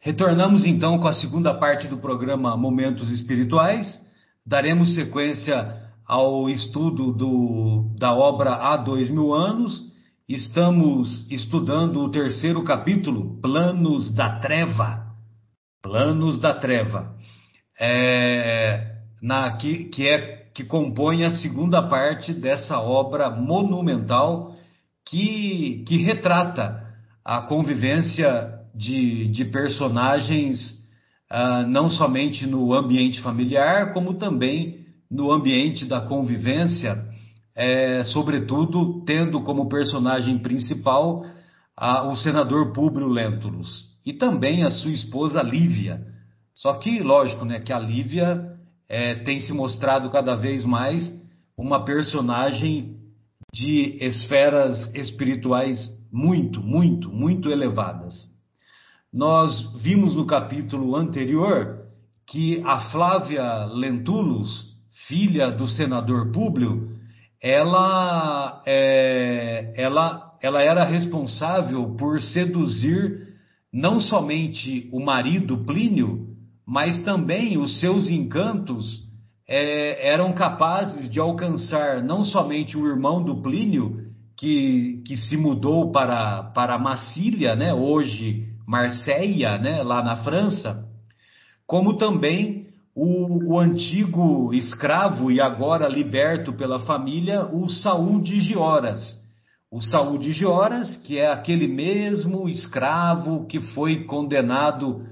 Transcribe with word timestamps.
Retornamos 0.00 0.64
então 0.64 0.98
com 1.00 1.08
a 1.08 1.12
segunda 1.12 1.52
parte 1.54 1.88
do 1.88 1.98
programa 1.98 2.56
Momentos 2.56 3.10
Espirituais. 3.10 4.00
Daremos 4.46 4.94
sequência 4.94 5.76
ao 6.06 6.48
estudo 6.48 7.12
do, 7.12 7.96
da 7.98 8.14
obra 8.14 8.54
Há 8.54 8.76
Dois 8.76 9.10
Mil 9.10 9.34
Anos. 9.34 9.92
Estamos 10.28 11.28
estudando 11.28 12.00
o 12.00 12.10
terceiro 12.12 12.62
capítulo, 12.62 13.40
Planos 13.40 14.14
da 14.14 14.38
Treva. 14.38 15.04
Planos 15.82 16.38
da 16.38 16.54
Treva. 16.54 17.16
É, 17.80 18.98
na, 19.20 19.56
que, 19.56 19.86
que, 19.86 20.08
é, 20.08 20.46
que 20.54 20.62
compõe 20.62 21.24
a 21.24 21.30
segunda 21.32 21.82
parte 21.82 22.32
dessa 22.32 22.78
obra 22.78 23.30
monumental 23.30 24.54
que, 25.04 25.82
que 25.88 25.96
retrata 25.96 26.86
a 27.24 27.42
convivência 27.42 28.57
de, 28.78 29.28
de 29.28 29.44
personagens 29.46 30.56
uh, 31.30 31.66
não 31.68 31.90
somente 31.90 32.46
no 32.46 32.72
ambiente 32.72 33.20
familiar, 33.20 33.92
como 33.92 34.14
também 34.14 34.86
no 35.10 35.32
ambiente 35.32 35.84
da 35.84 36.00
convivência, 36.00 36.96
é, 37.56 38.04
sobretudo 38.04 39.02
tendo 39.04 39.40
como 39.42 39.68
personagem 39.68 40.38
principal 40.38 41.24
o 42.10 42.16
senador 42.16 42.72
Públio 42.72 43.06
Lentulus 43.06 43.88
e 44.04 44.12
também 44.12 44.64
a 44.64 44.70
sua 44.70 44.90
esposa 44.90 45.42
Lívia. 45.42 46.00
Só 46.54 46.74
que, 46.74 46.98
lógico, 46.98 47.44
né, 47.44 47.60
que 47.60 47.72
a 47.72 47.78
Lívia 47.78 48.58
é, 48.88 49.16
tem 49.16 49.38
se 49.40 49.52
mostrado 49.52 50.10
cada 50.10 50.34
vez 50.34 50.64
mais 50.64 51.08
uma 51.56 51.84
personagem 51.84 52.96
de 53.54 53.96
esferas 54.04 54.92
espirituais 54.94 55.78
muito, 56.12 56.60
muito, 56.60 57.10
muito 57.10 57.50
elevadas. 57.50 58.27
Nós 59.12 59.74
vimos 59.82 60.14
no 60.14 60.26
capítulo 60.26 60.94
anterior 60.94 61.78
que 62.26 62.62
a 62.66 62.90
Flávia 62.90 63.64
Lentulus, 63.64 64.76
filha 65.06 65.50
do 65.50 65.66
senador 65.66 66.30
Públio, 66.30 66.90
ela, 67.42 68.62
é, 68.66 69.72
ela, 69.76 70.34
ela 70.42 70.62
era 70.62 70.84
responsável 70.84 71.96
por 71.96 72.20
seduzir 72.20 73.28
não 73.72 73.98
somente 73.98 74.90
o 74.92 75.00
marido 75.00 75.64
Plínio, 75.64 76.26
mas 76.66 77.02
também 77.02 77.56
os 77.56 77.80
seus 77.80 78.10
encantos 78.10 78.84
é, 79.48 80.06
eram 80.06 80.34
capazes 80.34 81.10
de 81.10 81.18
alcançar 81.18 82.02
não 82.02 82.26
somente 82.26 82.76
o 82.76 82.86
irmão 82.86 83.22
do 83.22 83.40
Plínio, 83.40 84.06
que, 84.36 85.02
que 85.06 85.16
se 85.16 85.36
mudou 85.36 85.90
para, 85.90 86.44
para 86.54 86.78
Massília, 86.78 87.56
né, 87.56 87.72
hoje 87.72 88.47
Marseille, 88.68 89.46
né, 89.62 89.82
lá 89.82 90.04
na 90.04 90.16
França, 90.16 90.86
como 91.66 91.96
também 91.96 92.66
o, 92.94 93.54
o, 93.54 93.58
antigo 93.58 94.52
escravo 94.52 95.30
e 95.30 95.40
agora 95.40 95.88
liberto 95.88 96.52
pela 96.52 96.78
família, 96.80 97.46
o 97.46 97.70
Saúl 97.70 98.20
de 98.20 98.38
Gioras. 98.40 99.00
O 99.72 99.80
Saúl 99.80 100.18
de 100.18 100.32
Gioras, 100.32 100.98
que 100.98 101.18
é 101.18 101.32
aquele 101.32 101.66
mesmo 101.66 102.46
escravo 102.46 103.46
que 103.46 103.58
foi 103.58 104.04
condenado 104.04 105.02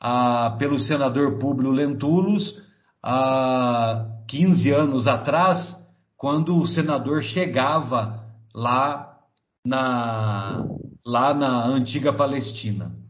a, 0.00 0.56
pelo 0.58 0.80
senador 0.80 1.38
Públio 1.38 1.70
Lentulus 1.70 2.64
há 3.00 4.06
15 4.28 4.72
anos 4.72 5.06
atrás, 5.06 5.72
quando 6.16 6.56
o 6.56 6.66
senador 6.66 7.22
chegava 7.22 8.24
lá 8.52 9.18
na, 9.64 10.64
lá 11.06 11.32
na 11.32 11.64
antiga 11.66 12.12
Palestina. 12.12 13.03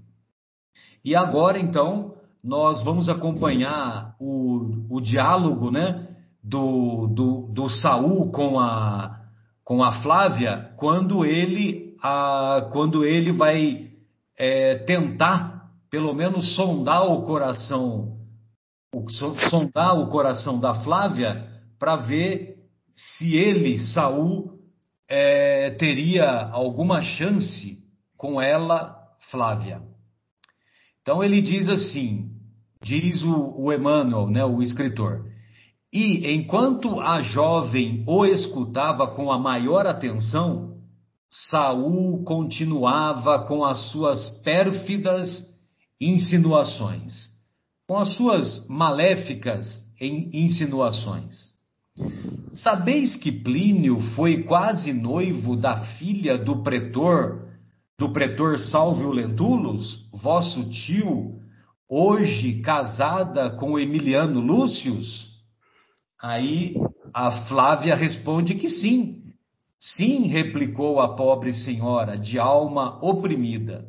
E 1.04 1.14
agora, 1.14 1.58
então, 1.58 2.14
nós 2.42 2.82
vamos 2.82 3.08
acompanhar 3.08 4.14
o, 4.18 4.86
o 4.88 5.00
diálogo 5.00 5.70
né, 5.70 6.08
do, 6.42 7.06
do, 7.08 7.52
do 7.52 7.68
Saul 7.68 8.30
com 8.30 8.58
a, 8.58 9.20
com 9.64 9.82
a 9.82 10.02
Flávia 10.02 10.72
quando 10.76 11.24
ele, 11.24 11.94
a, 12.02 12.68
quando 12.72 13.04
ele 13.04 13.32
vai 13.32 13.88
é, 14.38 14.76
tentar, 14.86 15.70
pelo 15.90 16.14
menos, 16.14 16.54
sondar 16.54 17.04
o 17.06 17.22
coração, 17.22 18.18
o, 18.94 19.10
sondar 19.50 19.98
o 19.98 20.08
coração 20.08 20.58
da 20.58 20.74
Flávia 20.82 21.48
para 21.78 21.96
ver 21.96 22.56
se 22.94 23.36
ele, 23.36 23.78
Saul, 23.78 24.54
é, 25.08 25.70
teria 25.72 26.48
alguma 26.50 27.02
chance 27.02 27.78
com 28.16 28.40
ela, 28.40 28.96
Flávia. 29.30 29.93
Então 31.04 31.22
ele 31.22 31.42
diz 31.42 31.68
assim, 31.68 32.30
diz 32.82 33.22
o, 33.22 33.54
o 33.58 33.70
Emmanuel, 33.70 34.26
né, 34.30 34.42
o 34.42 34.62
escritor, 34.62 35.26
e 35.92 36.34
enquanto 36.34 36.98
a 36.98 37.20
jovem 37.20 38.02
o 38.06 38.24
escutava 38.24 39.08
com 39.08 39.30
a 39.30 39.38
maior 39.38 39.86
atenção, 39.86 40.78
Saul 41.50 42.24
continuava 42.24 43.44
com 43.46 43.66
as 43.66 43.90
suas 43.90 44.42
pérfidas 44.42 45.28
insinuações, 46.00 47.12
com 47.86 47.98
as 47.98 48.14
suas 48.14 48.66
maléficas 48.66 49.66
insinuações. 50.00 51.34
Sabeis 52.54 53.14
que 53.14 53.30
Plínio 53.30 54.00
foi 54.16 54.42
quase 54.44 54.90
noivo 54.90 55.54
da 55.54 55.84
filha 55.98 56.38
do 56.38 56.62
pretor 56.62 57.44
do 57.98 58.12
pretor 58.12 58.58
Salvio 58.58 59.10
Lentulus, 59.10 60.08
vosso 60.12 60.68
tio, 60.70 61.38
hoje 61.88 62.60
casada 62.60 63.50
com 63.50 63.78
Emiliano 63.78 64.40
Lúcius? 64.40 65.32
Aí 66.20 66.74
a 67.12 67.46
Flávia 67.46 67.94
responde 67.94 68.54
que 68.56 68.68
sim. 68.68 69.22
Sim, 69.78 70.26
replicou 70.28 71.00
a 71.00 71.14
pobre 71.14 71.52
senhora, 71.52 72.16
de 72.16 72.38
alma 72.38 72.98
oprimida. 73.04 73.84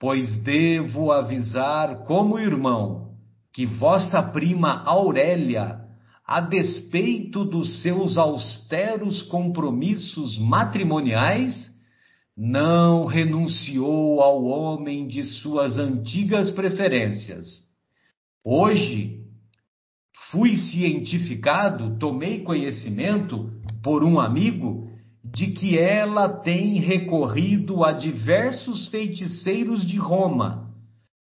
Pois 0.00 0.42
devo 0.42 1.12
avisar 1.12 2.04
como 2.04 2.38
irmão 2.38 3.12
que 3.52 3.66
vossa 3.66 4.22
prima 4.32 4.82
Aurélia, 4.84 5.80
a 6.26 6.40
despeito 6.40 7.44
dos 7.44 7.82
seus 7.82 8.16
austeros 8.16 9.22
compromissos 9.24 10.38
matrimoniais, 10.38 11.71
não 12.36 13.04
renunciou 13.04 14.20
ao 14.20 14.44
homem 14.44 15.06
de 15.06 15.22
suas 15.22 15.76
antigas 15.76 16.50
preferências. 16.50 17.46
Hoje, 18.44 19.20
fui 20.30 20.56
cientificado, 20.56 21.98
tomei 21.98 22.40
conhecimento 22.40 23.50
por 23.82 24.02
um 24.02 24.18
amigo 24.18 24.90
de 25.24 25.48
que 25.48 25.78
ela 25.78 26.28
tem 26.28 26.80
recorrido 26.80 27.84
a 27.84 27.92
diversos 27.92 28.88
feiticeiros 28.88 29.86
de 29.86 29.96
Roma, 29.96 30.70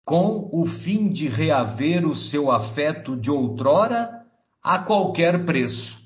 com 0.06 0.50
o 0.54 0.66
fim 0.66 1.10
de 1.10 1.28
reaver 1.28 2.08
o 2.08 2.16
seu 2.16 2.52
afeto 2.52 3.16
de 3.16 3.30
outrora 3.30 4.22
a 4.64 4.80
qualquer 4.80 5.46
preço. 5.46 6.00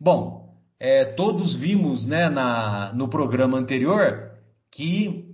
Bom, 0.00 0.37
é, 0.80 1.04
todos 1.04 1.54
vimos 1.56 2.06
né, 2.06 2.28
na, 2.28 2.92
no 2.94 3.08
programa 3.08 3.58
anterior 3.58 4.30
que 4.72 5.24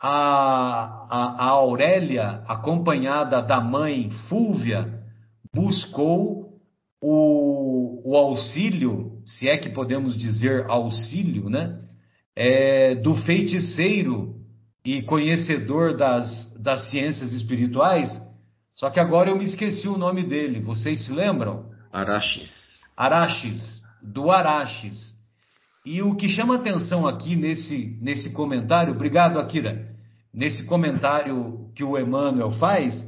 a, 0.00 1.06
a, 1.10 1.36
a 1.38 1.48
Aurélia, 1.50 2.42
acompanhada 2.48 3.42
da 3.42 3.60
mãe 3.60 4.10
Fúvia, 4.28 5.00
buscou 5.54 6.46
o, 7.00 8.10
o 8.10 8.16
auxílio, 8.16 9.20
se 9.26 9.48
é 9.48 9.58
que 9.58 9.70
podemos 9.70 10.16
dizer 10.16 10.64
auxílio, 10.68 11.50
né, 11.50 11.78
é, 12.34 12.94
do 12.94 13.16
feiticeiro 13.16 14.34
e 14.84 15.02
conhecedor 15.02 15.96
das, 15.96 16.54
das 16.62 16.88
ciências 16.90 17.32
espirituais. 17.32 18.08
Só 18.72 18.88
que 18.90 19.00
agora 19.00 19.30
eu 19.30 19.36
me 19.36 19.44
esqueci 19.44 19.88
o 19.88 19.96
nome 19.96 20.22
dele. 20.22 20.60
Vocês 20.60 21.04
se 21.04 21.12
lembram? 21.12 21.66
Araxes. 21.92 22.50
Araxes 22.96 23.85
do 24.06 24.30
Araches. 24.30 25.14
E 25.84 26.02
o 26.02 26.16
que 26.16 26.28
chama 26.28 26.56
atenção 26.56 27.06
aqui 27.06 27.36
nesse, 27.36 27.98
nesse 28.00 28.32
comentário, 28.32 28.94
obrigado 28.94 29.38
Akira, 29.38 29.88
nesse 30.34 30.66
comentário 30.66 31.70
que 31.74 31.84
o 31.84 31.98
Emmanuel 31.98 32.52
faz, 32.52 33.06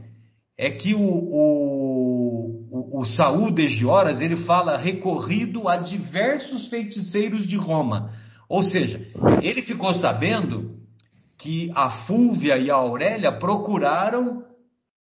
é 0.57 0.71
que 0.71 0.95
o, 0.95 1.01
o, 1.01 3.01
o, 3.01 3.05
Saúl 3.05 3.53
de 3.53 3.69
Gioras, 3.69 4.21
ele 4.21 4.45
fala 4.45 4.77
recorrido 4.77 5.69
a 5.69 5.77
diversos 5.77 6.69
feiticeiros 6.69 7.47
de 7.47 7.57
Roma. 7.57 8.13
Ou 8.49 8.63
seja, 8.63 9.07
ele 9.43 9.63
ficou 9.63 9.93
sabendo 9.95 10.79
que 11.39 11.71
a 11.75 12.05
Fúvia 12.07 12.59
e 12.59 12.71
a 12.71 12.75
Aurélia 12.75 13.39
procuraram 13.39 14.45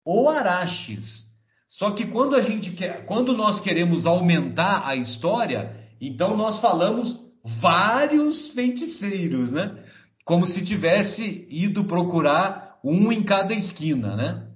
o 0.06 0.28
Araches. 0.28 1.24
Só 1.69 1.92
que 1.92 2.07
quando 2.07 2.36
a 2.36 2.42
gente 2.42 2.72
quer, 2.72 3.06
quando 3.06 3.36
nós 3.36 3.60
queremos 3.60 4.06
aumentar 4.06 4.88
a 4.88 4.96
história, 4.96 5.82
então 6.07 6.35
nós 6.35 6.59
falamos 6.59 7.17
vários 7.61 8.51
feiticeiros, 8.51 9.51
né? 9.51 9.83
Como 10.25 10.45
se 10.45 10.65
tivesse 10.65 11.47
ido 11.50 11.85
procurar 11.85 12.75
um 12.83 13.11
em 13.11 13.23
cada 13.23 13.53
esquina, 13.53 14.15
né? 14.15 14.47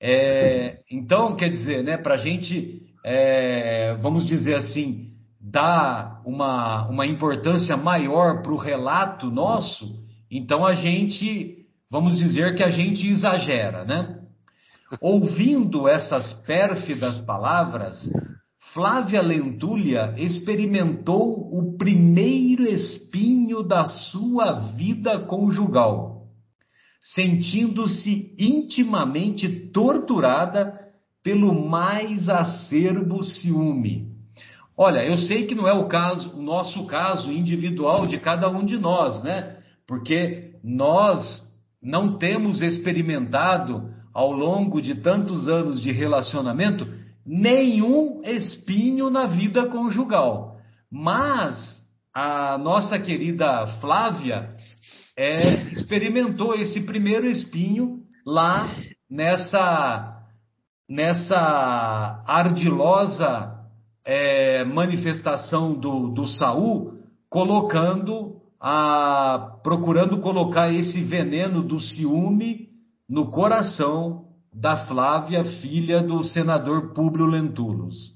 É, 0.00 0.80
então, 0.90 1.34
quer 1.34 1.48
dizer, 1.48 1.82
né, 1.82 1.96
para 1.96 2.14
a 2.14 2.18
gente, 2.18 2.82
é, 3.02 3.96
vamos 4.02 4.26
dizer 4.26 4.56
assim, 4.56 5.12
dar 5.40 6.20
uma, 6.26 6.86
uma 6.88 7.06
importância 7.06 7.76
maior 7.76 8.42
para 8.42 8.52
o 8.52 8.58
relato 8.58 9.30
nosso, 9.30 10.02
então 10.30 10.66
a 10.66 10.74
gente, 10.74 11.66
vamos 11.90 12.18
dizer 12.18 12.54
que 12.54 12.62
a 12.62 12.68
gente 12.68 13.08
exagera, 13.08 13.84
né? 13.84 14.20
Ouvindo 15.00 15.88
essas 15.88 16.34
pérfidas 16.44 17.18
palavras, 17.24 17.96
Flávia 18.72 19.20
Lentulha 19.20 20.14
experimentou 20.16 21.48
o 21.52 21.76
primeiro 21.76 22.64
espinho 22.64 23.62
da 23.62 23.84
sua 23.84 24.52
vida 24.76 25.18
conjugal, 25.20 26.22
sentindo-se 27.00 28.34
intimamente 28.38 29.48
torturada 29.72 30.80
pelo 31.22 31.68
mais 31.68 32.28
acerbo 32.28 33.22
ciúme. 33.22 34.08
Olha, 34.76 35.04
eu 35.04 35.16
sei 35.18 35.46
que 35.46 35.54
não 35.54 35.68
é 35.68 35.72
o 35.72 35.86
caso, 35.86 36.36
o 36.36 36.42
nosso 36.42 36.84
caso 36.86 37.30
individual 37.30 38.06
de 38.06 38.18
cada 38.18 38.48
um 38.48 38.64
de 38.64 38.76
nós, 38.76 39.22
né? 39.22 39.58
Porque 39.86 40.54
nós 40.64 41.22
não 41.80 42.18
temos 42.18 42.60
experimentado 42.60 43.94
ao 44.12 44.32
longo 44.32 44.80
de 44.82 44.96
tantos 44.96 45.48
anos 45.48 45.80
de 45.80 45.92
relacionamento 45.92 47.03
nenhum 47.26 48.22
espinho 48.24 49.10
na 49.10 49.26
vida 49.26 49.66
conjugal. 49.68 50.56
Mas 50.90 51.82
a 52.14 52.56
nossa 52.58 52.98
querida 52.98 53.66
Flávia 53.80 54.54
é, 55.16 55.62
experimentou 55.72 56.54
esse 56.54 56.80
primeiro 56.82 57.26
espinho 57.26 58.00
lá 58.26 58.68
nessa, 59.10 60.22
nessa 60.88 62.22
ardilosa 62.26 63.54
é, 64.04 64.64
manifestação 64.64 65.74
do, 65.74 66.08
do 66.08 66.26
Saul, 66.28 66.98
colocando 67.30 68.34
a, 68.60 69.58
procurando 69.62 70.20
colocar 70.20 70.72
esse 70.72 71.02
veneno 71.02 71.62
do 71.62 71.80
ciúme 71.80 72.68
no 73.08 73.30
coração 73.30 74.23
da 74.54 74.86
Flávia, 74.86 75.44
filha 75.60 76.00
do 76.00 76.22
senador 76.22 76.94
Públio 76.94 77.26
Lentulus. 77.26 78.12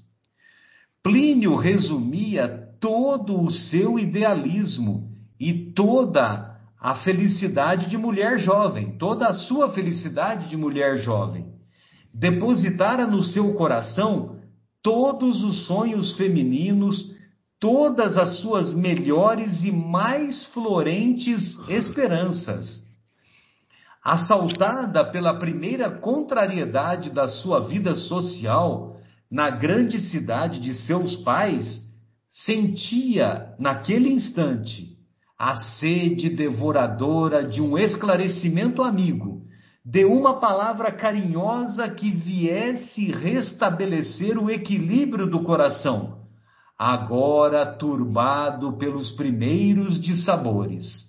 Plínio 1.03 1.55
resumia 1.55 2.47
todo 2.79 3.41
o 3.41 3.51
seu 3.51 3.99
idealismo 3.99 5.09
e 5.39 5.71
toda 5.73 6.57
a 6.79 6.95
felicidade 6.95 7.89
de 7.89 7.97
mulher 7.97 8.39
jovem, 8.39 8.97
toda 8.97 9.27
a 9.27 9.33
sua 9.33 9.71
felicidade 9.71 10.47
de 10.47 10.55
mulher 10.55 10.97
jovem. 10.97 11.45
Depositara 12.13 13.05
no 13.05 13.21
seu 13.23 13.53
coração 13.55 14.37
todos 14.81 15.43
os 15.43 15.65
sonhos 15.67 16.15
femininos, 16.15 17.13
todas 17.59 18.17
as 18.17 18.37
suas 18.39 18.73
melhores 18.73 19.61
e 19.63 19.71
mais 19.71 20.45
florentes 20.53 21.57
esperanças 21.67 22.88
assaltada 24.03 25.03
pela 25.05 25.37
primeira 25.37 25.89
contrariedade 25.89 27.11
da 27.11 27.27
sua 27.27 27.59
vida 27.61 27.95
social 27.95 28.97
na 29.31 29.49
grande 29.49 29.99
cidade 29.99 30.59
de 30.59 30.73
seus 30.73 31.15
pais, 31.17 31.81
sentia, 32.29 33.53
naquele 33.59 34.09
instante, 34.09 34.97
a 35.37 35.55
sede 35.55 36.29
devoradora 36.29 37.47
de 37.47 37.61
um 37.61 37.77
esclarecimento 37.77 38.81
amigo, 38.81 39.41
de 39.85 40.05
uma 40.05 40.39
palavra 40.39 40.91
carinhosa 40.91 41.89
que 41.89 42.11
viesse 42.11 43.11
restabelecer 43.11 44.37
o 44.37 44.49
equilíbrio 44.49 45.29
do 45.29 45.41
coração, 45.43 46.19
agora 46.77 47.65
turbado 47.65 48.73
pelos 48.73 49.11
primeiros 49.11 49.99
dissabores. 50.01 51.08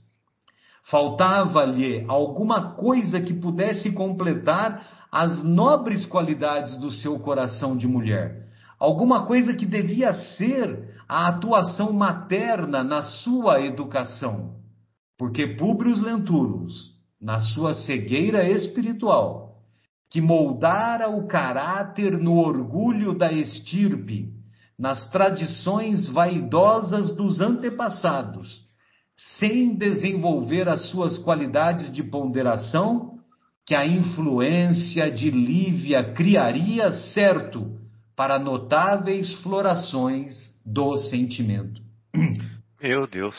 Faltava-lhe 0.85 2.05
alguma 2.09 2.73
coisa 2.73 3.21
que 3.21 3.35
pudesse 3.35 3.93
completar 3.93 4.87
as 5.13 5.43
nobres 5.43 6.07
qualidades 6.07 6.77
do 6.79 6.91
seu 6.91 7.19
coração 7.19 7.77
de 7.77 7.87
mulher. 7.87 8.49
Alguma 8.79 9.27
coisa 9.27 9.55
que 9.55 9.67
devia 9.67 10.13
ser 10.13 10.95
a 11.09 11.29
atuação 11.29 11.93
materna 11.93 12.83
na 12.83 13.03
sua 13.03 13.61
educação. 13.61 14.55
Porque 15.19 15.49
Públio 15.49 16.01
Lentulus, 16.01 16.73
na 17.21 17.41
sua 17.41 17.75
cegueira 17.75 18.49
espiritual, 18.49 19.51
que 20.11 20.21
moldara 20.21 21.09
o 21.09 21.27
caráter 21.27 22.19
no 22.19 22.39
orgulho 22.39 23.17
da 23.17 23.31
estirpe, 23.33 24.33
nas 24.79 25.11
tradições 25.11 26.09
vaidosas 26.09 27.15
dos 27.15 27.41
antepassados, 27.41 28.63
sem 29.39 29.75
desenvolver 29.75 30.69
as 30.69 30.89
suas 30.89 31.19
qualidades 31.19 31.93
de 31.93 32.03
ponderação, 32.03 33.19
que 33.67 33.75
a 33.75 33.87
influência 33.87 35.11
de 35.11 35.31
Lívia 35.31 36.13
criaria 36.13 36.91
certo 36.93 37.79
para 38.17 38.39
notáveis 38.39 39.33
florações 39.43 40.33
do 40.65 40.97
sentimento. 40.97 41.81
Meu 42.83 43.07
Deus. 43.07 43.35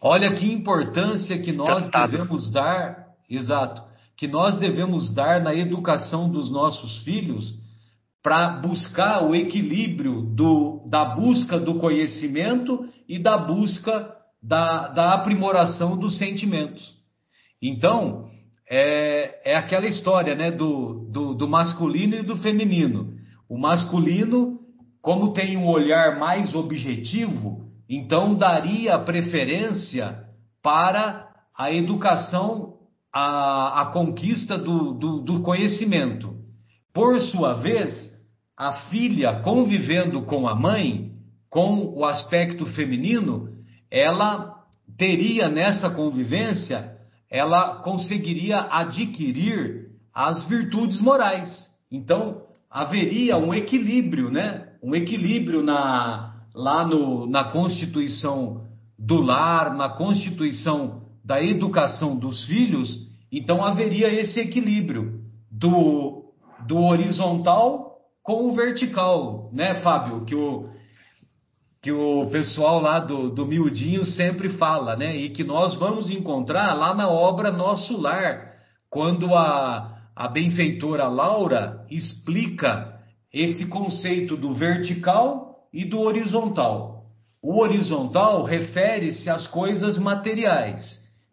Olha 0.00 0.34
que 0.34 0.52
importância 0.52 1.38
que 1.38 1.52
nós 1.52 1.82
Tratado. 1.82 2.12
devemos 2.12 2.50
dar, 2.52 3.06
exato, 3.28 3.82
que 4.16 4.26
nós 4.26 4.58
devemos 4.58 5.12
dar 5.14 5.42
na 5.42 5.54
educação 5.54 6.30
dos 6.30 6.50
nossos 6.50 7.02
filhos 7.02 7.54
para 8.22 8.60
buscar 8.60 9.22
o 9.22 9.34
equilíbrio 9.34 10.22
do, 10.34 10.84
da 10.88 11.04
busca 11.04 11.60
do 11.60 11.76
conhecimento 11.76 12.88
e 13.08 13.18
da 13.18 13.38
busca 13.38 14.15
da, 14.46 14.88
da 14.88 15.14
aprimoração 15.14 15.98
dos 15.98 16.16
sentimentos. 16.18 16.94
Então, 17.60 18.28
é, 18.70 19.52
é 19.52 19.56
aquela 19.56 19.86
história 19.86 20.34
né, 20.34 20.50
do, 20.50 21.08
do, 21.10 21.34
do 21.34 21.48
masculino 21.48 22.16
e 22.16 22.22
do 22.22 22.36
feminino. 22.36 23.14
O 23.48 23.58
masculino, 23.58 24.60
como 25.02 25.32
tem 25.32 25.56
um 25.56 25.68
olhar 25.68 26.18
mais 26.18 26.54
objetivo, 26.54 27.66
então 27.88 28.34
daria 28.34 28.98
preferência 28.98 30.16
para 30.62 31.28
a 31.56 31.72
educação, 31.72 32.74
a, 33.12 33.82
a 33.82 33.86
conquista 33.86 34.58
do, 34.58 34.94
do, 34.94 35.20
do 35.22 35.40
conhecimento. 35.42 36.34
Por 36.92 37.20
sua 37.20 37.54
vez, 37.54 38.14
a 38.56 38.88
filha 38.90 39.40
convivendo 39.40 40.22
com 40.22 40.46
a 40.48 40.54
mãe, 40.54 41.10
com 41.50 41.94
o 41.96 42.04
aspecto 42.04 42.66
feminino, 42.66 43.55
ela 43.96 44.54
teria 44.98 45.48
nessa 45.48 45.88
convivência, 45.90 46.96
ela 47.30 47.76
conseguiria 47.76 48.68
adquirir 48.70 49.86
as 50.14 50.46
virtudes 50.48 51.00
morais. 51.00 51.48
Então, 51.90 52.42
haveria 52.70 53.38
um 53.38 53.54
equilíbrio, 53.54 54.30
né? 54.30 54.68
Um 54.82 54.94
equilíbrio 54.94 55.62
na, 55.62 56.34
lá 56.54 56.86
no, 56.86 57.26
na 57.26 57.44
constituição 57.44 58.66
do 58.98 59.20
lar, 59.20 59.74
na 59.74 59.88
constituição 59.88 61.02
da 61.24 61.42
educação 61.42 62.18
dos 62.18 62.44
filhos. 62.44 63.10
Então, 63.32 63.64
haveria 63.64 64.12
esse 64.12 64.38
equilíbrio 64.38 65.20
do, 65.50 66.32
do 66.66 66.78
horizontal 66.78 67.96
com 68.22 68.48
o 68.48 68.52
vertical, 68.52 69.50
né, 69.52 69.80
Fábio? 69.82 70.24
Que 70.24 70.34
o, 70.34 70.68
que 71.86 71.92
o 71.92 72.28
pessoal 72.30 72.80
lá 72.80 72.98
do, 72.98 73.30
do 73.30 73.46
Miudinho 73.46 74.04
sempre 74.04 74.48
fala, 74.58 74.96
né? 74.96 75.16
E 75.16 75.30
que 75.30 75.44
nós 75.44 75.76
vamos 75.76 76.10
encontrar 76.10 76.74
lá 76.74 76.92
na 76.92 77.08
obra 77.08 77.52
Nosso 77.52 77.96
Lar, 77.96 78.54
quando 78.90 79.32
a, 79.36 79.96
a 80.16 80.26
benfeitora 80.26 81.06
Laura 81.06 81.86
explica 81.88 82.92
esse 83.32 83.68
conceito 83.68 84.36
do 84.36 84.52
vertical 84.52 85.68
e 85.72 85.84
do 85.84 86.00
horizontal. 86.00 87.04
O 87.40 87.60
horizontal 87.60 88.42
refere-se 88.42 89.30
às 89.30 89.46
coisas 89.46 89.96
materiais 89.96 90.82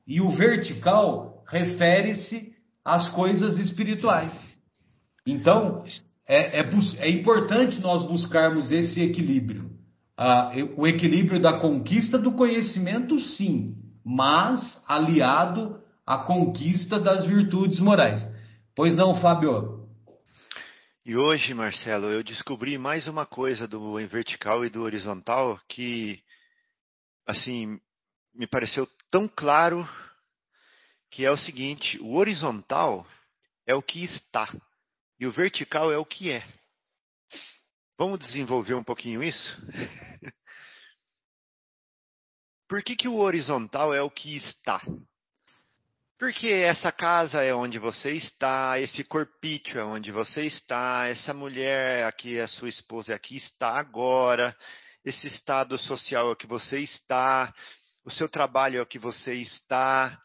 e 0.07 0.21
o 0.21 0.29
vertical 0.29 1.41
refere-se 1.47 2.53
às 2.85 3.09
coisas 3.09 3.57
espirituais. 3.57 4.53
Então, 5.25 5.81
é, 6.29 6.59
é, 6.59 6.69
é 6.99 7.09
importante 7.09 7.81
nós 7.81 8.03
buscarmos 8.03 8.71
esse 8.71 9.01
equilíbrio 9.01 9.72
o 10.77 10.85
equilíbrio 10.85 11.41
da 11.41 11.59
conquista 11.59 12.17
do 12.17 12.33
conhecimento, 12.33 13.19
sim, 13.19 13.75
mas 14.05 14.83
aliado 14.87 15.81
à 16.05 16.19
conquista 16.19 16.99
das 16.99 17.25
virtudes 17.25 17.79
morais. 17.79 18.21
Pois 18.75 18.95
não, 18.95 19.15
Fábio? 19.15 19.83
E 21.05 21.15
hoje, 21.15 21.53
Marcelo, 21.53 22.05
eu 22.07 22.23
descobri 22.23 22.77
mais 22.77 23.07
uma 23.07 23.25
coisa 23.25 23.67
do 23.67 23.95
vertical 24.07 24.63
e 24.63 24.69
do 24.69 24.83
horizontal 24.83 25.59
que, 25.67 26.21
assim, 27.27 27.79
me 28.33 28.47
pareceu 28.47 28.87
tão 29.11 29.27
claro 29.27 29.87
que 31.11 31.25
é 31.25 31.31
o 31.31 31.37
seguinte: 31.37 31.99
o 32.01 32.15
horizontal 32.15 33.05
é 33.67 33.75
o 33.75 33.81
que 33.81 34.03
está 34.03 34.49
e 35.19 35.27
o 35.27 35.31
vertical 35.31 35.91
é 35.91 35.97
o 35.97 36.05
que 36.05 36.31
é. 36.31 36.43
Vamos 37.97 38.19
desenvolver 38.19 38.73
um 38.73 38.83
pouquinho 38.83 39.21
isso? 39.21 39.57
Por 42.67 42.81
que, 42.81 42.95
que 42.95 43.07
o 43.07 43.17
horizontal 43.17 43.93
é 43.93 44.01
o 44.01 44.09
que 44.09 44.35
está? 44.35 44.81
Porque 46.17 46.47
essa 46.47 46.91
casa 46.91 47.43
é 47.43 47.53
onde 47.53 47.77
você 47.77 48.13
está, 48.13 48.79
esse 48.79 49.03
corpício 49.03 49.77
é 49.77 49.83
onde 49.83 50.11
você 50.11 50.45
está, 50.45 51.07
essa 51.07 51.33
mulher 51.33 52.05
aqui, 52.05 52.39
a 52.39 52.47
sua 52.47 52.69
esposa 52.69 53.13
aqui 53.13 53.35
está 53.35 53.77
agora, 53.77 54.57
esse 55.05 55.27
estado 55.27 55.77
social 55.77 56.29
é 56.29 56.31
o 56.31 56.35
que 56.35 56.47
você 56.47 56.79
está, 56.79 57.53
o 58.05 58.09
seu 58.09 58.27
trabalho 58.27 58.79
é 58.79 58.81
o 58.81 58.87
que 58.87 58.97
você 58.97 59.35
está, 59.35 60.19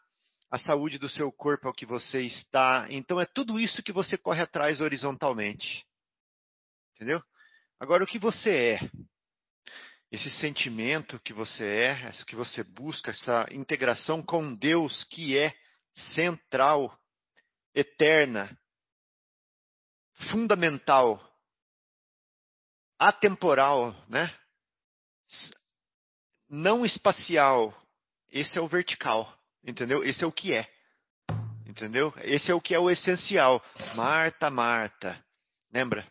a 0.49 0.57
saúde 0.57 0.97
do 0.97 1.09
seu 1.09 1.31
corpo 1.31 1.67
é 1.67 1.69
o 1.69 1.73
que 1.73 1.85
você 1.85 2.21
está. 2.21 2.87
Então 2.89 3.19
é 3.19 3.25
tudo 3.25 3.59
isso 3.59 3.83
que 3.83 3.91
você 3.91 4.17
corre 4.17 4.41
atrás 4.41 4.81
horizontalmente. 4.81 5.85
Entendeu? 6.95 7.21
Agora, 7.79 8.03
o 8.03 8.07
que 8.07 8.19
você 8.19 8.49
é? 8.49 8.91
Esse 10.11 10.29
sentimento 10.29 11.19
que 11.21 11.31
você 11.31 11.63
é, 11.63 12.07
essa 12.07 12.25
que 12.25 12.35
você 12.35 12.61
busca, 12.61 13.11
essa 13.11 13.47
integração 13.51 14.21
com 14.21 14.53
Deus 14.53 15.05
que 15.05 15.37
é 15.37 15.55
central, 15.93 16.99
eterna, 17.73 18.49
fundamental, 20.29 21.23
atemporal, 22.97 23.95
né? 24.09 24.35
Não 26.49 26.85
espacial. 26.85 27.73
Esse 28.29 28.57
é 28.57 28.61
o 28.61 28.67
vertical, 28.67 29.33
entendeu? 29.63 30.03
Esse 30.03 30.23
é 30.23 30.27
o 30.27 30.31
que 30.33 30.53
é. 30.53 30.67
Entendeu? 31.65 32.13
Esse 32.23 32.51
é 32.51 32.53
o 32.53 32.59
que 32.59 32.75
é 32.75 32.79
o 32.79 32.89
essencial. 32.89 33.63
Marta, 33.95 34.49
Marta. 34.49 35.23
Lembra? 35.71 36.05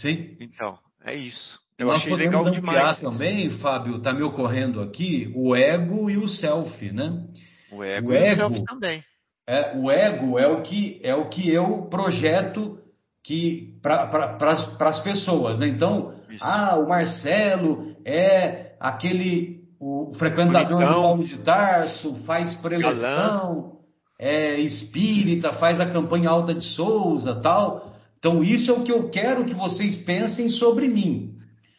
Sim. 0.00 0.36
Então, 0.40 0.78
é 1.04 1.14
isso. 1.14 1.58
Eu 1.78 1.88
Nós 1.88 2.00
achei 2.00 2.14
legal 2.14 2.50
demais. 2.50 2.98
também, 3.00 3.50
Fábio, 3.58 3.96
está 3.98 4.12
me 4.12 4.22
ocorrendo 4.22 4.80
aqui, 4.80 5.30
o 5.36 5.54
ego 5.54 6.08
e 6.08 6.16
o 6.16 6.26
self, 6.26 6.90
né? 6.90 7.26
O 7.70 7.84
ego, 7.84 8.10
o 8.10 8.14
ego 8.14 8.26
e 8.26 8.32
o 8.32 8.36
self 8.36 8.64
também. 8.64 9.04
É, 9.48 9.76
o 9.76 9.90
ego 9.90 10.38
é 10.38 10.48
o 10.48 10.62
que 10.62 10.98
é 11.04 11.14
o 11.14 11.28
que 11.28 11.48
eu 11.48 11.86
projeto 11.88 12.78
que 13.22 13.78
para 13.82 14.06
pra, 14.38 14.52
as 14.88 15.00
pessoas, 15.00 15.58
né? 15.58 15.68
Então, 15.68 16.14
Isso. 16.28 16.42
ah, 16.42 16.76
o 16.76 16.88
Marcelo 16.88 17.94
é 18.04 18.72
aquele 18.80 19.56
o 19.78 20.12
frequentador 20.18 20.78
Bonitão. 20.78 20.94
do 20.94 21.02
Paulo 21.02 21.24
de 21.24 21.38
Tarso, 21.38 22.14
faz 22.24 22.54
preleção, 22.56 23.72
é 24.18 24.58
espírita, 24.60 25.52
faz 25.54 25.80
a 25.80 25.86
campanha 25.86 26.30
Alta 26.30 26.54
de 26.54 26.64
Souza, 26.74 27.34
tal. 27.40 27.95
Então, 28.18 28.42
isso 28.42 28.70
é 28.70 28.74
o 28.74 28.82
que 28.82 28.92
eu 28.92 29.08
quero 29.10 29.44
que 29.44 29.54
vocês 29.54 29.96
pensem 30.04 30.48
sobre 30.48 30.88
mim. 30.88 31.34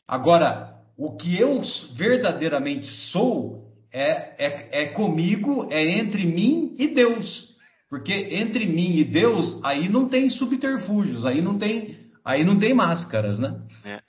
Agora, 0.08 0.76
o 0.98 1.16
que 1.16 1.40
eu 1.40 1.62
verdadeiramente 1.96 2.94
sou 3.12 3.68
é, 3.92 4.46
é, 4.46 4.84
é 4.84 4.86
comigo, 4.88 5.68
é 5.72 5.84
entre 5.84 6.26
mim 6.26 6.76
e 6.78 6.94
Deus. 6.94 7.56
Porque 7.90 8.14
entre 8.14 8.66
mim 8.66 8.98
e 8.98 9.04
Deus, 9.04 9.64
aí 9.64 9.88
não 9.88 10.10
tem 10.10 10.30
subterfúgios, 10.30 11.26
aí 11.26 11.42
não 11.42 11.58
tem, 11.58 11.98
aí 12.24 12.44
não 12.44 12.60
tem 12.60 12.74
máscaras, 12.74 13.40
né? 13.40 13.62
É. 13.86 14.02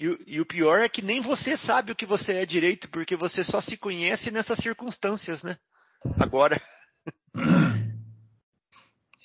E, 0.00 0.36
e, 0.36 0.40
o 0.40 0.46
pior 0.46 0.78
é 0.78 0.88
que 0.88 1.02
nem 1.02 1.20
você 1.20 1.56
sabe 1.56 1.90
o 1.90 1.96
que 1.96 2.06
você 2.06 2.34
é 2.34 2.46
direito, 2.46 2.88
porque 2.90 3.16
você 3.16 3.42
só 3.42 3.60
se 3.60 3.76
conhece 3.76 4.30
nessas 4.30 4.58
circunstâncias, 4.60 5.42
né? 5.42 5.56
Agora. 6.20 6.60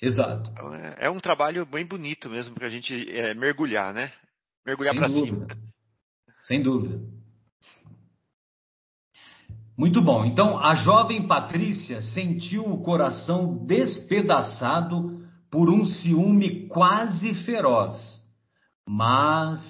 Exato. 0.04 0.50
Então 0.50 0.74
é, 0.74 0.96
é, 1.00 1.10
um 1.10 1.18
trabalho 1.18 1.64
bem 1.64 1.86
bonito 1.86 2.28
mesmo 2.28 2.54
para 2.54 2.66
a 2.66 2.70
gente 2.70 3.10
é, 3.10 3.34
mergulhar, 3.34 3.94
né? 3.94 4.12
Mergulhar 4.66 4.94
para 4.94 5.08
cima. 5.08 5.46
Sem 6.42 6.62
dúvida. 6.62 7.00
Muito 9.76 10.00
bom. 10.00 10.24
Então, 10.24 10.58
a 10.58 10.74
jovem 10.76 11.26
Patrícia 11.26 12.00
sentiu 12.00 12.64
o 12.64 12.82
coração 12.82 13.66
despedaçado 13.66 15.20
por 15.50 15.68
um 15.68 15.84
ciúme 15.84 16.68
quase 16.68 17.34
feroz, 17.44 17.94
mas, 18.88 19.60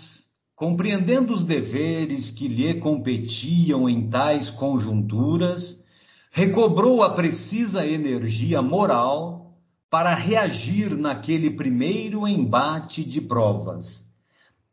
compreendendo 0.55 1.33
os 1.33 1.45
deveres 1.45 2.31
que 2.33 2.49
lhe 2.49 2.75
competiam 2.81 3.89
em 3.89 4.11
tais 4.11 4.51
conjunturas, 4.51 5.63
recobrou 6.33 7.03
a 7.03 7.15
precisa 7.15 7.87
energia 7.87 8.61
moral 8.61 9.44
para 9.95 10.13
reagir 10.13 10.91
naquele 10.97 11.51
primeiro 11.51 12.27
embate 12.27 13.05
de 13.05 13.21
provas, 13.21 13.85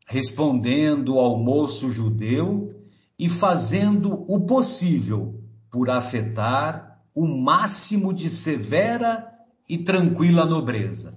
respondendo 0.08 1.16
ao 1.16 1.38
moço 1.38 1.92
judeu 1.92 2.74
e 3.16 3.28
fazendo 3.38 4.24
o 4.28 4.44
possível 4.44 5.34
por 5.70 5.88
afetar 5.90 6.96
o 7.14 7.24
máximo 7.24 8.12
de 8.12 8.30
severa 8.42 9.24
e 9.68 9.78
tranquila 9.84 10.44
nobreza. 10.44 11.16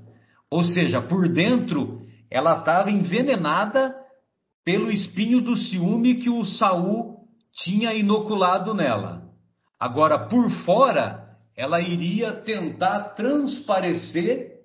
Ou 0.52 0.64
seja, 0.64 1.02
por 1.02 1.28
dentro 1.28 2.06
ela 2.30 2.60
estava 2.60 2.92
envenenada 2.92 3.96
pelo 4.64 4.92
espinho 4.92 5.42
do 5.42 5.58
ciúme 5.58 6.18
que 6.18 6.30
o 6.30 6.46
Saul 6.46 7.22
tinha 7.56 7.92
inoculado 7.92 8.72
nela. 8.72 9.24
Agora, 9.80 10.28
por 10.28 10.48
fora, 10.64 11.25
ela 11.56 11.80
iria 11.80 12.34
tentar 12.34 13.16
transparecer 13.16 14.56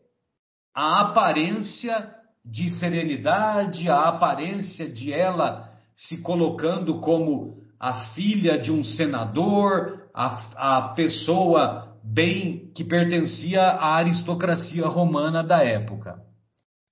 a 0.75 1.03
aparência 1.03 2.15
de 2.45 2.71
serenidade, 2.79 3.89
a 3.89 4.09
aparência 4.09 4.89
de 4.89 5.13
ela 5.13 5.71
se 5.95 6.23
colocando 6.23 7.01
como 7.01 7.59
a 7.79 8.07
filha 8.15 8.59
de 8.59 8.73
um 8.73 8.83
senador, 8.83 10.09
a, 10.15 10.77
a 10.79 10.89
pessoa 10.95 11.97
bem 12.03 12.73
que 12.75 12.85
pertencia 12.85 13.63
à 13.63 13.97
aristocracia 13.97 14.87
romana 14.87 15.43
da 15.43 15.63
época. 15.63 16.17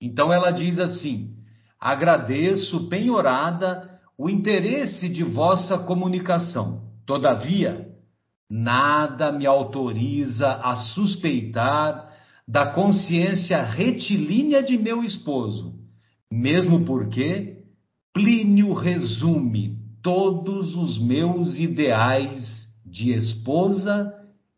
Então 0.01 0.33
ela 0.33 0.51
diz 0.51 0.79
assim: 0.79 1.35
agradeço 1.81 2.89
penhorada 2.89 3.99
o 4.17 4.29
interesse 4.29 5.09
de 5.09 5.23
vossa 5.23 5.79
comunicação. 5.79 6.83
Todavia, 7.07 7.88
nada 8.49 9.31
me 9.31 9.47
autoriza 9.47 10.49
a 10.49 10.77
suspeitar 10.77 12.09
da 12.47 12.73
consciência 12.73 13.63
retilínea 13.63 14.63
de 14.63 14.79
meu 14.79 15.05
esposo, 15.05 15.75
mesmo 16.33 16.85
porque 16.85 17.59
Plínio 18.15 18.73
resume 18.73 19.77
todos 20.03 20.75
os 20.75 20.99
meus 20.99 21.59
ideais 21.59 22.67
de 22.85 23.13
esposa 23.13 24.13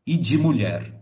e 0.07 0.17
de 0.17 0.39
mulher. 0.39 0.95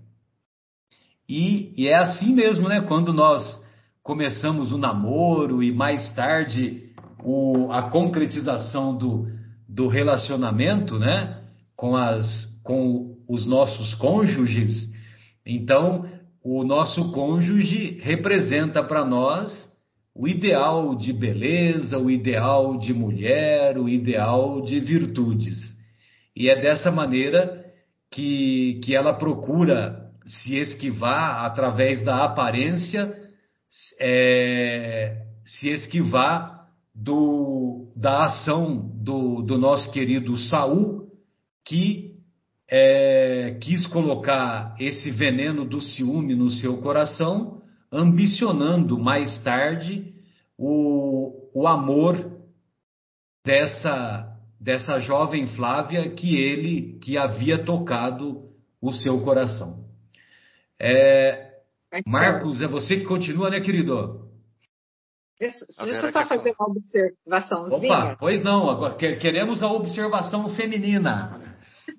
E, 1.28 1.74
e, 1.76 1.88
é 1.88 1.96
assim 1.96 2.32
mesmo, 2.32 2.68
né? 2.68 2.80
Quando 2.80 3.12
nós 3.12 3.62
começamos 4.02 4.72
o 4.72 4.78
namoro 4.78 5.62
e 5.62 5.70
mais 5.70 6.14
tarde 6.14 6.90
o, 7.22 7.70
a 7.70 7.90
concretização 7.90 8.96
do, 8.96 9.28
do 9.68 9.88
relacionamento, 9.88 10.98
né? 10.98 11.42
Com, 11.76 11.94
as, 11.94 12.26
com 12.68 13.16
os 13.26 13.46
nossos 13.46 13.94
cônjuges, 13.94 14.92
então 15.46 16.06
o 16.44 16.62
nosso 16.62 17.12
cônjuge 17.12 17.98
representa 18.02 18.84
para 18.84 19.06
nós 19.06 19.50
o 20.14 20.28
ideal 20.28 20.94
de 20.94 21.14
beleza, 21.14 21.96
o 21.96 22.10
ideal 22.10 22.78
de 22.78 22.92
mulher, 22.92 23.78
o 23.78 23.88
ideal 23.88 24.60
de 24.60 24.80
virtudes. 24.80 25.56
E 26.36 26.50
é 26.50 26.60
dessa 26.60 26.90
maneira 26.90 27.64
que, 28.10 28.78
que 28.84 28.94
ela 28.94 29.14
procura 29.14 30.10
se 30.26 30.56
esquivar 30.56 31.46
através 31.46 32.04
da 32.04 32.22
aparência, 32.22 33.16
é, 33.98 35.22
se 35.42 35.68
esquivar 35.68 36.66
do, 36.94 37.90
da 37.96 38.24
ação 38.24 38.76
do, 39.02 39.40
do 39.40 39.56
nosso 39.56 39.90
querido 39.90 40.36
Saul, 40.36 41.08
que 41.64 42.07
é, 42.70 43.56
quis 43.60 43.86
colocar 43.86 44.76
esse 44.78 45.10
veneno 45.10 45.64
do 45.64 45.80
ciúme 45.80 46.34
no 46.34 46.50
seu 46.50 46.82
coração 46.82 47.62
ambicionando 47.90 48.98
mais 48.98 49.42
tarde 49.42 50.14
o, 50.58 51.50
o 51.54 51.66
amor 51.66 52.38
dessa, 53.44 54.36
dessa 54.60 54.98
jovem 55.00 55.46
Flávia 55.46 56.10
que 56.10 56.36
ele 56.36 56.98
que 56.98 57.16
havia 57.16 57.64
tocado 57.64 58.50
o 58.82 58.92
seu 58.92 59.22
coração. 59.24 59.84
É, 60.78 61.48
Marcos, 62.06 62.60
é 62.60 62.66
você 62.66 62.98
que 62.98 63.06
continua, 63.06 63.48
né, 63.48 63.60
querido? 63.60 64.28
Deixa, 65.40 65.64
deixa 65.84 66.06
eu 66.06 66.12
só 66.12 66.26
fazer 66.26 66.54
uma 66.58 66.68
observaçãozinha. 66.68 67.92
Opa, 67.92 68.16
pois 68.18 68.42
não, 68.42 68.68
agora 68.68 68.94
queremos 68.94 69.62
a 69.62 69.72
observação 69.72 70.50
feminina. 70.50 71.47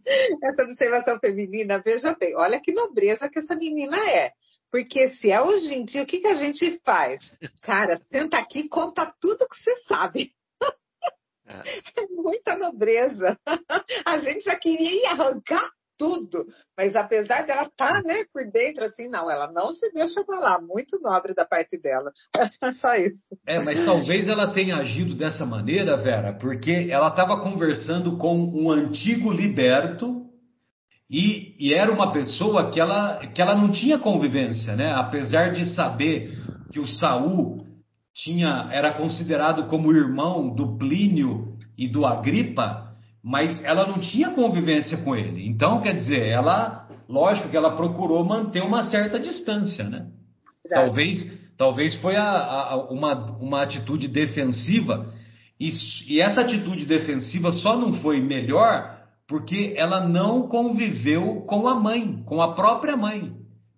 essa 0.44 0.64
observação 0.64 1.20
feminina, 1.20 1.82
veja 1.84 2.16
bem, 2.20 2.36
olha 2.36 2.60
que 2.62 2.72
nobreza 2.72 3.30
que 3.30 3.40
essa 3.40 3.56
menina 3.56 3.98
é. 4.10 4.32
Porque 4.72 5.10
se 5.10 5.32
é 5.32 5.42
hoje 5.42 5.74
em 5.74 5.84
dia, 5.84 6.04
o 6.04 6.06
que, 6.06 6.20
que 6.20 6.28
a 6.28 6.36
gente 6.36 6.80
faz? 6.86 7.22
Cara, 7.62 8.00
senta 8.12 8.38
aqui 8.38 8.60
e 8.60 8.70
conta 8.70 9.12
tudo 9.20 9.48
que 9.48 9.58
você 9.58 9.76
sabe. 9.88 10.32
É. 11.48 12.02
é 12.04 12.08
muita 12.10 12.56
nobreza. 12.56 13.38
A 14.06 14.20
gente 14.20 14.44
já 14.44 14.56
queria 14.56 15.10
arrancar 15.10 15.72
tudo. 16.00 16.46
Mas 16.78 16.96
apesar 16.96 17.46
dela 17.46 17.64
estar 17.64 18.02
tá, 18.02 18.02
né, 18.02 18.24
por 18.34 18.50
dentro, 18.50 18.86
assim, 18.86 19.10
não, 19.10 19.30
ela 19.30 19.52
não 19.52 19.72
se 19.74 19.92
deixa 19.92 20.24
falar. 20.24 20.62
Muito 20.62 21.00
nobre 21.02 21.34
da 21.36 21.46
parte 21.46 21.78
dela. 21.78 22.12
Só 22.80 22.96
isso. 22.96 23.38
É, 23.46 23.60
mas 23.60 23.84
talvez 23.84 24.30
ela 24.30 24.52
tenha 24.52 24.78
agido 24.78 25.14
dessa 25.14 25.46
maneira, 25.46 25.98
Vera, 25.98 26.34
porque 26.34 26.88
ela 26.90 27.10
estava 27.10 27.42
conversando 27.42 28.18
com 28.18 28.36
um 28.36 28.72
antigo 28.72 29.32
liberto 29.32 30.26
e, 31.12 31.56
e, 31.60 31.74
era 31.74 31.92
uma 31.92 32.12
pessoa 32.12 32.70
que 32.70 32.80
ela, 32.80 33.26
que 33.34 33.42
ela 33.42 33.56
não 33.56 33.72
tinha 33.72 33.98
convivência, 33.98 34.76
né? 34.76 34.94
Apesar 34.94 35.52
de 35.52 35.74
saber 35.74 36.38
que 36.72 36.80
o 36.80 36.86
Saul 36.86 37.66
tinha, 38.14 38.70
era 38.72 38.94
considerado 38.94 39.66
como 39.68 39.92
irmão 39.92 40.54
do 40.54 40.78
Plínio 40.78 41.56
e 41.76 41.88
do 41.88 42.06
Agripa, 42.06 42.89
mas 43.24 43.64
ela 43.64 43.88
não 43.88 44.00
tinha 44.00 44.32
convivência 44.32 44.98
com 44.98 45.16
ele. 45.16 45.48
Então, 45.48 45.82
quer 45.82 45.94
dizer, 45.96 46.28
ela, 46.28 46.88
lógico 47.08 47.50
que 47.50 47.58
ela 47.58 47.76
procurou 47.76 48.24
manter 48.24 48.62
uma 48.62 48.84
certa 48.84 49.20
distância, 49.20 49.84
né? 49.84 50.08
Talvez, 50.70 51.18
talvez 51.58 51.96
foi 51.96 52.16
a, 52.16 52.30
a, 52.30 52.76
uma, 52.92 53.38
uma 53.38 53.64
atitude 53.64 54.08
defensiva, 54.08 55.14
e, 55.60 55.70
e 56.08 56.22
essa 56.22 56.42
atitude 56.42 56.86
defensiva 56.86 57.52
só 57.52 57.76
não 57.76 57.94
foi 57.94 58.22
melhor 58.22 58.98
porque 59.28 59.76
ela 59.78 60.08
não 60.08 60.48
conviveu 60.48 61.46
com 61.48 61.68
a 61.68 61.76
mãe, 61.76 62.24
com 62.26 62.42
a 62.42 62.56
própria 62.56 62.98
mãe. 62.98 63.34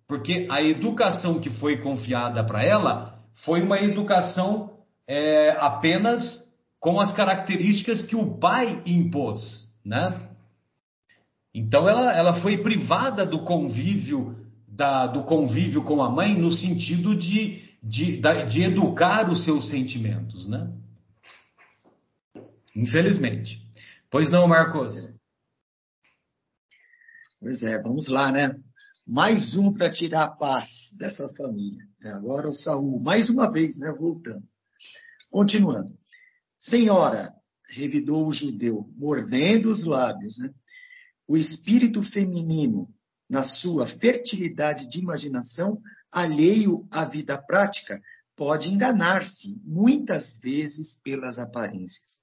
Porque 0.08 0.46
a 0.50 0.62
educação 0.62 1.40
que 1.40 1.50
foi 1.50 1.78
confiada 1.82 2.42
para 2.44 2.64
ela 2.64 3.18
foi 3.44 3.60
uma 3.62 3.80
educação 3.80 4.70
é, 5.06 5.56
apenas 5.58 6.41
com 6.82 7.00
as 7.00 7.14
características 7.14 8.02
que 8.02 8.16
o 8.16 8.40
pai 8.40 8.82
impôs, 8.84 9.72
né? 9.86 10.30
Então 11.54 11.88
ela, 11.88 12.12
ela 12.12 12.42
foi 12.42 12.60
privada 12.60 13.24
do 13.24 13.44
convívio 13.44 14.36
da, 14.66 15.06
do 15.06 15.22
convívio 15.22 15.84
com 15.84 16.02
a 16.02 16.10
mãe 16.10 16.36
no 16.36 16.50
sentido 16.50 17.16
de, 17.16 17.62
de, 17.80 18.20
de 18.48 18.62
educar 18.62 19.30
os 19.30 19.44
seus 19.44 19.68
sentimentos, 19.68 20.48
né? 20.48 20.76
Infelizmente. 22.74 23.62
Pois 24.10 24.28
não, 24.28 24.48
Marcos? 24.48 24.92
Pois 27.38 27.62
é, 27.62 27.80
vamos 27.80 28.08
lá, 28.08 28.32
né? 28.32 28.56
Mais 29.06 29.54
um 29.54 29.72
para 29.72 29.92
tirar 29.92 30.24
a 30.24 30.30
paz 30.30 30.68
dessa 30.98 31.28
família. 31.34 31.84
Agora 32.06 32.48
o 32.48 32.52
Saul, 32.52 32.98
mais 32.98 33.28
uma 33.28 33.48
vez, 33.48 33.78
né? 33.78 33.92
Voltando. 33.92 34.42
Continuando. 35.30 36.01
Senhora, 36.62 37.34
revidou 37.70 38.28
o 38.28 38.32
judeu, 38.32 38.86
mordendo 38.96 39.70
os 39.70 39.84
lábios, 39.84 40.38
né? 40.38 40.50
o 41.26 41.36
espírito 41.36 42.02
feminino, 42.02 42.88
na 43.28 43.44
sua 43.44 43.88
fertilidade 43.98 44.88
de 44.88 44.98
imaginação, 44.98 45.78
alheio 46.10 46.86
à 46.90 47.04
vida 47.04 47.40
prática, 47.42 48.00
pode 48.36 48.68
enganar-se 48.68 49.60
muitas 49.64 50.38
vezes 50.40 50.98
pelas 51.02 51.38
aparências. 51.38 52.22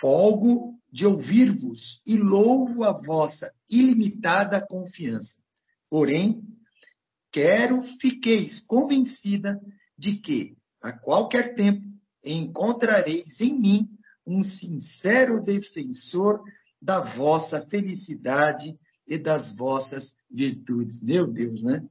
Folgo 0.00 0.78
de 0.92 1.06
ouvir-vos 1.06 2.00
e 2.06 2.16
louvo 2.16 2.84
a 2.84 2.92
vossa 2.92 3.52
ilimitada 3.68 4.64
confiança. 4.66 5.36
Porém, 5.88 6.42
quero 7.32 7.82
fiqueis 8.00 8.64
convencida 8.66 9.60
de 9.98 10.16
que, 10.16 10.56
a 10.82 10.92
qualquer 10.92 11.54
tempo, 11.54 11.89
encontrareis 12.24 13.40
em 13.40 13.58
mim 13.58 13.88
um 14.26 14.42
sincero 14.42 15.42
defensor 15.42 16.40
da 16.80 17.14
vossa 17.14 17.66
felicidade 17.66 18.74
e 19.06 19.18
das 19.18 19.54
vossas 19.56 20.12
virtudes. 20.30 21.02
Meu 21.02 21.26
Deus, 21.26 21.62
né? 21.62 21.82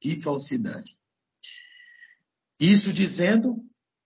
Que 0.00 0.20
falsidade. 0.22 0.94
Isso 2.60 2.92
dizendo, 2.92 3.56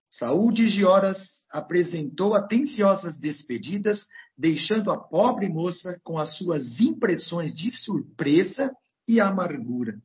Saúl 0.09 0.51
de 0.51 0.67
Gioras 0.67 1.17
apresentou 1.51 2.33
atenciosas 2.33 3.17
despedidas, 3.17 4.07
deixando 4.37 4.91
a 4.91 4.97
pobre 4.97 5.49
moça 5.49 5.99
com 6.03 6.17
as 6.17 6.37
suas 6.37 6.79
impressões 6.79 7.53
de 7.53 7.71
surpresa 7.71 8.71
e 9.07 9.19
amargura. 9.19 9.99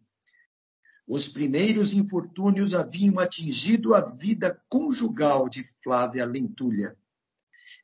Os 1.10 1.26
primeiros 1.26 1.92
infortúnios 1.92 2.72
haviam 2.72 3.18
atingido 3.18 3.96
a 3.96 4.14
vida 4.14 4.56
conjugal 4.68 5.48
de 5.48 5.64
Flávia 5.82 6.24
Lentulha, 6.24 6.94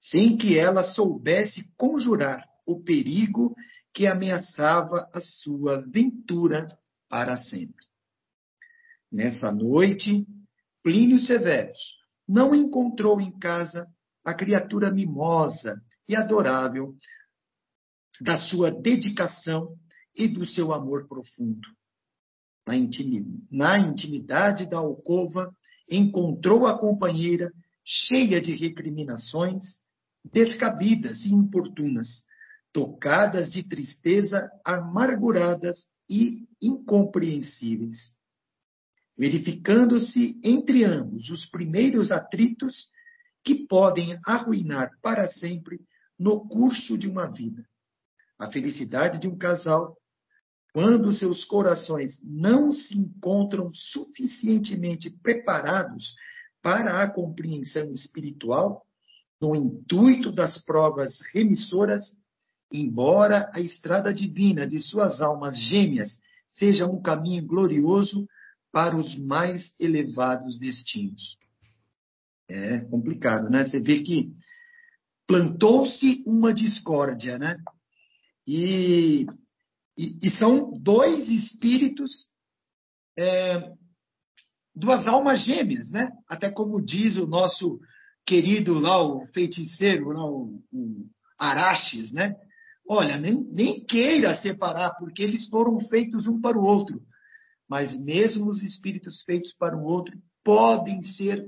sem 0.00 0.36
que 0.36 0.56
ela 0.56 0.84
soubesse 0.84 1.74
conjurar 1.76 2.46
o 2.64 2.84
perigo 2.84 3.52
que 3.92 4.06
ameaçava 4.06 5.10
a 5.12 5.20
sua 5.20 5.80
ventura 5.90 6.68
para 7.08 7.36
sempre. 7.40 7.84
Nessa 9.10 9.50
noite, 9.50 10.24
Plínio 10.80 11.18
Severus 11.18 11.80
não 12.28 12.54
encontrou 12.54 13.20
em 13.20 13.36
casa 13.40 13.88
a 14.24 14.34
criatura 14.34 14.88
mimosa 14.92 15.82
e 16.08 16.14
adorável 16.14 16.94
da 18.20 18.36
sua 18.36 18.70
dedicação 18.70 19.74
e 20.14 20.28
do 20.28 20.46
seu 20.46 20.72
amor 20.72 21.08
profundo 21.08 21.75
na 23.50 23.78
intimidade 23.78 24.68
da 24.68 24.78
alcova, 24.78 25.54
encontrou 25.88 26.66
a 26.66 26.78
companheira 26.78 27.52
cheia 27.84 28.40
de 28.40 28.54
recriminações, 28.54 29.64
descabidas 30.24 31.24
e 31.24 31.32
importunas, 31.32 32.24
tocadas 32.72 33.50
de 33.52 33.66
tristeza, 33.66 34.50
amarguradas 34.64 35.86
e 36.10 36.44
incompreensíveis. 36.60 38.16
Verificando-se 39.16 40.38
entre 40.42 40.84
ambos 40.84 41.30
os 41.30 41.48
primeiros 41.48 42.10
atritos 42.10 42.88
que 43.44 43.66
podem 43.66 44.18
arruinar 44.26 44.90
para 45.00 45.28
sempre 45.28 45.80
no 46.18 46.48
curso 46.48 46.98
de 46.98 47.08
uma 47.08 47.30
vida. 47.30 47.64
A 48.38 48.50
felicidade 48.50 49.20
de 49.20 49.28
um 49.28 49.38
casal 49.38 49.96
quando 50.76 51.10
seus 51.10 51.42
corações 51.42 52.20
não 52.22 52.70
se 52.70 52.98
encontram 52.98 53.72
suficientemente 53.72 55.08
preparados 55.22 56.14
para 56.62 57.02
a 57.02 57.10
compreensão 57.10 57.90
espiritual, 57.92 58.82
no 59.40 59.56
intuito 59.56 60.30
das 60.30 60.62
provas 60.66 61.18
remissoras, 61.32 62.12
embora 62.70 63.50
a 63.54 63.60
estrada 63.62 64.12
divina 64.12 64.66
de 64.66 64.78
suas 64.78 65.22
almas 65.22 65.58
gêmeas 65.58 66.18
seja 66.46 66.86
um 66.86 67.00
caminho 67.00 67.46
glorioso 67.46 68.28
para 68.70 68.98
os 68.98 69.16
mais 69.18 69.74
elevados 69.80 70.58
destinos. 70.58 71.38
É 72.50 72.80
complicado, 72.80 73.48
né? 73.48 73.66
Você 73.66 73.80
vê 73.80 74.02
que 74.02 74.30
plantou-se 75.26 76.22
uma 76.26 76.52
discórdia, 76.52 77.38
né? 77.38 77.56
E 78.46 79.24
e, 79.96 80.18
e 80.22 80.30
são 80.30 80.72
dois 80.80 81.28
espíritos, 81.28 82.10
é, 83.18 83.72
duas 84.74 85.06
almas 85.06 85.42
gêmeas, 85.42 85.90
né? 85.90 86.10
Até 86.28 86.50
como 86.50 86.84
diz 86.84 87.16
o 87.16 87.26
nosso 87.26 87.80
querido 88.26 88.78
lá, 88.78 89.02
o 89.02 89.24
feiticeiro, 89.26 90.10
lá, 90.10 90.24
o, 90.24 90.60
o 90.72 91.06
Araches, 91.38 92.12
né? 92.12 92.34
Olha, 92.88 93.16
nem, 93.18 93.42
nem 93.52 93.84
queira 93.84 94.38
separar, 94.40 94.94
porque 94.96 95.22
eles 95.22 95.48
foram 95.48 95.80
feitos 95.88 96.26
um 96.26 96.40
para 96.40 96.58
o 96.58 96.64
outro. 96.64 97.00
Mas 97.68 97.98
mesmo 98.04 98.48
os 98.48 98.62
espíritos 98.62 99.22
feitos 99.22 99.52
para 99.58 99.76
o 99.76 99.84
outro 99.84 100.16
podem 100.44 101.02
ser 101.02 101.44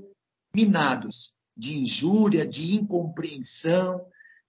minados 0.53 1.31
de 1.55 1.77
injúria, 1.77 2.47
de 2.47 2.75
incompreensão, 2.75 4.01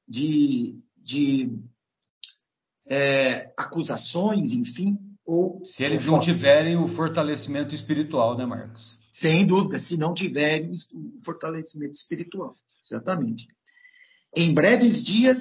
de, 0.09 0.81
de 0.97 1.49
é, 2.91 3.53
acusações, 3.57 4.53
enfim, 4.53 4.99
ou 5.25 5.65
se 5.65 5.83
eles 5.85 6.05
não 6.05 6.19
tiverem 6.19 6.77
o 6.77 6.89
fortalecimento 6.89 7.73
espiritual, 7.73 8.37
né, 8.37 8.45
Marcos? 8.45 8.99
Sem 9.13 9.47
dúvida, 9.47 9.79
se 9.79 9.97
não 9.97 10.13
tiverem 10.13 10.73
o 10.73 11.25
fortalecimento 11.25 11.95
espiritual, 11.95 12.55
exatamente. 12.85 13.47
Em 14.35 14.53
breves 14.53 15.05
dias, 15.05 15.39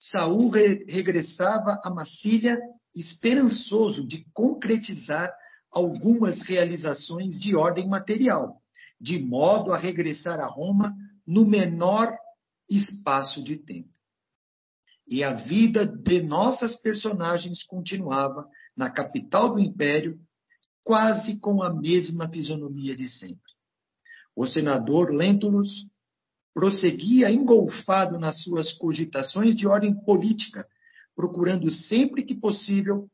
Saul 0.00 0.50
re 0.50 0.84
regressava 0.88 1.78
a 1.84 1.90
Massília 1.90 2.58
esperançoso 2.96 4.06
de 4.06 4.24
concretizar 4.32 5.30
algumas 5.70 6.40
realizações 6.42 7.38
de 7.38 7.54
ordem 7.54 7.88
material, 7.88 8.56
de 9.00 9.18
modo 9.18 9.72
a 9.72 9.78
regressar 9.78 10.38
a 10.40 10.46
Roma 10.46 10.92
no 11.26 11.46
menor 11.46 12.12
espaço 12.68 13.42
de 13.42 13.56
tempo. 13.56 14.01
E 15.06 15.22
a 15.22 15.34
vida 15.34 15.86
de 15.86 16.22
nossas 16.22 16.76
personagens 16.76 17.64
continuava 17.64 18.46
na 18.76 18.90
capital 18.90 19.54
do 19.54 19.60
império, 19.60 20.18
quase 20.84 21.40
com 21.40 21.62
a 21.62 21.72
mesma 21.72 22.28
fisionomia 22.28 22.94
de 22.94 23.08
sempre. 23.08 23.52
O 24.34 24.46
senador 24.46 25.12
Lentulus 25.12 25.86
prosseguia 26.54 27.30
engolfado 27.30 28.18
nas 28.18 28.42
suas 28.42 28.72
cogitações 28.72 29.56
de 29.56 29.66
ordem 29.66 29.94
política, 30.04 30.66
procurando 31.14 31.70
sempre 31.70 32.24
que 32.24 32.34
possível 32.34 33.08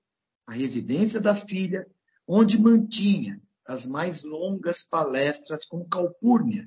a 0.46 0.52
residência 0.52 1.20
da 1.20 1.36
filha, 1.46 1.86
onde 2.26 2.58
mantinha 2.58 3.40
as 3.66 3.84
mais 3.84 4.22
longas 4.24 4.82
palestras 4.88 5.66
com 5.66 5.86
Calpurnia 5.88 6.66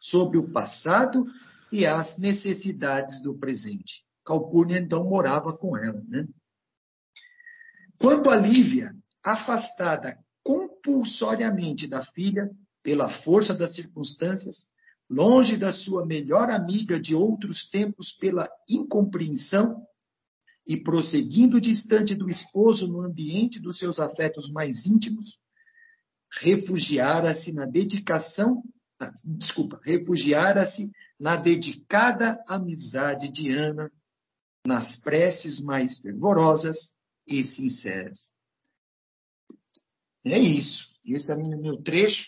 sobre 0.00 0.38
o 0.38 0.50
passado 0.50 1.24
e 1.70 1.86
as 1.86 2.18
necessidades 2.18 3.22
do 3.22 3.38
presente. 3.38 4.02
Calpurnia 4.24 4.78
então 4.78 5.04
morava 5.04 5.56
com 5.56 5.76
ela. 5.76 6.00
Né? 6.08 6.26
Quando 7.98 8.30
a 8.30 8.36
Lívia, 8.36 8.92
afastada 9.24 10.16
compulsoriamente 10.44 11.86
da 11.86 12.04
filha, 12.04 12.50
pela 12.82 13.08
força 13.22 13.54
das 13.54 13.74
circunstâncias, 13.74 14.66
longe 15.08 15.56
da 15.56 15.72
sua 15.72 16.04
melhor 16.04 16.50
amiga 16.50 17.00
de 17.00 17.14
outros 17.14 17.68
tempos 17.70 18.12
pela 18.18 18.48
incompreensão, 18.68 19.82
e 20.66 20.76
prosseguindo 20.76 21.60
distante 21.60 22.14
do 22.14 22.30
esposo 22.30 22.86
no 22.86 23.00
ambiente 23.00 23.60
dos 23.60 23.78
seus 23.78 23.98
afetos 23.98 24.50
mais 24.50 24.86
íntimos, 24.86 25.38
refugiara-se 26.40 27.52
na 27.52 27.66
dedicação, 27.66 28.62
ah, 29.00 29.12
desculpa, 29.24 29.80
refugiara-se 29.84 30.90
na 31.18 31.36
dedicada 31.36 32.42
amizade 32.48 33.30
de 33.30 33.50
Ana, 33.50 33.90
nas 34.66 34.96
preces 35.02 35.62
mais 35.62 35.98
fervorosas 35.98 36.76
e 37.26 37.44
sinceras. 37.44 38.18
É 40.24 40.38
isso. 40.38 40.90
Esse 41.04 41.32
é 41.32 41.34
o 41.34 41.60
meu 41.60 41.82
trecho. 41.82 42.24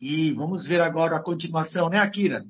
E 0.00 0.32
vamos 0.32 0.66
ver 0.66 0.80
agora 0.80 1.16
a 1.16 1.22
continuação, 1.22 1.88
né, 1.88 1.98
Akira? 1.98 2.44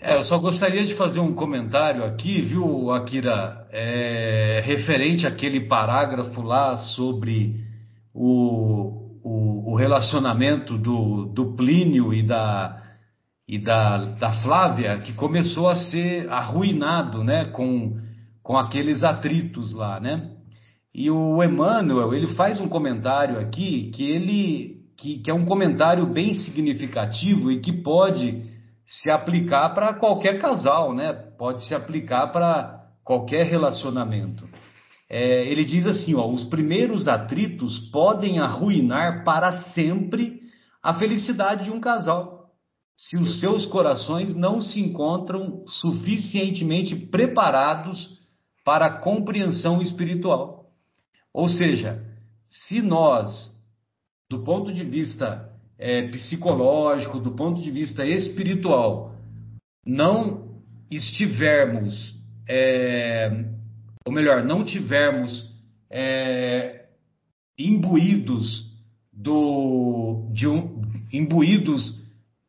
É, 0.00 0.16
eu 0.16 0.22
só 0.22 0.38
gostaria 0.38 0.86
de 0.86 0.94
fazer 0.94 1.18
um 1.18 1.34
comentário 1.34 2.04
aqui, 2.04 2.42
viu, 2.42 2.92
Akira, 2.92 3.68
é, 3.72 4.60
referente 4.64 5.26
àquele 5.26 5.66
parágrafo 5.66 6.42
lá 6.42 6.76
sobre 6.76 7.64
o, 8.14 9.20
o, 9.24 9.72
o 9.72 9.76
relacionamento 9.76 10.78
do, 10.78 11.26
do, 11.26 11.56
Plínio 11.56 12.14
e, 12.14 12.22
da, 12.22 12.79
e 13.50 13.58
da, 13.58 14.04
da 14.14 14.30
Flávia, 14.42 14.98
que 14.98 15.12
começou 15.12 15.68
a 15.68 15.74
ser 15.74 16.30
arruinado 16.30 17.24
né, 17.24 17.46
com, 17.46 17.98
com 18.44 18.56
aqueles 18.56 19.02
atritos 19.02 19.74
lá, 19.74 19.98
né? 19.98 20.30
E 20.94 21.10
o 21.10 21.42
Emmanuel, 21.42 22.14
ele 22.14 22.28
faz 22.34 22.60
um 22.60 22.68
comentário 22.68 23.40
aqui 23.40 23.90
que 23.92 24.08
ele 24.08 24.76
que, 24.96 25.18
que 25.18 25.30
é 25.30 25.34
um 25.34 25.44
comentário 25.44 26.06
bem 26.06 26.32
significativo 26.32 27.50
e 27.50 27.58
que 27.58 27.72
pode 27.72 28.40
se 28.84 29.10
aplicar 29.10 29.70
para 29.70 29.94
qualquer 29.94 30.38
casal, 30.38 30.94
né? 30.94 31.12
Pode 31.36 31.64
se 31.66 31.74
aplicar 31.74 32.28
para 32.28 32.84
qualquer 33.02 33.46
relacionamento. 33.46 34.48
É, 35.08 35.50
ele 35.50 35.64
diz 35.64 35.88
assim: 35.88 36.14
ó, 36.14 36.24
os 36.24 36.44
primeiros 36.44 37.08
atritos 37.08 37.80
podem 37.90 38.38
arruinar 38.38 39.24
para 39.24 39.50
sempre 39.72 40.38
a 40.80 40.94
felicidade 40.94 41.64
de 41.64 41.72
um 41.72 41.80
casal, 41.80 42.39
se 43.08 43.16
os 43.16 43.40
seus 43.40 43.64
corações 43.66 44.34
não 44.36 44.60
se 44.60 44.78
encontram 44.78 45.64
suficientemente 45.66 46.94
preparados 46.94 48.18
para 48.64 48.86
a 48.86 48.98
compreensão 48.98 49.80
espiritual. 49.80 50.66
Ou 51.32 51.48
seja, 51.48 52.04
se 52.46 52.82
nós 52.82 53.58
do 54.28 54.44
ponto 54.44 54.72
de 54.72 54.84
vista 54.84 55.50
é, 55.78 56.08
psicológico, 56.08 57.18
do 57.18 57.32
ponto 57.32 57.62
de 57.62 57.70
vista 57.70 58.04
espiritual, 58.04 59.14
não 59.84 60.60
estivermos, 60.90 62.14
é, 62.48 63.46
ou 64.06 64.12
melhor, 64.12 64.44
não 64.44 64.62
tivermos 64.62 65.58
é, 65.90 66.84
imbuídos 67.58 68.70
do, 69.12 70.28
de 70.32 70.46
um, 70.46 70.82
imbuídos 71.12 71.99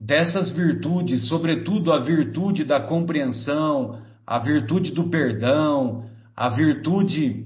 dessas 0.01 0.51
virtudes, 0.51 1.27
sobretudo 1.27 1.93
a 1.93 1.99
virtude 1.99 2.63
da 2.63 2.81
compreensão, 2.81 4.01
a 4.25 4.39
virtude 4.39 4.91
do 4.91 5.11
perdão, 5.11 6.09
a 6.35 6.49
virtude 6.49 7.45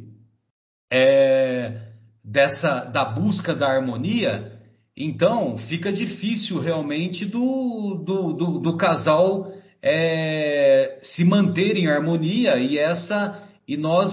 é, 0.90 1.90
dessa 2.24 2.86
da 2.86 3.04
busca 3.04 3.54
da 3.54 3.68
harmonia, 3.68 4.54
então 4.96 5.58
fica 5.68 5.92
difícil 5.92 6.62
realmente 6.62 7.26
do, 7.26 8.02
do, 8.06 8.32
do, 8.32 8.60
do 8.60 8.78
casal 8.78 9.52
é, 9.84 11.00
se 11.02 11.26
manter 11.26 11.76
em 11.76 11.88
harmonia 11.88 12.58
e 12.58 12.78
essa 12.78 13.44
e 13.68 13.76
nós 13.76 14.10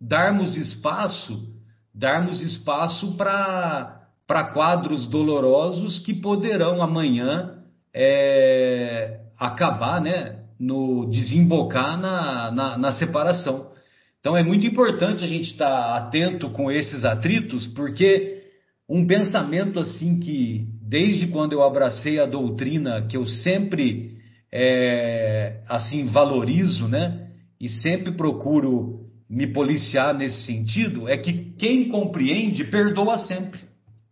darmos 0.00 0.56
espaço, 0.56 1.46
darmos 1.94 2.40
espaço 2.40 3.14
para 3.18 3.98
para 4.26 4.44
quadros 4.44 5.06
dolorosos 5.08 5.98
que 5.98 6.14
poderão 6.14 6.80
amanhã 6.80 7.61
é, 7.94 9.20
acabar, 9.38 10.00
né, 10.00 10.40
no 10.58 11.10
desembocar 11.10 12.00
na, 12.00 12.50
na, 12.50 12.78
na 12.78 12.92
separação. 12.92 13.72
Então 14.20 14.36
é 14.36 14.42
muito 14.42 14.66
importante 14.66 15.24
a 15.24 15.26
gente 15.26 15.50
estar 15.50 15.96
atento 15.96 16.50
com 16.50 16.70
esses 16.70 17.04
atritos, 17.04 17.66
porque 17.68 18.42
um 18.88 19.06
pensamento 19.06 19.80
assim 19.80 20.20
que, 20.20 20.66
desde 20.80 21.26
quando 21.26 21.52
eu 21.52 21.62
abracei 21.62 22.20
a 22.20 22.26
doutrina, 22.26 23.06
que 23.08 23.16
eu 23.16 23.26
sempre 23.26 24.12
é, 24.52 25.62
assim 25.68 26.06
valorizo, 26.06 26.86
né? 26.86 27.28
E 27.60 27.68
sempre 27.68 28.12
procuro 28.12 29.00
me 29.28 29.46
policiar 29.46 30.12
nesse 30.14 30.44
sentido, 30.44 31.08
é 31.08 31.16
que 31.16 31.54
quem 31.56 31.88
compreende 31.88 32.64
perdoa 32.64 33.16
sempre. 33.18 33.60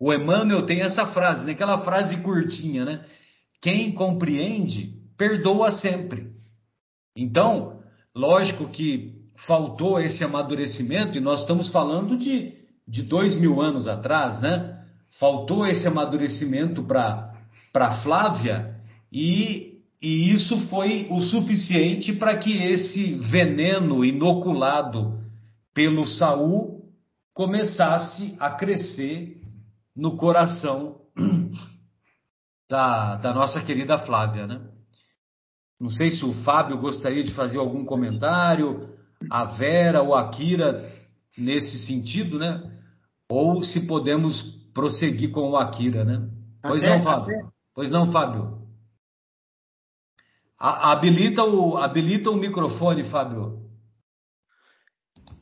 O 0.00 0.12
Emmanuel 0.14 0.62
tem 0.62 0.80
essa 0.80 1.06
frase, 1.08 1.44
né? 1.44 1.52
aquela 1.52 1.84
frase 1.84 2.16
curtinha, 2.22 2.86
né? 2.86 3.04
Quem 3.60 3.92
compreende 3.92 4.94
perdoa 5.18 5.70
sempre. 5.70 6.28
Então, 7.16 7.80
lógico 8.14 8.68
que 8.68 9.12
faltou 9.46 10.00
esse 10.00 10.24
amadurecimento, 10.24 11.18
e 11.18 11.20
nós 11.20 11.40
estamos 11.40 11.68
falando 11.68 12.16
de, 12.16 12.54
de 12.88 13.02
dois 13.02 13.38
mil 13.38 13.60
anos 13.60 13.86
atrás, 13.86 14.40
né? 14.40 14.78
Faltou 15.18 15.66
esse 15.66 15.86
amadurecimento 15.86 16.82
para 16.84 18.00
Flávia, 18.02 18.76
e, 19.12 19.78
e 20.00 20.30
isso 20.32 20.56
foi 20.68 21.06
o 21.10 21.20
suficiente 21.20 22.12
para 22.14 22.38
que 22.38 22.52
esse 22.52 23.14
veneno 23.30 24.04
inoculado 24.04 25.18
pelo 25.74 26.06
Saul 26.06 26.80
começasse 27.34 28.36
a 28.38 28.50
crescer 28.50 29.40
no 29.96 30.16
coração 30.16 30.96
da, 32.70 33.16
da 33.16 33.34
nossa 33.34 33.60
querida 33.62 33.98
Flávia, 33.98 34.46
né? 34.46 34.60
Não 35.78 35.90
sei 35.90 36.12
se 36.12 36.24
o 36.24 36.32
Fábio 36.44 36.78
gostaria 36.78 37.24
de 37.24 37.34
fazer 37.34 37.58
algum 37.58 37.84
comentário, 37.84 38.96
a 39.28 39.44
Vera 39.56 40.02
ou 40.02 40.14
a 40.14 40.30
Kira 40.30 40.92
nesse 41.36 41.84
sentido, 41.86 42.38
né? 42.38 42.62
Ou 43.28 43.62
se 43.62 43.86
podemos 43.86 44.40
prosseguir 44.72 45.32
com 45.32 45.50
o 45.50 45.56
Akira, 45.56 46.04
né? 46.04 46.28
Pois 46.62 46.82
não, 46.82 47.02
Fábio. 47.02 47.52
Pois 47.74 47.90
não, 47.90 48.12
Fábio. 48.12 48.60
A, 50.58 50.92
habilita, 50.92 51.42
o, 51.42 51.76
habilita 51.76 52.30
o 52.30 52.36
microfone, 52.36 53.04
Fábio. 53.10 53.58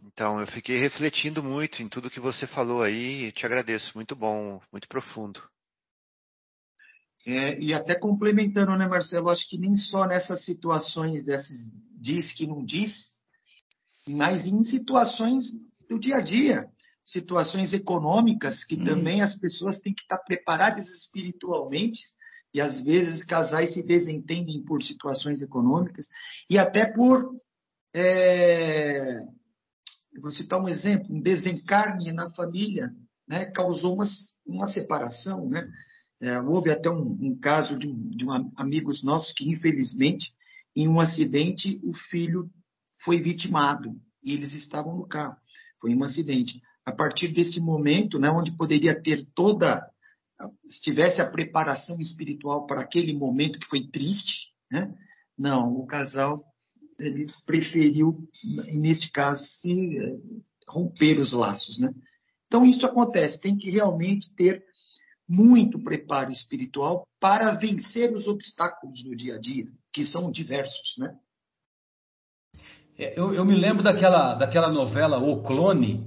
Então, 0.04 0.40
eu 0.40 0.46
fiquei 0.46 0.78
refletindo 0.78 1.42
muito 1.42 1.82
em 1.82 1.88
tudo 1.88 2.10
que 2.10 2.20
você 2.20 2.46
falou 2.46 2.82
aí. 2.82 3.32
Te 3.32 3.44
agradeço. 3.44 3.92
Muito 3.94 4.14
bom, 4.14 4.60
muito 4.72 4.88
profundo. 4.88 5.40
É, 7.26 7.58
e 7.58 7.74
até 7.74 7.94
complementando, 7.94 8.76
né, 8.76 8.86
Marcelo? 8.86 9.28
Acho 9.28 9.48
que 9.48 9.58
nem 9.58 9.76
só 9.76 10.06
nessas 10.06 10.44
situações 10.44 11.24
desses 11.24 11.70
diz 12.00 12.32
que 12.32 12.46
não 12.46 12.64
diz, 12.64 12.92
mas 14.06 14.46
em 14.46 14.62
situações 14.62 15.44
do 15.88 15.98
dia 15.98 16.16
a 16.16 16.20
dia, 16.20 16.66
situações 17.04 17.72
econômicas 17.72 18.64
que 18.64 18.76
hum. 18.76 18.84
também 18.84 19.20
as 19.20 19.36
pessoas 19.36 19.80
têm 19.80 19.94
que 19.94 20.02
estar 20.02 20.18
preparadas 20.18 20.86
espiritualmente 20.88 22.00
e 22.54 22.60
às 22.60 22.82
vezes 22.84 23.24
casais 23.24 23.74
se 23.74 23.82
desentendem 23.82 24.64
por 24.64 24.82
situações 24.82 25.42
econômicas 25.42 26.06
e 26.48 26.56
até 26.56 26.92
por 26.92 27.34
é, 27.94 29.20
vou 30.20 30.30
citar 30.30 30.60
um 30.60 30.68
exemplo, 30.68 31.14
um 31.14 31.20
desencarne 31.20 32.12
na 32.12 32.30
família, 32.30 32.90
né, 33.26 33.46
causou 33.46 33.94
uma, 33.94 34.04
uma 34.46 34.66
separação, 34.66 35.48
né? 35.48 35.66
É, 36.20 36.40
houve 36.40 36.70
até 36.70 36.90
um, 36.90 37.16
um 37.20 37.38
caso 37.38 37.78
de, 37.78 37.92
de 37.92 38.24
um 38.24 38.52
amigos 38.56 39.04
nossos 39.04 39.32
que 39.32 39.48
infelizmente 39.48 40.32
em 40.74 40.88
um 40.88 41.00
acidente 41.00 41.80
o 41.84 41.94
filho 41.94 42.50
foi 43.02 43.20
vitimado 43.20 43.94
e 44.22 44.32
eles 44.32 44.52
estavam 44.52 44.96
no 44.96 45.06
carro. 45.06 45.36
Foi 45.80 45.94
um 45.94 46.02
acidente. 46.02 46.60
A 46.84 46.92
partir 46.92 47.28
desse 47.28 47.60
momento, 47.60 48.18
né, 48.18 48.30
onde 48.30 48.56
poderia 48.56 49.00
ter 49.00 49.24
toda, 49.34 49.80
se 50.68 50.80
tivesse 50.82 51.20
a 51.20 51.30
preparação 51.30 52.00
espiritual 52.00 52.66
para 52.66 52.80
aquele 52.80 53.12
momento 53.12 53.58
que 53.58 53.68
foi 53.68 53.86
triste, 53.88 54.52
né, 54.70 54.92
não, 55.38 55.72
o 55.74 55.86
casal 55.86 56.44
ele 56.98 57.26
preferiu, 57.46 58.18
nesse 58.72 59.10
caso, 59.12 59.44
se 59.44 59.98
eh, 59.98 60.16
romper 60.68 61.20
os 61.20 61.32
laços, 61.32 61.78
né? 61.78 61.92
Então 62.46 62.64
isso 62.64 62.84
acontece, 62.84 63.40
tem 63.40 63.56
que 63.56 63.70
realmente 63.70 64.34
ter 64.34 64.64
muito 65.28 65.78
preparo 65.82 66.30
espiritual 66.32 67.06
para 67.20 67.52
vencer 67.52 68.14
os 68.14 68.26
obstáculos 68.26 69.02
do 69.04 69.14
dia 69.14 69.36
a 69.36 69.38
dia, 69.38 69.66
que 69.92 70.06
são 70.06 70.30
diversos, 70.30 70.96
né? 70.98 71.14
É, 72.98 73.18
eu, 73.18 73.34
eu 73.34 73.44
me 73.44 73.54
lembro 73.54 73.82
daquela, 73.82 74.34
daquela 74.34 74.72
novela 74.72 75.18
O 75.18 75.42
Clone, 75.42 76.04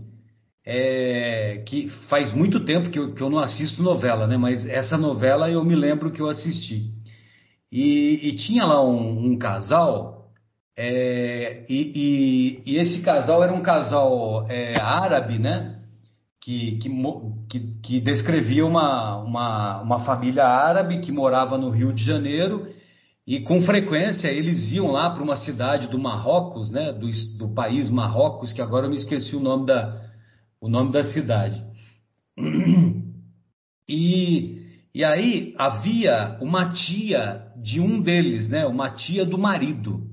é, 0.66 1.64
que 1.68 1.88
faz 2.10 2.34
muito 2.34 2.66
tempo 2.66 2.90
que 2.90 3.00
eu, 3.00 3.14
que 3.14 3.22
eu 3.22 3.30
não 3.30 3.40
assisto 3.40 3.82
novela, 3.82 4.28
né? 4.28 4.38
Mas 4.38 4.66
essa 4.68 4.98
novela 4.98 5.50
eu 5.50 5.64
me 5.64 5.76
lembro 5.76 6.12
que 6.12 6.22
eu 6.22 6.28
assisti. 6.28 6.92
E, 7.72 8.20
e 8.28 8.36
tinha 8.36 8.66
lá 8.66 8.84
um, 8.86 9.32
um 9.32 9.38
casal, 9.38 10.32
é, 10.78 11.66
e, 11.70 12.62
e, 12.66 12.74
e, 12.74 12.78
esse 12.78 13.02
casal 13.02 13.44
era 13.44 13.54
um 13.54 13.62
casal 13.62 14.46
é, 14.50 14.80
árabe, 14.80 15.40
né? 15.40 15.71
Que, 16.44 16.80
que, 17.48 17.60
que, 17.84 18.00
descrevia 18.00 18.66
uma, 18.66 19.18
uma, 19.18 19.82
uma 19.82 20.00
família 20.00 20.44
árabe 20.44 21.00
que 21.00 21.12
morava 21.12 21.56
no 21.56 21.70
Rio 21.70 21.94
de 21.94 22.04
Janeiro 22.04 22.68
e 23.28 23.42
com 23.42 23.62
frequência 23.62 24.28
eles 24.28 24.72
iam 24.72 24.92
lá 24.92 25.12
para 25.12 25.24
uma 25.24 25.36
cidade 25.36 25.88
do 25.88 26.00
Marrocos, 26.00 26.72
né, 26.72 26.92
do, 26.92 27.08
do 27.38 27.54
país 27.54 27.90
Marrocos, 27.90 28.52
que 28.54 28.62
agora 28.62 28.88
eu 28.88 28.90
me 28.90 28.96
esqueci 28.96 29.36
o 29.36 29.40
nome 29.40 29.68
da, 29.68 30.02
o 30.60 30.68
nome 30.68 30.92
da 30.92 31.04
cidade. 31.04 31.64
E, 33.94 34.78
e 34.96 35.04
aí 35.04 35.54
havia 35.58 36.38
uma 36.40 36.72
tia 36.72 37.52
de 37.62 37.82
um 37.82 38.02
deles, 38.02 38.48
né, 38.48 38.66
uma 38.66 38.90
tia 38.92 39.26
do 39.26 39.38
marido. 39.38 40.08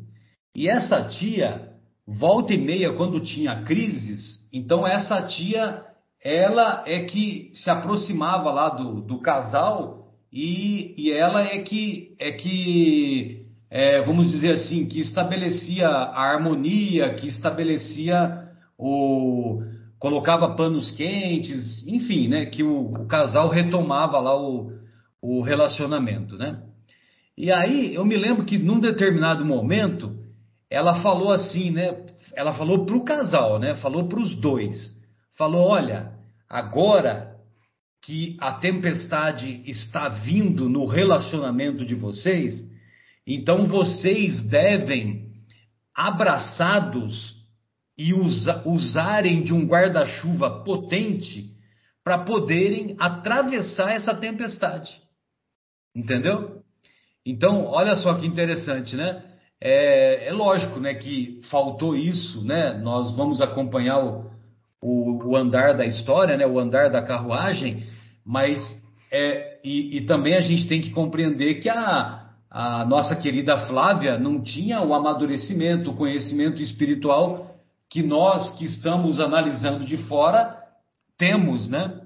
E 0.53 0.69
essa 0.69 1.05
tia, 1.09 1.69
volta 2.05 2.53
e 2.53 2.59
meia, 2.59 2.93
quando 2.95 3.21
tinha 3.21 3.63
crises, 3.63 4.49
então 4.53 4.85
essa 4.85 5.23
tia, 5.29 5.85
ela 6.23 6.83
é 6.87 7.05
que 7.05 7.51
se 7.55 7.71
aproximava 7.71 8.51
lá 8.51 8.71
do, 8.71 9.01
do 9.01 9.21
casal 9.21 10.09
e, 10.33 10.95
e 10.97 11.13
ela 11.13 11.43
é 11.43 11.59
que, 11.59 12.15
é 12.19 12.33
que 12.33 13.47
é, 13.71 14.01
vamos 14.01 14.29
dizer 14.29 14.53
assim, 14.53 14.87
que 14.87 15.01
estabelecia 15.01 15.89
a 15.89 16.33
harmonia, 16.33 17.15
que 17.15 17.27
estabelecia 17.27 18.49
o. 18.79 19.63
colocava 19.99 20.55
panos 20.55 20.91
quentes, 20.93 21.87
enfim, 21.87 22.29
né? 22.29 22.47
Que 22.47 22.63
o, 22.63 22.93
o 22.93 23.07
casal 23.07 23.49
retomava 23.49 24.19
lá 24.21 24.41
o, 24.41 24.73
o 25.21 25.43
relacionamento, 25.43 26.37
né? 26.37 26.63
E 27.37 27.53
aí 27.53 27.95
eu 27.95 28.05
me 28.05 28.17
lembro 28.17 28.45
que 28.45 28.59
num 28.59 28.81
determinado 28.81 29.45
momento 29.45 30.17
ela 30.71 31.03
falou 31.03 31.31
assim, 31.31 31.71
né? 31.71 32.05
Ela 32.35 32.55
falou 32.55 32.87
para 32.87 32.97
o 32.97 33.05
casal, 33.05 33.59
né? 33.59 33.77
Falou 33.77 34.09
para 34.09 34.21
os 34.21 34.35
dois. 34.35 34.98
Falou: 35.39 35.69
olha, 35.69 36.13
agora 36.51 37.37
que 38.03 38.37
a 38.41 38.55
tempestade 38.55 39.63
está 39.67 40.09
vindo 40.09 40.69
no 40.69 40.85
relacionamento 40.85 41.87
de 41.87 41.95
vocês, 41.95 42.69
então 43.25 43.67
vocês 43.67 44.43
devem, 44.49 45.29
abraçados 45.95 47.37
e 47.97 48.13
usa, 48.13 48.63
usarem 48.67 49.43
de 49.43 49.53
um 49.53 49.65
guarda-chuva 49.65 50.65
potente 50.65 51.53
para 52.03 52.25
poderem 52.25 52.97
atravessar 52.99 53.93
essa 53.93 54.15
tempestade. 54.15 54.91
Entendeu? 55.95 56.63
Então, 57.25 57.67
olha 57.67 57.95
só 57.97 58.15
que 58.15 58.27
interessante, 58.27 58.97
né? 58.97 59.25
É, 59.61 60.29
é 60.29 60.33
lógico, 60.33 60.81
né, 60.81 60.95
que 60.95 61.41
faltou 61.51 61.95
isso, 61.95 62.45
né? 62.45 62.79
Nós 62.79 63.15
vamos 63.17 63.41
acompanhar 63.41 63.99
o, 63.99 64.28
o, 64.83 65.31
o, 65.31 65.37
andar 65.37 65.75
da 65.77 65.85
história, 65.85 66.37
né, 66.37 66.47
o 66.47 66.59
andar 66.59 66.91
da 66.91 67.03
carruagem, 67.03 67.87
mas 68.25 68.59
é, 69.11 69.59
e, 69.65 69.99
e, 69.99 70.01
também 70.03 70.37
a 70.37 70.41
gente 70.41 70.69
tem 70.69 70.81
que 70.81 70.91
compreender 70.91 71.57
que 71.57 71.69
a, 71.69 72.27
a 72.51 72.85
nossa 72.85 73.17
querida 73.17 73.67
Flávia 73.67 74.19
não 74.19 74.43
tinha 74.43 74.81
o 74.81 74.95
amadurecimento, 74.95 75.91
o 75.91 75.97
conhecimento 75.97 76.63
espiritual 76.63 77.57
que 77.91 78.03
nós 78.03 78.57
que 78.59 78.65
estamos 78.65 79.19
analisando 79.19 79.85
de 79.85 79.97
fora 79.97 80.57
temos, 81.17 81.69
né? 81.69 82.01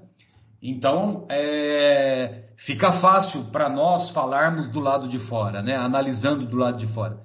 Então, 0.61 1.27
é, 1.29 2.45
fica 2.65 2.93
fácil 2.93 3.43
para 3.51 3.69
nós 3.69 4.09
falarmos 4.11 4.69
do 4.69 4.79
lado 4.79 5.09
de 5.09 5.19
fora, 5.19 5.61
né? 5.61 5.75
Analisando 5.75 6.45
do 6.45 6.55
lado 6.55 6.77
de 6.77 6.87
fora. 6.93 7.17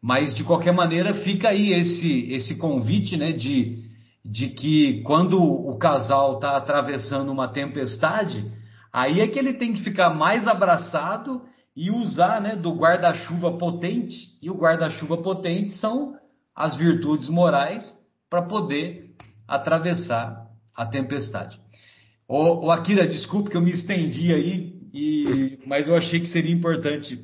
Mas, 0.00 0.32
de 0.34 0.44
qualquer 0.44 0.72
maneira, 0.72 1.12
fica 1.14 1.48
aí 1.48 1.72
esse, 1.72 2.32
esse 2.32 2.56
convite, 2.56 3.16
né? 3.16 3.32
De, 3.32 3.83
de 4.24 4.48
que 4.48 5.02
quando 5.02 5.42
o 5.42 5.76
casal 5.76 6.36
está 6.36 6.56
atravessando 6.56 7.30
uma 7.30 7.48
tempestade, 7.48 8.50
aí 8.92 9.20
é 9.20 9.28
que 9.28 9.38
ele 9.38 9.54
tem 9.54 9.74
que 9.74 9.84
ficar 9.84 10.10
mais 10.10 10.46
abraçado 10.46 11.42
e 11.76 11.90
usar 11.90 12.40
né, 12.40 12.56
do 12.56 12.72
guarda-chuva 12.72 13.58
potente. 13.58 14.14
E 14.40 14.50
o 14.50 14.56
guarda-chuva 14.56 15.18
potente 15.18 15.72
são 15.72 16.16
as 16.54 16.74
virtudes 16.76 17.28
morais 17.28 17.84
para 18.30 18.42
poder 18.42 19.10
atravessar 19.46 20.46
a 20.74 20.86
tempestade. 20.86 21.60
Ô, 22.26 22.66
ô, 22.66 22.70
Akira, 22.70 23.06
desculpe 23.06 23.50
que 23.50 23.56
eu 23.56 23.60
me 23.60 23.72
estendi 23.72 24.32
aí, 24.32 24.72
e, 24.94 25.58
mas 25.66 25.86
eu 25.86 25.96
achei 25.96 26.20
que 26.20 26.28
seria 26.28 26.54
importante 26.54 27.22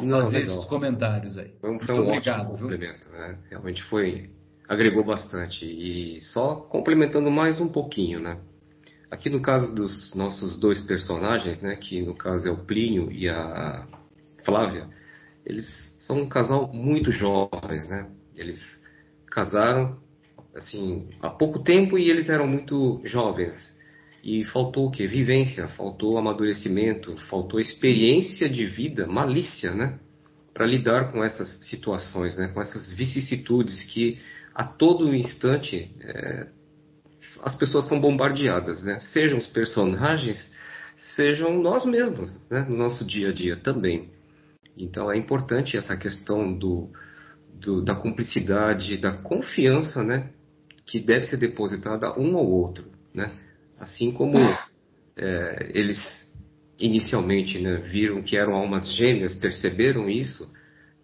Não, 0.00 0.22
fazer 0.22 0.38
legal. 0.38 0.56
esses 0.56 0.68
comentários 0.68 1.38
aí. 1.38 1.52
Foi 1.60 1.70
um, 1.70 1.78
foi 1.78 1.94
um 1.94 2.08
obrigado, 2.08 2.40
ótimo 2.40 2.58
complemento. 2.58 3.08
Né? 3.10 3.38
Realmente 3.50 3.82
foi 3.84 4.30
agregou 4.68 5.02
bastante. 5.02 5.64
E 5.64 6.20
só 6.20 6.56
complementando 6.56 7.30
mais 7.30 7.60
um 7.60 7.68
pouquinho, 7.68 8.20
né? 8.20 8.38
Aqui 9.10 9.30
no 9.30 9.40
caso 9.40 9.74
dos 9.74 10.14
nossos 10.14 10.58
dois 10.58 10.82
personagens, 10.82 11.62
né, 11.62 11.74
que 11.76 12.02
no 12.02 12.14
caso 12.14 12.46
é 12.46 12.50
o 12.50 12.58
Plínio 12.58 13.10
e 13.10 13.26
a 13.26 13.86
Flávia, 14.44 14.86
eles 15.46 15.66
são 16.00 16.18
um 16.20 16.28
casal 16.28 16.70
muito 16.74 17.10
jovens, 17.10 17.88
né? 17.88 18.06
Eles 18.36 18.60
casaram 19.30 19.96
assim 20.54 21.08
há 21.22 21.30
pouco 21.30 21.60
tempo 21.60 21.96
e 21.98 22.10
eles 22.10 22.28
eram 22.28 22.46
muito 22.46 23.00
jovens. 23.04 23.52
E 24.22 24.44
faltou 24.44 24.88
o 24.88 24.90
quê? 24.90 25.06
Vivência, 25.06 25.68
faltou 25.68 26.18
amadurecimento, 26.18 27.16
faltou 27.28 27.60
experiência 27.60 28.48
de 28.48 28.66
vida, 28.66 29.06
malícia, 29.06 29.72
né? 29.72 29.98
Para 30.52 30.66
lidar 30.66 31.12
com 31.12 31.24
essas 31.24 31.48
situações, 31.66 32.36
né? 32.36 32.48
Com 32.48 32.60
essas 32.60 32.92
vicissitudes 32.92 33.84
que 33.84 34.18
a 34.58 34.64
todo 34.64 35.14
instante 35.14 35.88
é, 36.00 36.48
as 37.42 37.54
pessoas 37.54 37.86
são 37.86 38.00
bombardeadas, 38.00 38.82
né? 38.82 38.98
Sejam 38.98 39.38
os 39.38 39.46
personagens, 39.46 40.52
sejam 41.14 41.62
nós 41.62 41.86
mesmos, 41.86 42.28
né? 42.50 42.66
No 42.68 42.76
nosso 42.76 43.04
dia 43.04 43.28
a 43.28 43.32
dia 43.32 43.56
também. 43.56 44.10
Então 44.76 45.12
é 45.12 45.16
importante 45.16 45.76
essa 45.76 45.96
questão 45.96 46.52
do, 46.52 46.90
do, 47.54 47.84
da 47.84 47.94
cumplicidade, 47.94 48.96
da 48.96 49.12
confiança, 49.12 50.02
né? 50.02 50.30
Que 50.84 50.98
deve 50.98 51.26
ser 51.26 51.36
depositada 51.36 52.18
um 52.18 52.36
ao 52.36 52.46
outro, 52.46 52.86
né? 53.14 53.30
Assim 53.78 54.10
como 54.10 54.36
é, 55.16 55.70
eles 55.72 56.28
inicialmente 56.80 57.60
né, 57.60 57.76
viram 57.76 58.22
que 58.22 58.36
eram 58.36 58.54
almas 58.54 58.92
gêmeas, 58.96 59.36
perceberam 59.36 60.08
isso, 60.08 60.52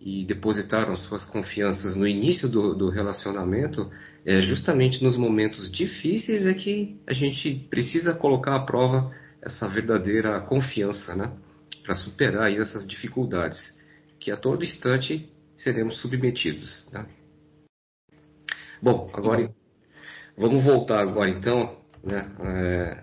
e 0.04 0.22
depositaram 0.26 0.94
suas 0.94 1.24
confianças 1.24 1.96
no 1.96 2.06
início 2.06 2.46
do, 2.46 2.74
do 2.74 2.90
relacionamento, 2.90 3.90
é 4.22 4.38
justamente 4.42 5.02
nos 5.02 5.16
momentos 5.16 5.72
difíceis 5.72 6.44
é 6.44 6.52
que 6.52 7.00
a 7.06 7.14
gente 7.14 7.66
precisa 7.70 8.14
colocar 8.14 8.54
à 8.54 8.60
prova 8.60 9.10
essa 9.40 9.66
verdadeira 9.66 10.38
confiança, 10.42 11.14
né? 11.14 11.32
Para 11.82 11.94
superar 11.94 12.44
aí 12.44 12.58
essas 12.58 12.86
dificuldades 12.86 13.58
que 14.20 14.30
a 14.30 14.36
todo 14.36 14.62
instante 14.62 15.26
seremos 15.56 15.98
submetidos. 16.00 16.90
Né? 16.92 17.06
Bom, 18.82 19.10
agora 19.14 19.50
vamos 20.36 20.62
voltar 20.62 21.00
agora 21.00 21.30
então, 21.30 21.78
né? 22.02 22.30
É, 22.40 23.02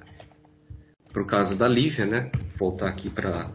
para 1.12 1.24
o 1.24 1.28
caso 1.28 1.58
da 1.58 1.68
Lívia, 1.68 2.06
né? 2.06 2.32
Voltar 2.60 2.90
aqui 2.90 3.10
para 3.10 3.52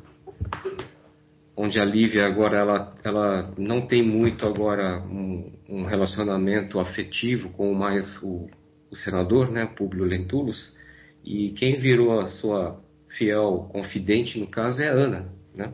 onde 1.57 1.81
a 1.81 1.85
Lívia 1.85 2.27
agora 2.27 2.59
ela, 2.59 2.95
ela 3.03 3.55
não 3.57 3.87
tem 3.87 4.03
muito 4.03 4.47
agora 4.47 5.01
um, 5.01 5.53
um 5.69 5.85
relacionamento 5.85 6.79
afetivo 6.79 7.49
com 7.51 7.73
mais 7.73 8.21
o, 8.23 8.49
o 8.91 8.97
senador, 8.97 9.51
né, 9.51 9.65
Públio 9.65 10.05
Lentulus, 10.05 10.77
e 11.25 11.51
quem 11.53 11.81
virou 11.81 12.21
a 12.21 12.27
sua 12.27 12.79
fiel 13.17 13.69
confidente 13.73 14.39
no 14.39 14.47
caso 14.47 14.83
é 14.83 14.89
a 14.89 14.93
Ana, 14.93 15.33
né? 15.55 15.73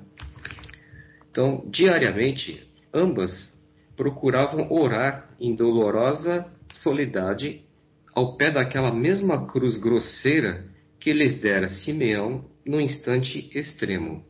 Então, 1.30 1.64
diariamente, 1.68 2.62
ambas 2.94 3.32
procuravam 3.96 4.70
orar 4.70 5.30
em 5.40 5.54
dolorosa 5.54 6.46
soledade 6.74 7.62
ao 8.14 8.36
pé 8.36 8.50
daquela 8.50 8.92
mesma 8.92 9.46
cruz 9.46 9.76
grosseira 9.76 10.64
que 11.00 11.12
lhes 11.12 11.40
dera 11.40 11.68
Simeão 11.68 12.44
no 12.64 12.80
instante 12.80 13.50
extremo. 13.54 14.24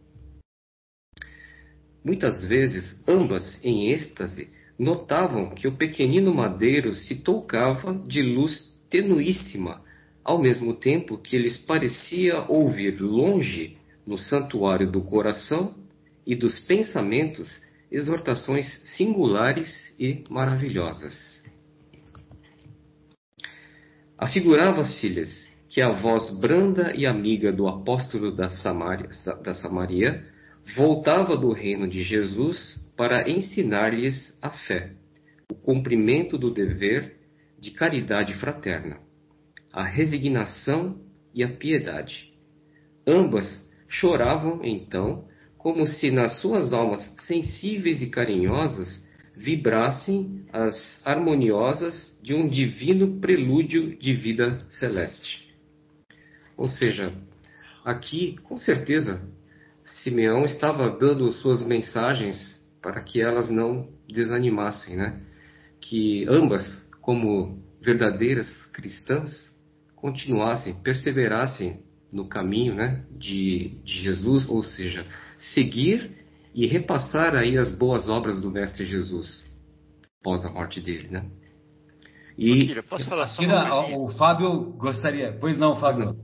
Muitas 2.05 2.45
vezes, 2.45 3.01
ambas, 3.07 3.61
em 3.65 3.91
êxtase, 3.91 4.49
notavam 4.79 5.51
que 5.51 5.69
o 5.69 5.77
pequenino 5.77 6.35
madeiro 6.35 6.95
se 6.95 7.23
tocava 7.23 7.95
de 8.07 8.23
luz 8.23 8.73
tenuíssima, 8.91 9.81
ao 10.25 10.41
mesmo 10.41 10.75
tempo 10.75 11.19
que 11.19 11.39
lhes 11.39 11.57
parecia 11.59 12.43
ouvir 12.49 13.01
longe, 13.01 13.77
no 14.07 14.19
santuário 14.19 14.91
do 14.91 15.01
coração 15.03 15.75
e 16.27 16.35
dos 16.35 16.59
pensamentos, 16.61 17.49
exortações 17.91 18.67
singulares 18.97 19.95
e 19.99 20.25
maravilhosas. 20.29 21.43
Afigurava-se-lhes 24.19 25.49
que 25.69 25.81
a 25.81 25.91
voz 25.91 26.31
branda 26.39 26.93
e 26.95 27.07
amiga 27.07 27.53
do 27.53 27.69
apóstolo 27.69 28.35
da 28.35 28.49
Samaria, 28.49 29.09
da 29.43 29.55
Samaria 29.55 30.32
voltava 30.77 31.37
do 31.37 31.53
reino 31.53 31.89
de 31.89 32.03
Jesus 32.03 32.91
para 32.97 33.29
ensinar-lhes 33.29 34.39
a 34.41 34.51
fé, 34.51 34.93
o 35.51 35.55
cumprimento 35.55 36.39
do 36.39 36.53
dever 36.53 37.17
de 37.59 37.71
caridade 37.71 38.35
fraterna, 38.35 38.99
a 39.73 39.85
resignação 39.85 41.01
e 41.35 41.43
a 41.43 41.49
piedade. 41.49 42.33
Ambas 43.07 43.71
choravam 43.89 44.61
então, 44.65 45.29
como 45.59 45.87
se 45.87 46.11
nas 46.11 46.41
suas 46.41 46.73
almas 46.73 47.01
sensíveis 47.27 48.03
e 48.03 48.11
carinhosas 48.11 49.07
vibrassem 49.37 50.45
as 50.53 51.01
harmoniosas 51.05 52.19
de 52.23 52.35
um 52.35 52.49
divino 52.49 53.21
prelúdio 53.21 53.97
de 53.97 54.15
vida 54.15 54.59
celeste. 54.69 55.49
Ou 56.57 56.69
seja, 56.69 57.15
aqui, 57.85 58.37
com 58.43 58.57
certeza, 58.57 59.29
Simeão 59.85 60.45
estava 60.45 60.91
dando 60.91 61.33
suas 61.33 61.65
mensagens 61.67 62.37
para 62.81 63.01
que 63.03 63.21
elas 63.21 63.49
não 63.49 63.89
desanimassem, 64.09 64.97
né? 64.97 65.21
Que 65.81 66.27
ambas, 66.29 66.63
como 67.01 67.63
verdadeiras 67.81 68.49
cristãs, 68.73 69.31
continuassem, 69.97 70.75
perseverassem 70.83 71.81
no 72.13 72.29
caminho, 72.29 72.75
né, 72.75 73.05
de, 73.11 73.81
de 73.85 74.03
Jesus, 74.03 74.47
ou 74.49 74.63
seja, 74.63 75.07
seguir 75.39 76.11
e 76.55 76.67
repassar 76.67 77.35
aí 77.35 77.57
as 77.57 77.75
boas 77.77 78.09
obras 78.09 78.41
do 78.41 78.51
Mestre 78.51 78.85
Jesus 78.85 79.51
após 80.21 80.45
a 80.45 80.51
morte 80.51 80.81
dele, 80.81 81.09
né? 81.09 81.25
E 82.39 82.67
Kira, 82.67 82.83
posso 82.83 83.05
falar 83.07 83.29
só 83.29 83.43
Kira, 83.43 83.97
o 83.97 84.09
Fábio 84.09 84.73
gostaria. 84.77 85.37
Pois 85.41 85.59
não, 85.59 85.77
Fábio. 85.77 86.17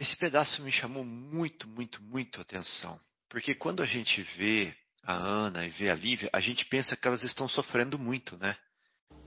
Esse 0.00 0.16
pedaço 0.16 0.62
me 0.62 0.72
chamou 0.72 1.04
muito, 1.04 1.68
muito, 1.68 2.02
muito 2.02 2.40
atenção, 2.40 2.98
porque 3.28 3.54
quando 3.54 3.82
a 3.82 3.86
gente 3.86 4.22
vê 4.38 4.74
a 5.02 5.12
Ana 5.12 5.66
e 5.66 5.68
vê 5.68 5.90
a 5.90 5.94
Lívia, 5.94 6.30
a 6.32 6.40
gente 6.40 6.64
pensa 6.64 6.96
que 6.96 7.06
elas 7.06 7.22
estão 7.22 7.46
sofrendo 7.46 7.98
muito, 7.98 8.34
né? 8.38 8.56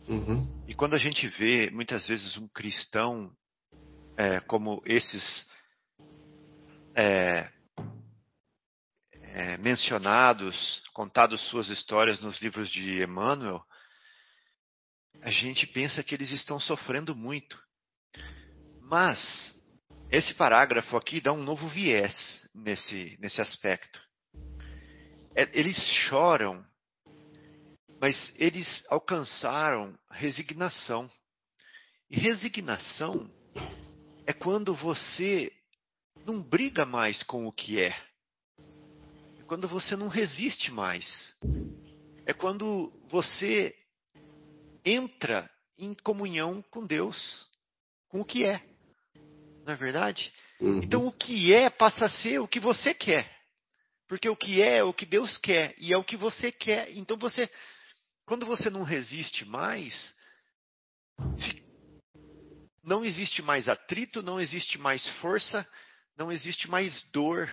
Uhum. 0.08 0.66
E 0.68 0.74
quando 0.74 0.96
a 0.96 0.98
gente 0.98 1.28
vê 1.28 1.70
muitas 1.70 2.08
vezes 2.08 2.38
um 2.38 2.48
cristão 2.48 3.32
é, 4.18 4.40
como 4.40 4.82
esses 4.88 5.48
é, 6.96 7.52
é, 9.22 9.58
mencionados, 9.58 10.82
contados 10.92 11.40
suas 11.50 11.70
histórias 11.70 12.20
nos 12.20 12.42
livros 12.42 12.68
de 12.72 13.04
Emmanuel, 13.04 13.64
a 15.22 15.30
gente 15.30 15.68
pensa 15.68 16.04
que 16.04 16.16
eles 16.16 16.32
estão 16.32 16.60
sofrendo 16.60 17.16
muito. 17.16 17.62
Mas 18.82 19.62
esse 20.18 20.34
parágrafo 20.34 20.96
aqui 20.96 21.20
dá 21.20 21.34
um 21.34 21.44
novo 21.44 21.68
viés 21.68 22.16
nesse, 22.54 23.18
nesse 23.20 23.42
aspecto. 23.42 24.02
É, 25.36 25.50
eles 25.54 25.78
choram, 26.08 26.66
mas 28.00 28.34
eles 28.36 28.84
alcançaram 28.90 29.98
resignação. 30.12 31.10
E 32.10 32.18
resignação 32.18 33.30
é 34.26 34.34
quando 34.34 34.76
você 34.76 35.52
não 36.26 36.42
briga 36.42 36.86
mais 36.86 37.24
com 37.24 37.48
o 37.48 37.52
que 37.52 37.82
é 37.82 37.96
quando 39.54 39.68
você 39.68 39.96
não 39.96 40.08
resiste 40.08 40.72
mais. 40.72 41.06
É 42.26 42.34
quando 42.34 42.92
você 43.08 43.72
entra 44.84 45.48
em 45.78 45.94
comunhão 45.94 46.60
com 46.72 46.84
Deus, 46.84 47.48
com 48.10 48.22
o 48.22 48.26
que 48.26 48.44
é. 48.44 48.73
Não 49.64 49.74
é 49.74 49.76
verdade? 49.76 50.34
Uhum. 50.60 50.80
Então 50.80 51.08
o 51.08 51.12
que 51.12 51.54
é 51.54 51.70
passa 51.70 52.06
a 52.06 52.10
ser 52.10 52.40
o 52.40 52.48
que 52.48 52.60
você 52.60 52.94
quer. 52.94 53.30
Porque 54.08 54.30
o 54.30 54.36
que 54.36 54.62
é 54.62 54.78
é 54.78 54.84
o 54.84 54.94
que 54.94 55.06
Deus 55.06 55.38
quer 55.38 55.74
e 55.78 55.94
é 55.94 55.98
o 55.98 56.04
que 56.04 56.18
você 56.18 56.52
quer. 56.52 56.92
Então 56.92 57.18
você, 57.18 57.50
quando 58.26 58.46
você 58.46 58.70
não 58.70 58.84
resiste 58.84 59.46
mais, 59.46 60.14
não 62.84 63.04
existe 63.04 63.42
mais 63.42 63.70
atrito, 63.70 64.22
não 64.22 64.40
existe 64.40 64.78
mais 64.78 65.08
força, 65.20 65.68
não 66.18 66.32
existe 66.32 66.70
mais 66.70 67.02
dor. 67.12 67.50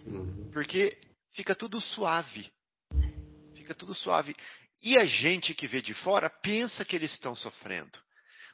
Uhum. 0.00 0.50
Porque 0.52 0.96
fica 1.32 1.54
tudo 1.54 1.80
suave. 1.80 2.50
Fica 3.56 3.74
tudo 3.74 3.94
suave. 3.94 4.36
E 4.82 4.96
a 4.98 5.04
gente 5.04 5.54
que 5.54 5.66
vê 5.66 5.80
de 5.80 5.94
fora 5.94 6.30
pensa 6.30 6.84
que 6.84 6.94
eles 6.94 7.12
estão 7.12 7.34
sofrendo. 7.34 7.98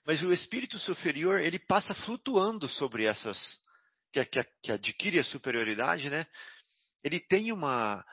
Mas 0.07 0.23
o 0.23 0.33
espírito 0.33 0.79
superior, 0.79 1.41
ele 1.41 1.59
passa 1.59 1.95
flutuando 1.95 2.69
sobre 2.69 3.05
essas. 3.05 3.39
que, 4.13 4.25
que, 4.27 4.45
que 4.63 4.73
adquire 4.73 5.19
a 5.19 5.25
superioridade, 5.25 6.11
né? 6.11 6.27
Ele 7.03 7.19
tem 7.19 7.53
uma, 7.53 8.05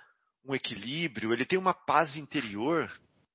um 0.46 0.56
equilíbrio, 0.56 1.34
ele 1.34 1.46
tem 1.46 1.60
uma 1.60 1.74
paz 1.74 2.16
interior. 2.16 2.90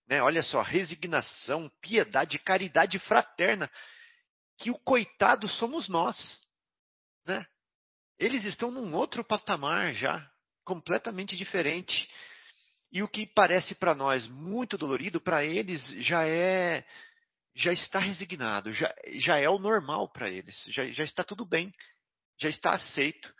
Né? 0.09 0.23
Olha 0.23 0.43
só, 0.43 0.63
resignação, 0.63 1.71
piedade, 1.81 2.39
caridade 2.39 2.99
fraterna. 3.01 3.71
Que 4.59 4.71
o 4.71 4.79
coitado 4.79 5.47
somos 5.49 5.89
nós. 5.89 6.17
Né? 7.27 7.47
Eles 8.19 8.45
estão 8.45 8.71
num 8.71 8.95
outro 8.95 9.23
patamar 9.23 9.95
já 9.95 10.31
completamente 10.65 11.37
diferente. 11.37 12.09
E 12.91 13.03
o 13.03 13.09
que 13.09 13.27
parece 13.27 13.75
para 13.75 13.95
nós 13.95 14.27
muito 14.29 14.79
dolorido, 14.79 15.21
para 15.21 15.45
eles 15.45 15.85
já 16.03 16.27
é 16.27 16.85
já 17.57 17.73
está 17.73 17.99
resignado, 17.99 18.71
já, 18.71 18.95
já 19.15 19.39
é 19.39 19.49
o 19.49 19.59
normal 19.59 20.13
para 20.13 20.29
eles, 20.29 20.63
já, 20.69 20.85
já 20.89 21.03
está 21.03 21.25
tudo 21.25 21.47
bem, 21.47 21.75
já 22.39 22.51
está 22.51 22.75
aceito. 22.75 23.35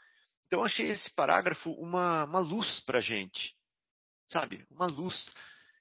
Então 0.47 0.65
achei 0.65 0.87
esse 0.89 1.11
parágrafo 1.13 1.71
uma, 1.73 2.25
uma 2.25 2.39
luz 2.39 2.81
para 2.81 2.99
a 2.99 3.03
gente, 3.03 3.55
sabe? 4.27 4.67
Uma 4.71 4.87
luz. 4.87 5.29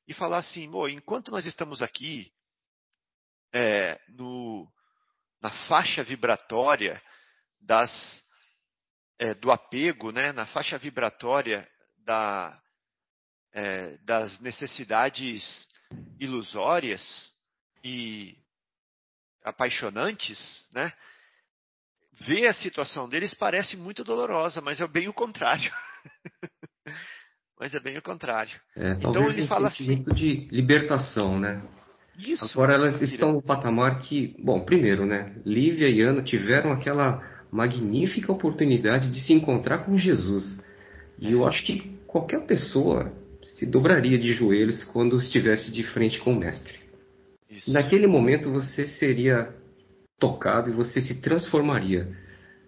E 0.06 0.14
falar 0.14 0.40
assim, 0.40 0.70
enquanto 0.92 1.32
nós 1.32 1.46
estamos 1.46 1.82
aqui 1.82 2.30
é, 3.54 3.98
no, 4.10 4.70
na 5.42 5.50
faixa 5.68 6.04
vibratória 6.04 7.02
das 7.62 8.22
é, 9.18 9.34
do 9.34 9.50
apego, 9.50 10.12
né, 10.12 10.34
na 10.34 10.46
faixa 10.48 10.78
vibratória 10.78 11.66
da, 12.00 12.62
é, 13.54 13.98
das 14.00 14.42
necessidades 14.42 15.68
ilusórias 16.20 17.34
e 17.86 18.36
apaixonantes, 19.44 20.66
né, 20.74 20.92
ver 22.26 22.48
a 22.48 22.54
situação 22.56 23.08
deles 23.08 23.36
parece 23.36 23.78
muito 23.78 24.04
dolorosa, 24.04 24.60
mas 24.60 24.82
é 24.82 24.88
bem 24.88 25.08
o 25.08 25.14
contrário. 25.14 25.72
mas 27.60 27.76
é 27.76 27.80
bem 27.80 27.96
o 27.96 28.02
contrário. 28.02 28.60
É, 28.76 28.94
então 28.94 29.30
ele 29.30 29.44
um 29.44 29.48
fala 29.48 29.68
assim 29.68 30.04
de 30.16 30.48
libertação, 30.52 31.40
né? 31.40 31.62
Isso. 32.18 32.46
Agora 32.54 32.74
elas 32.74 33.00
estão 33.02 33.34
no 33.34 33.42
patamar 33.42 34.00
que, 34.00 34.36
bom, 34.40 34.64
primeiro, 34.66 35.06
né? 35.06 35.36
Lívia 35.46 35.90
e 35.90 36.02
Ana 36.02 36.24
tiveram 36.24 36.72
aquela 36.72 37.22
magnífica 37.52 38.32
oportunidade 38.32 39.12
de 39.12 39.20
se 39.22 39.34
encontrar 39.34 39.80
com 39.80 39.98
Jesus. 39.98 40.60
E 41.20 41.34
eu 41.34 41.46
acho 41.46 41.64
que 41.64 42.00
qualquer 42.08 42.46
pessoa 42.46 43.14
se 43.44 43.66
dobraria 43.66 44.18
de 44.18 44.32
joelhos 44.32 44.84
quando 44.86 45.18
estivesse 45.18 45.72
de 45.72 45.84
frente 45.84 46.20
com 46.20 46.34
o 46.34 46.40
Mestre. 46.40 46.85
Isso. 47.50 47.72
Naquele 47.72 48.08
momento 48.08 48.52
você 48.52 48.88
seria 48.88 49.54
tocado 50.20 50.70
e 50.70 50.74
você 50.74 51.02
se 51.02 51.22
transformaria 51.22 52.08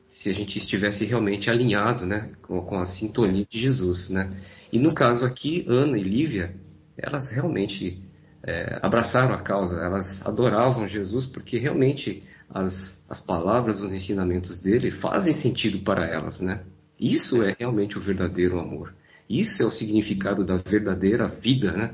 se 0.10 0.30
a 0.30 0.34
gente 0.34 0.58
estivesse 0.58 1.06
realmente 1.06 1.50
alinhado 1.50 2.06
né, 2.06 2.32
com, 2.42 2.62
com 2.62 2.80
a 2.80 2.86
sintonia 2.86 3.46
de 3.50 3.60
Jesus. 3.60 4.10
Né? 4.10 4.42
E 4.72 4.80
no 4.80 4.94
caso 4.94 5.26
aqui, 5.26 5.66
Ana 5.68 5.98
e 5.98 6.04
Lívia, 6.04 6.56
elas 6.98 7.30
realmente 7.32 8.02
é, 8.44 8.80
abraçaram 8.82 9.34
a 9.34 9.42
causa, 9.42 9.76
elas 9.76 10.26
adoravam 10.26 10.88
Jesus 10.88 11.26
porque 11.26 11.58
realmente 11.58 12.24
as, 12.50 12.74
as 13.10 13.20
palavras, 13.26 13.82
os 13.82 13.92
ensinamentos 13.92 14.58
dele 14.62 14.92
fazem 14.92 15.34
sentido 15.34 15.80
para 15.80 16.06
elas, 16.08 16.40
né? 16.40 16.62
Isso 17.00 17.44
é 17.44 17.56
realmente 17.60 17.98
o 17.98 18.02
verdadeiro 18.02 18.60
amor. 18.60 18.94
Isso 19.30 19.62
é 19.62 19.66
o 19.66 19.72
significado 19.72 20.44
da 20.46 20.56
verdadeira 20.56 21.28
vida, 21.28 21.72
né? 21.72 21.94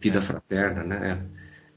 Vida 0.00 0.22
fraterna, 0.22 0.82
né? 0.82 1.22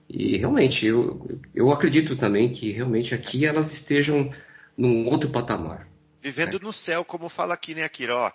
E 0.09 0.37
realmente, 0.37 0.85
eu, 0.85 1.27
eu 1.53 1.69
acredito 1.69 2.15
também 2.15 2.53
que 2.53 2.71
realmente 2.71 3.13
aqui 3.13 3.45
elas 3.45 3.71
estejam 3.73 4.31
num 4.77 5.07
outro 5.07 5.31
patamar. 5.31 5.87
Vivendo 6.21 6.53
né? 6.53 6.59
no 6.61 6.73
céu, 6.73 7.03
como 7.03 7.29
fala 7.29 7.53
aqui, 7.53 7.75
né, 7.75 7.83
Akira? 7.83 8.15
Ó, 8.15 8.31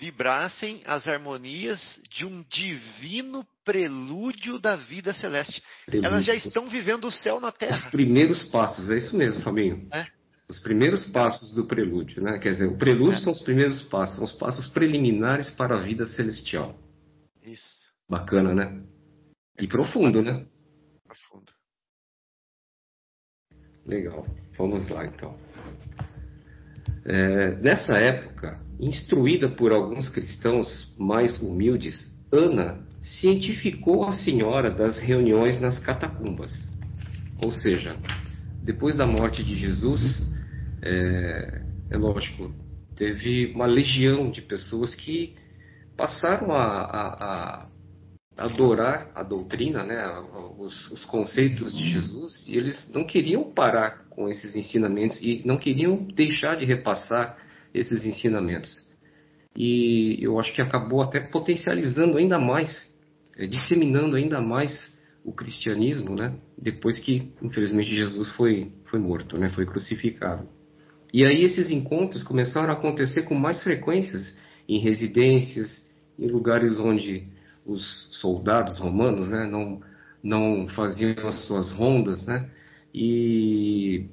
vibrassem 0.00 0.82
as 0.84 1.06
harmonias 1.06 2.00
de 2.10 2.24
um 2.24 2.44
divino 2.48 3.46
prelúdio 3.64 4.58
da 4.58 4.76
vida 4.76 5.14
celeste. 5.14 5.62
Prelúdio. 5.86 6.08
Elas 6.08 6.24
já 6.24 6.34
estão 6.34 6.68
vivendo 6.68 7.06
o 7.06 7.12
céu 7.12 7.40
na 7.40 7.52
Terra. 7.52 7.84
Os 7.84 7.90
primeiros 7.90 8.42
passos, 8.50 8.90
é 8.90 8.96
isso 8.96 9.16
mesmo, 9.16 9.42
Fabinho. 9.42 9.88
É. 9.92 10.06
Os 10.48 10.58
primeiros 10.58 11.04
passos 11.06 11.54
do 11.54 11.66
prelúdio, 11.66 12.22
né? 12.22 12.38
Quer 12.38 12.50
dizer, 12.50 12.66
o 12.66 12.76
prelúdio 12.76 13.16
é. 13.16 13.20
são 13.20 13.32
os 13.32 13.40
primeiros 13.40 13.80
passos, 13.84 14.16
são 14.16 14.24
os 14.24 14.32
passos 14.32 14.66
preliminares 14.68 15.50
para 15.50 15.78
a 15.78 15.80
vida 15.80 16.04
celestial. 16.04 16.78
Isso. 17.42 17.84
Bacana, 18.08 18.54
né? 18.54 18.82
E 19.58 19.66
profundo, 19.66 20.20
né? 20.20 20.44
Profundo. 21.14 21.52
Legal. 23.86 24.26
Vamos 24.58 24.88
lá, 24.88 25.06
então. 25.06 25.38
É, 27.04 27.54
nessa 27.56 27.96
época, 27.98 28.60
instruída 28.80 29.48
por 29.48 29.70
alguns 29.70 30.08
cristãos 30.08 30.92
mais 30.98 31.40
humildes, 31.40 32.12
Ana 32.32 32.84
cientificou 33.00 34.04
a 34.04 34.12
senhora 34.12 34.70
das 34.72 34.98
reuniões 34.98 35.60
nas 35.60 35.78
catacumbas. 35.78 36.50
Ou 37.40 37.52
seja, 37.52 37.96
depois 38.64 38.96
da 38.96 39.06
morte 39.06 39.44
de 39.44 39.56
Jesus, 39.56 40.20
é, 40.82 41.62
é 41.90 41.96
lógico, 41.96 42.52
teve 42.96 43.52
uma 43.54 43.66
legião 43.66 44.32
de 44.32 44.42
pessoas 44.42 44.96
que 44.96 45.36
passaram 45.96 46.52
a, 46.52 46.82
a 46.82 47.68
adorar 48.36 49.10
a 49.14 49.22
doutrina, 49.22 49.84
né, 49.84 50.04
os, 50.58 50.90
os, 50.90 51.04
conceitos 51.04 51.76
de 51.76 51.88
Jesus, 51.88 52.46
e 52.48 52.56
eles 52.56 52.90
não 52.92 53.04
queriam 53.04 53.52
parar 53.52 54.04
com 54.10 54.28
esses 54.28 54.56
ensinamentos 54.56 55.20
e 55.22 55.42
não 55.44 55.56
queriam 55.56 55.96
deixar 56.14 56.56
de 56.56 56.64
repassar 56.64 57.38
esses 57.72 58.04
ensinamentos. 58.04 58.70
E 59.56 60.18
eu 60.20 60.38
acho 60.40 60.52
que 60.52 60.60
acabou 60.60 61.00
até 61.00 61.20
potencializando 61.20 62.18
ainda 62.18 62.38
mais, 62.38 62.92
é, 63.38 63.46
disseminando 63.46 64.16
ainda 64.16 64.40
mais 64.40 64.92
o 65.24 65.32
cristianismo, 65.32 66.16
né, 66.16 66.34
depois 66.58 66.98
que, 66.98 67.32
infelizmente, 67.40 67.94
Jesus 67.94 68.28
foi, 68.30 68.72
foi 68.86 68.98
morto, 68.98 69.38
né, 69.38 69.48
foi 69.50 69.64
crucificado. 69.64 70.48
E 71.12 71.24
aí 71.24 71.44
esses 71.44 71.70
encontros 71.70 72.24
começaram 72.24 72.70
a 72.70 72.72
acontecer 72.72 73.22
com 73.22 73.36
mais 73.36 73.62
frequências 73.62 74.36
em 74.68 74.80
residências, 74.80 75.80
em 76.18 76.26
lugares 76.26 76.80
onde 76.80 77.28
os 77.64 78.08
soldados 78.20 78.78
romanos 78.78 79.28
né, 79.28 79.46
não, 79.46 79.80
não 80.22 80.68
faziam 80.68 81.28
as 81.28 81.46
suas 81.46 81.70
rondas, 81.70 82.26
né, 82.26 82.50
e 82.92 84.06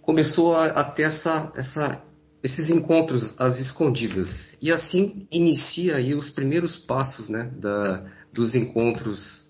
começou 0.00 0.54
a, 0.54 0.66
a 0.66 0.84
ter 0.84 1.04
essa, 1.04 1.52
essa, 1.56 2.02
esses 2.42 2.70
encontros 2.70 3.34
às 3.38 3.58
escondidas. 3.58 4.28
E 4.60 4.70
assim 4.70 5.26
inicia 5.30 5.96
aí 5.96 6.14
os 6.14 6.30
primeiros 6.30 6.76
passos 6.76 7.28
né, 7.28 7.50
da, 7.56 8.04
dos 8.32 8.54
encontros 8.54 9.44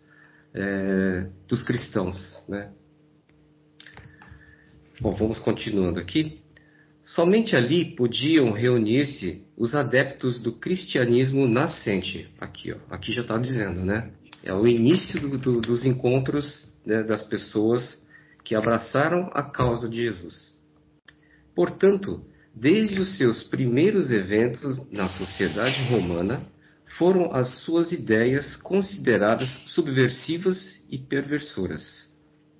é, 0.54 1.28
dos 1.48 1.62
cristãos. 1.62 2.40
Né. 2.48 2.70
Bom, 5.00 5.12
vamos 5.14 5.38
continuando 5.40 5.98
aqui. 5.98 6.43
Somente 7.04 7.54
ali 7.54 7.94
podiam 7.94 8.52
reunir-se 8.52 9.44
os 9.56 9.74
adeptos 9.74 10.38
do 10.38 10.52
cristianismo 10.52 11.46
nascente. 11.46 12.28
Aqui, 12.40 12.72
ó, 12.72 12.76
aqui 12.90 13.12
já 13.12 13.20
está 13.20 13.36
dizendo, 13.36 13.84
né? 13.84 14.10
É 14.42 14.54
o 14.54 14.66
início 14.66 15.20
do, 15.20 15.38
do, 15.38 15.60
dos 15.60 15.84
encontros 15.84 16.66
né, 16.84 17.02
das 17.02 17.22
pessoas 17.22 18.02
que 18.42 18.54
abraçaram 18.54 19.30
a 19.34 19.42
causa 19.42 19.88
de 19.88 20.02
Jesus. 20.02 20.54
Portanto, 21.54 22.24
desde 22.54 23.00
os 23.00 23.16
seus 23.16 23.42
primeiros 23.44 24.10
eventos 24.10 24.90
na 24.90 25.08
sociedade 25.08 25.82
romana, 25.90 26.46
foram 26.98 27.34
as 27.34 27.62
suas 27.64 27.90
ideias 27.92 28.56
consideradas 28.56 29.48
subversivas 29.66 30.84
e 30.90 30.98
perversoras. 30.98 31.82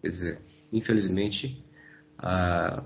Quer 0.03 0.09
dizer, 0.09 0.39
infelizmente, 0.73 1.65
a, 2.19 2.85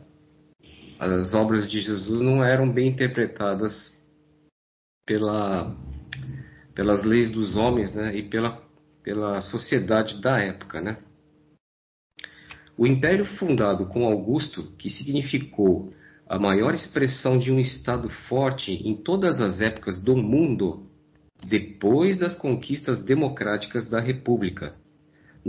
as 0.99 1.32
obras 1.32 1.70
de 1.70 1.80
Jesus 1.80 2.20
não 2.20 2.44
eram 2.44 2.70
bem 2.70 2.88
interpretadas 2.88 3.96
pela, 5.07 5.74
pelas 6.74 7.05
leis 7.05 7.30
dos 7.30 7.57
homens 7.57 7.94
né, 7.94 8.16
e 8.16 8.22
pela, 8.28 8.61
pela 9.03 9.40
sociedade 9.40 10.20
da 10.20 10.38
época. 10.40 10.80
Né? 10.80 10.99
O 12.76 12.86
império 12.86 13.24
fundado 13.24 13.86
com 13.86 14.05
Augusto, 14.05 14.72
que 14.76 14.90
significou 14.90 15.92
a 16.28 16.38
maior 16.38 16.74
expressão 16.74 17.38
de 17.38 17.51
um 17.51 17.59
Estado 17.59 18.11
forte 18.28 18.72
em 18.72 18.94
todas 18.96 19.40
as 19.40 19.61
épocas 19.61 20.03
do 20.03 20.16
mundo, 20.16 20.86
depois 21.46 22.18
das 22.18 22.36
conquistas 22.36 23.03
democráticas 23.05 23.88
da 23.88 24.01
República, 24.01 24.74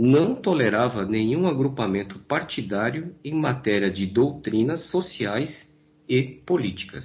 não 0.02 0.34
tolerava 0.34 1.04
nenhum 1.04 1.46
agrupamento 1.46 2.18
partidário 2.20 3.14
em 3.22 3.34
matéria 3.34 3.90
de 3.90 4.06
doutrinas 4.06 4.90
sociais 4.90 5.50
e 6.08 6.40
políticas. 6.46 7.04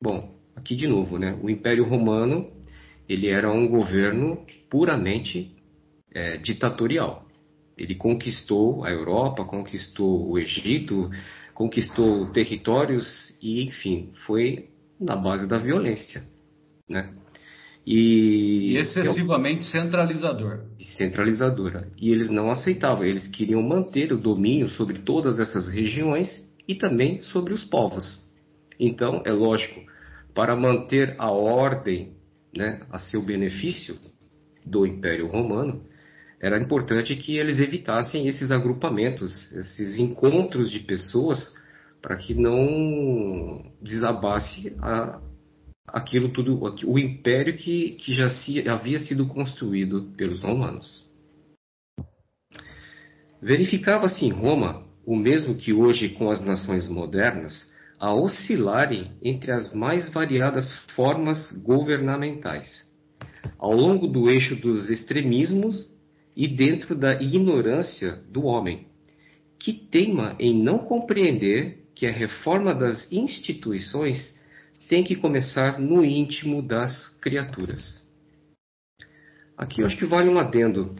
Bom, 0.00 0.36
aqui 0.54 0.76
de 0.76 0.86
novo, 0.86 1.18
né? 1.18 1.36
O 1.42 1.50
Império 1.50 1.84
Romano 1.84 2.48
ele 3.08 3.26
era 3.26 3.50
um 3.50 3.66
governo 3.66 4.46
puramente 4.70 5.50
é, 6.14 6.36
ditatorial. 6.36 7.26
Ele 7.76 7.96
conquistou 7.96 8.84
a 8.84 8.90
Europa, 8.92 9.44
conquistou 9.44 10.30
o 10.30 10.38
Egito, 10.38 11.10
conquistou 11.54 12.30
territórios 12.30 13.36
e, 13.42 13.64
enfim, 13.64 14.12
foi 14.26 14.68
na 15.00 15.16
base 15.16 15.48
da 15.48 15.58
violência, 15.58 16.22
né? 16.88 17.12
E, 17.86 18.72
e 18.72 18.76
excessivamente 18.76 19.64
eu, 19.64 19.82
centralizador. 19.82 20.60
Centralizadora. 20.96 21.88
E 22.00 22.10
eles 22.10 22.28
não 22.30 22.50
aceitavam, 22.50 23.04
eles 23.04 23.26
queriam 23.28 23.62
manter 23.62 24.12
o 24.12 24.18
domínio 24.18 24.68
sobre 24.68 25.00
todas 25.00 25.40
essas 25.40 25.68
regiões 25.68 26.28
e 26.68 26.74
também 26.74 27.20
sobre 27.20 27.52
os 27.52 27.64
povos. 27.64 28.28
Então, 28.78 29.22
é 29.24 29.32
lógico, 29.32 29.80
para 30.34 30.54
manter 30.54 31.14
a 31.18 31.30
ordem 31.30 32.12
né, 32.56 32.82
a 32.90 32.98
seu 32.98 33.22
benefício 33.22 33.96
do 34.64 34.86
Império 34.86 35.26
Romano, 35.26 35.82
era 36.40 36.58
importante 36.58 37.14
que 37.16 37.36
eles 37.36 37.58
evitassem 37.60 38.26
esses 38.26 38.50
agrupamentos, 38.50 39.52
esses 39.52 39.98
encontros 39.98 40.70
de 40.70 40.80
pessoas, 40.80 41.54
para 42.00 42.16
que 42.16 42.32
não 42.34 43.62
desabasse 43.82 44.74
a, 44.80 45.20
aquilo 45.92 46.30
tudo, 46.30 46.60
o 46.86 46.98
império 46.98 47.56
que, 47.56 47.92
que 47.92 48.12
já 48.12 48.28
se, 48.28 48.68
havia 48.68 48.98
sido 49.00 49.26
construído 49.26 50.12
pelos 50.16 50.42
romanos. 50.42 51.08
Verificava-se 53.42 54.24
em 54.24 54.30
Roma 54.30 54.84
o 55.04 55.16
mesmo 55.16 55.56
que 55.56 55.72
hoje 55.72 56.10
com 56.10 56.30
as 56.30 56.40
nações 56.40 56.88
modernas, 56.88 57.70
a 57.98 58.14
oscilarem 58.14 59.12
entre 59.22 59.50
as 59.50 59.74
mais 59.74 60.10
variadas 60.12 60.72
formas 60.94 61.50
governamentais, 61.62 62.66
ao 63.58 63.72
longo 63.72 64.06
do 64.06 64.30
eixo 64.30 64.56
dos 64.56 64.90
extremismos 64.90 65.88
e 66.36 66.48
dentro 66.48 66.94
da 66.94 67.20
ignorância 67.20 68.12
do 68.30 68.44
homem, 68.44 68.86
que 69.58 69.72
teima 69.72 70.36
em 70.38 70.54
não 70.54 70.78
compreender 70.78 71.80
que 71.94 72.06
a 72.06 72.12
reforma 72.12 72.74
das 72.74 73.10
instituições 73.12 74.34
tem 74.90 75.04
que 75.04 75.14
começar 75.14 75.78
no 75.78 76.04
íntimo 76.04 76.60
das 76.60 77.16
criaturas. 77.20 78.04
Aqui 79.56 79.82
eu 79.82 79.86
acho 79.86 79.96
que 79.96 80.04
vale 80.04 80.28
um 80.28 80.36
adendo. 80.36 80.96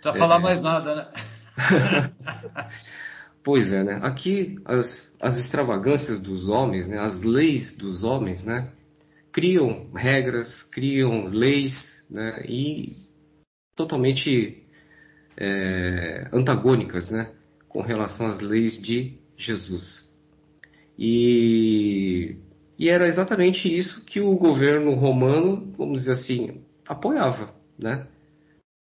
Precisa 0.00 0.16
é... 0.16 0.18
falar 0.20 0.38
mais 0.38 0.62
nada, 0.62 0.94
né? 0.94 2.12
pois 3.42 3.72
é, 3.72 3.82
né? 3.82 3.98
Aqui 4.04 4.56
as, 4.64 4.86
as 5.20 5.36
extravagâncias 5.38 6.20
dos 6.20 6.48
homens, 6.48 6.86
né? 6.86 6.96
as 7.00 7.20
leis 7.22 7.76
dos 7.76 8.04
homens, 8.04 8.44
né? 8.44 8.70
Criam 9.32 9.90
regras, 9.92 10.62
criam 10.70 11.26
leis, 11.26 11.72
né? 12.08 12.44
E 12.48 12.92
totalmente 13.74 14.62
é, 15.36 16.28
antagônicas, 16.32 17.10
né? 17.10 17.32
Com 17.68 17.82
relação 17.82 18.26
às 18.26 18.38
leis 18.38 18.80
de 18.80 19.18
Jesus. 19.36 20.08
E 20.96 22.36
e 22.78 22.88
era 22.88 23.06
exatamente 23.06 23.72
isso 23.72 24.04
que 24.04 24.20
o 24.20 24.36
governo 24.36 24.94
romano, 24.94 25.72
vamos 25.76 26.00
dizer 26.00 26.12
assim, 26.12 26.62
apoiava, 26.86 27.54
né? 27.78 28.06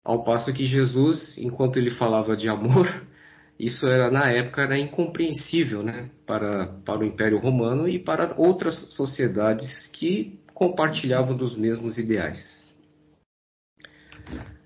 Ao 0.05 0.25
passo 0.25 0.53
que 0.53 0.65
Jesus, 0.65 1.37
enquanto 1.39 1.77
ele 1.77 1.91
falava 1.91 2.37
de 2.37 2.49
amor, 2.49 2.87
isso 3.59 3.87
era 3.87 4.11
na 4.11 4.31
época 4.31 4.63
era 4.63 4.79
incompreensível, 4.79 5.83
né, 5.83 6.11
para 6.27 6.67
para 6.85 7.01
o 7.01 7.05
Império 7.05 7.39
Romano 7.39 7.89
e 7.89 7.99
para 7.99 8.35
outras 8.39 8.75
sociedades 8.95 9.87
que 9.89 10.41
compartilhavam 10.55 11.37
dos 11.37 11.57
mesmos 11.57 11.99
ideais. 11.99 12.61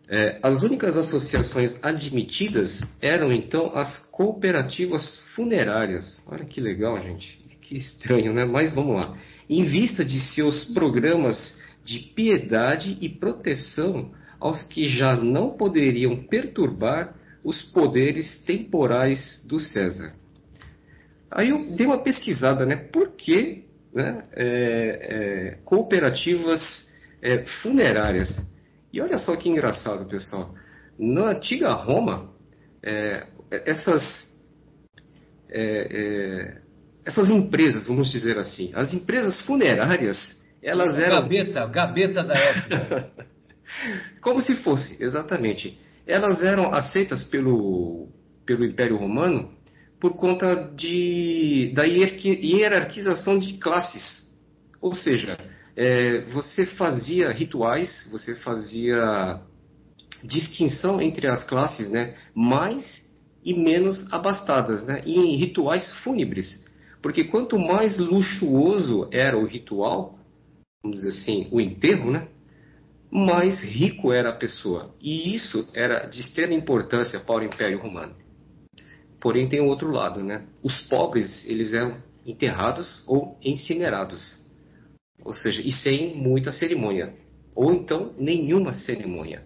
É, 0.09 0.39
as 0.43 0.63
únicas 0.63 0.97
associações 0.97 1.79
admitidas 1.83 2.79
eram 3.01 3.33
então 3.33 3.77
as 3.77 3.99
cooperativas 4.11 5.21
funerárias. 5.35 6.23
Olha 6.29 6.45
que 6.45 6.61
legal, 6.61 7.01
gente. 7.01 7.44
Que 7.65 7.79
estranho, 7.79 8.35
né? 8.35 8.45
Mas 8.45 8.75
vamos 8.75 8.97
lá. 8.97 9.17
Em 9.49 9.65
vista 9.65 10.05
de 10.05 10.21
seus 10.35 10.67
programas 10.67 11.59
de 11.83 11.99
piedade 11.99 12.99
e 13.01 13.09
proteção 13.09 14.13
aos 14.39 14.63
que 14.65 14.87
já 14.89 15.17
não 15.17 15.57
poderiam 15.57 16.25
perturbar 16.25 17.15
os 17.43 17.63
poderes 17.63 18.43
temporais 18.45 19.43
do 19.49 19.59
César. 19.59 20.15
Aí 21.31 21.49
eu 21.49 21.75
dei 21.75 21.87
uma 21.87 22.03
pesquisada, 22.03 22.67
né? 22.67 22.77
Por 22.77 23.13
que 23.13 23.65
né, 23.95 24.25
é, 24.33 24.45
é, 24.45 25.59
cooperativas 25.65 26.61
é, 27.23 27.45
funerárias? 27.63 28.29
E 28.93 29.01
olha 29.01 29.17
só 29.17 29.35
que 29.37 29.49
engraçado, 29.49 30.07
pessoal. 30.07 30.55
Na 30.99 31.31
antiga 31.31 31.73
Roma, 31.73 32.31
é, 32.83 33.27
essas, 33.51 34.03
é, 35.49 36.59
é, 36.61 36.64
essas 37.05 37.29
empresas, 37.29 37.87
vamos 37.87 38.11
dizer 38.11 38.39
assim, 38.39 38.71
as 38.75 38.93
empresas 38.93 39.41
funerárias, 39.43 40.17
elas 40.63 40.95
eram. 40.97 41.23
Gabeta, 41.23 41.67
gabeta 41.67 42.23
da 42.23 42.35
época. 42.35 43.11
Como 44.23 44.41
se 44.43 44.55
fosse, 44.57 44.97
exatamente. 45.03 45.79
Elas 46.07 46.43
eram 46.43 46.75
aceitas 46.75 47.25
pelo, 47.25 48.09
pelo 48.47 48.65
Império 48.65 48.97
Romano 48.97 49.53
por 50.01 50.17
conta 50.17 50.71
de, 50.77 51.73
da 51.75 51.85
hierarquização 51.85 53.39
de 53.39 53.55
classes. 53.55 54.23
Ou 54.81 54.95
seja, 54.95 55.39
é, 55.77 56.21
você 56.33 56.67
fazia 56.67 57.31
rituais, 57.31 58.07
você 58.11 58.35
fazia 58.35 59.41
distinção 60.23 61.01
entre 61.01 61.27
as 61.27 61.45
classes 61.45 61.91
né, 61.91 62.15
mais 62.35 63.03
e 63.45 63.55
menos 63.55 64.11
abastadas, 64.13 64.87
né, 64.87 65.03
e 65.05 65.19
em 65.19 65.37
rituais 65.37 65.91
fúnebres. 66.03 66.64
Porque 67.05 67.25
quanto 67.25 67.59
mais 67.59 67.99
luxuoso 67.99 69.11
era 69.13 69.37
o 69.39 69.45
ritual, 69.45 70.19
vamos 70.83 71.01
dizer 71.01 71.11
assim, 71.11 71.49
o 71.51 71.61
enterro, 71.61 72.11
né, 72.11 72.29
mais 73.11 73.63
rico 73.63 74.11
era 74.11 74.31
a 74.31 74.35
pessoa. 74.35 74.95
E 75.03 75.35
isso 75.35 75.69
era 75.75 76.07
de 76.07 76.19
extrema 76.21 76.55
importância 76.55 77.21
para 77.21 77.43
o 77.43 77.45
Império 77.45 77.79
Romano. 77.79 78.15
Porém, 79.21 79.51
tem 79.51 79.61
o 79.61 79.67
outro 79.67 79.91
lado, 79.91 80.25
né? 80.25 80.47
Os 80.63 80.81
pobres, 80.89 81.47
eles 81.47 81.75
eram 81.75 81.99
enterrados 82.25 83.05
ou 83.07 83.39
incinerados. 83.45 84.43
Ou 85.23 85.35
seja, 85.35 85.61
e 85.61 85.73
sem 85.73 86.17
muita 86.17 86.53
cerimônia. 86.53 87.13
Ou 87.55 87.75
então, 87.75 88.15
nenhuma 88.17 88.73
cerimônia. 88.73 89.43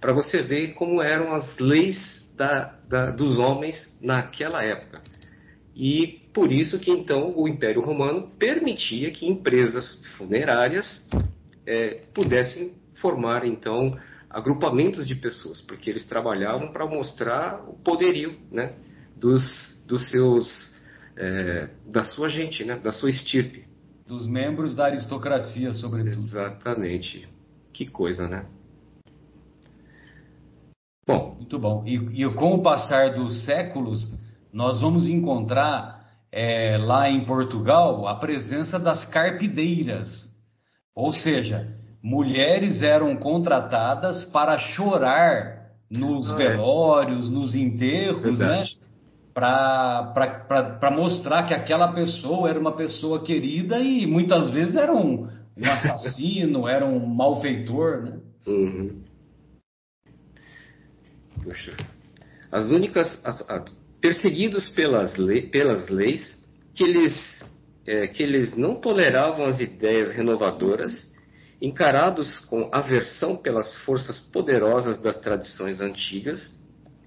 Para 0.00 0.12
você 0.12 0.42
ver 0.44 0.74
como 0.74 1.02
eram 1.02 1.34
as 1.34 1.58
leis 1.58 2.24
da, 2.36 2.78
da, 2.88 3.10
dos 3.10 3.36
homens 3.36 3.98
naquela 4.00 4.62
época. 4.62 5.02
E 5.74 6.20
por 6.32 6.52
isso 6.52 6.78
que 6.78 6.90
então 6.90 7.32
o 7.36 7.48
Império 7.48 7.80
Romano 7.80 8.30
permitia 8.38 9.10
que 9.10 9.26
empresas 9.26 10.02
funerárias 10.16 11.06
é, 11.66 12.02
pudessem 12.14 12.72
formar 13.00 13.44
então 13.44 13.98
agrupamentos 14.30 15.06
de 15.06 15.14
pessoas, 15.14 15.60
porque 15.60 15.90
eles 15.90 16.06
trabalhavam 16.06 16.72
para 16.72 16.86
mostrar 16.86 17.64
o 17.68 17.74
poderio, 17.74 18.36
né, 18.50 18.74
dos, 19.16 19.42
dos 19.86 20.08
seus 20.10 20.74
é, 21.16 21.70
da 21.86 22.02
sua 22.02 22.28
gente, 22.28 22.64
né, 22.64 22.76
da 22.76 22.90
sua 22.90 23.10
estirpe 23.10 23.64
dos 24.06 24.26
membros 24.26 24.74
da 24.74 24.86
aristocracia, 24.86 25.72
sobretudo. 25.72 26.12
Exatamente. 26.12 27.26
Que 27.72 27.86
coisa, 27.86 28.28
né? 28.28 28.46
Bom. 31.06 31.34
Muito 31.36 31.58
bom. 31.58 31.84
E, 31.86 32.22
e 32.22 32.34
com 32.34 32.54
o 32.54 32.62
passar 32.62 33.14
dos 33.14 33.44
séculos, 33.44 34.14
nós 34.54 34.80
vamos 34.80 35.08
encontrar 35.08 36.06
é, 36.30 36.78
lá 36.78 37.10
em 37.10 37.24
Portugal 37.24 38.06
a 38.06 38.14
presença 38.14 38.78
das 38.78 39.04
carpideiras. 39.06 40.08
Ou 40.94 41.12
seja, 41.12 41.74
mulheres 42.00 42.80
eram 42.80 43.16
contratadas 43.16 44.24
para 44.26 44.56
chorar 44.56 45.64
nos 45.90 46.30
ah, 46.30 46.34
é. 46.34 46.36
velórios, 46.50 47.28
é. 47.28 47.32
nos 47.32 47.54
enterros, 47.56 48.38
né? 48.38 48.46
Verdade. 48.46 48.78
né? 48.78 48.84
para 49.34 50.92
mostrar 50.92 51.42
que 51.42 51.52
aquela 51.52 51.92
pessoa 51.92 52.48
era 52.48 52.60
uma 52.60 52.76
pessoa 52.76 53.24
querida 53.24 53.80
e 53.80 54.06
muitas 54.06 54.50
vezes 54.50 54.76
era 54.76 54.94
um, 54.94 55.28
um 55.56 55.66
assassino, 55.66 56.68
era 56.70 56.86
um 56.86 57.04
malfeitor, 57.04 58.02
né? 58.02 58.20
Uhum. 58.46 59.02
Poxa. 61.42 61.76
As 62.52 62.70
únicas 62.70 63.20
as, 63.24 63.50
as, 63.50 63.83
perseguidos 64.04 64.68
pelas, 64.68 65.16
le, 65.16 65.48
pelas 65.48 65.88
leis 65.88 66.38
que 66.74 66.84
eles 66.84 67.42
é, 67.86 68.06
que 68.06 68.22
eles 68.22 68.54
não 68.54 68.74
toleravam 68.74 69.46
as 69.46 69.58
ideias 69.58 70.12
renovadoras, 70.12 71.10
encarados 71.60 72.38
com 72.40 72.68
aversão 72.70 73.34
pelas 73.34 73.74
forças 73.78 74.20
poderosas 74.30 75.00
das 75.00 75.18
tradições 75.20 75.80
antigas, 75.80 76.54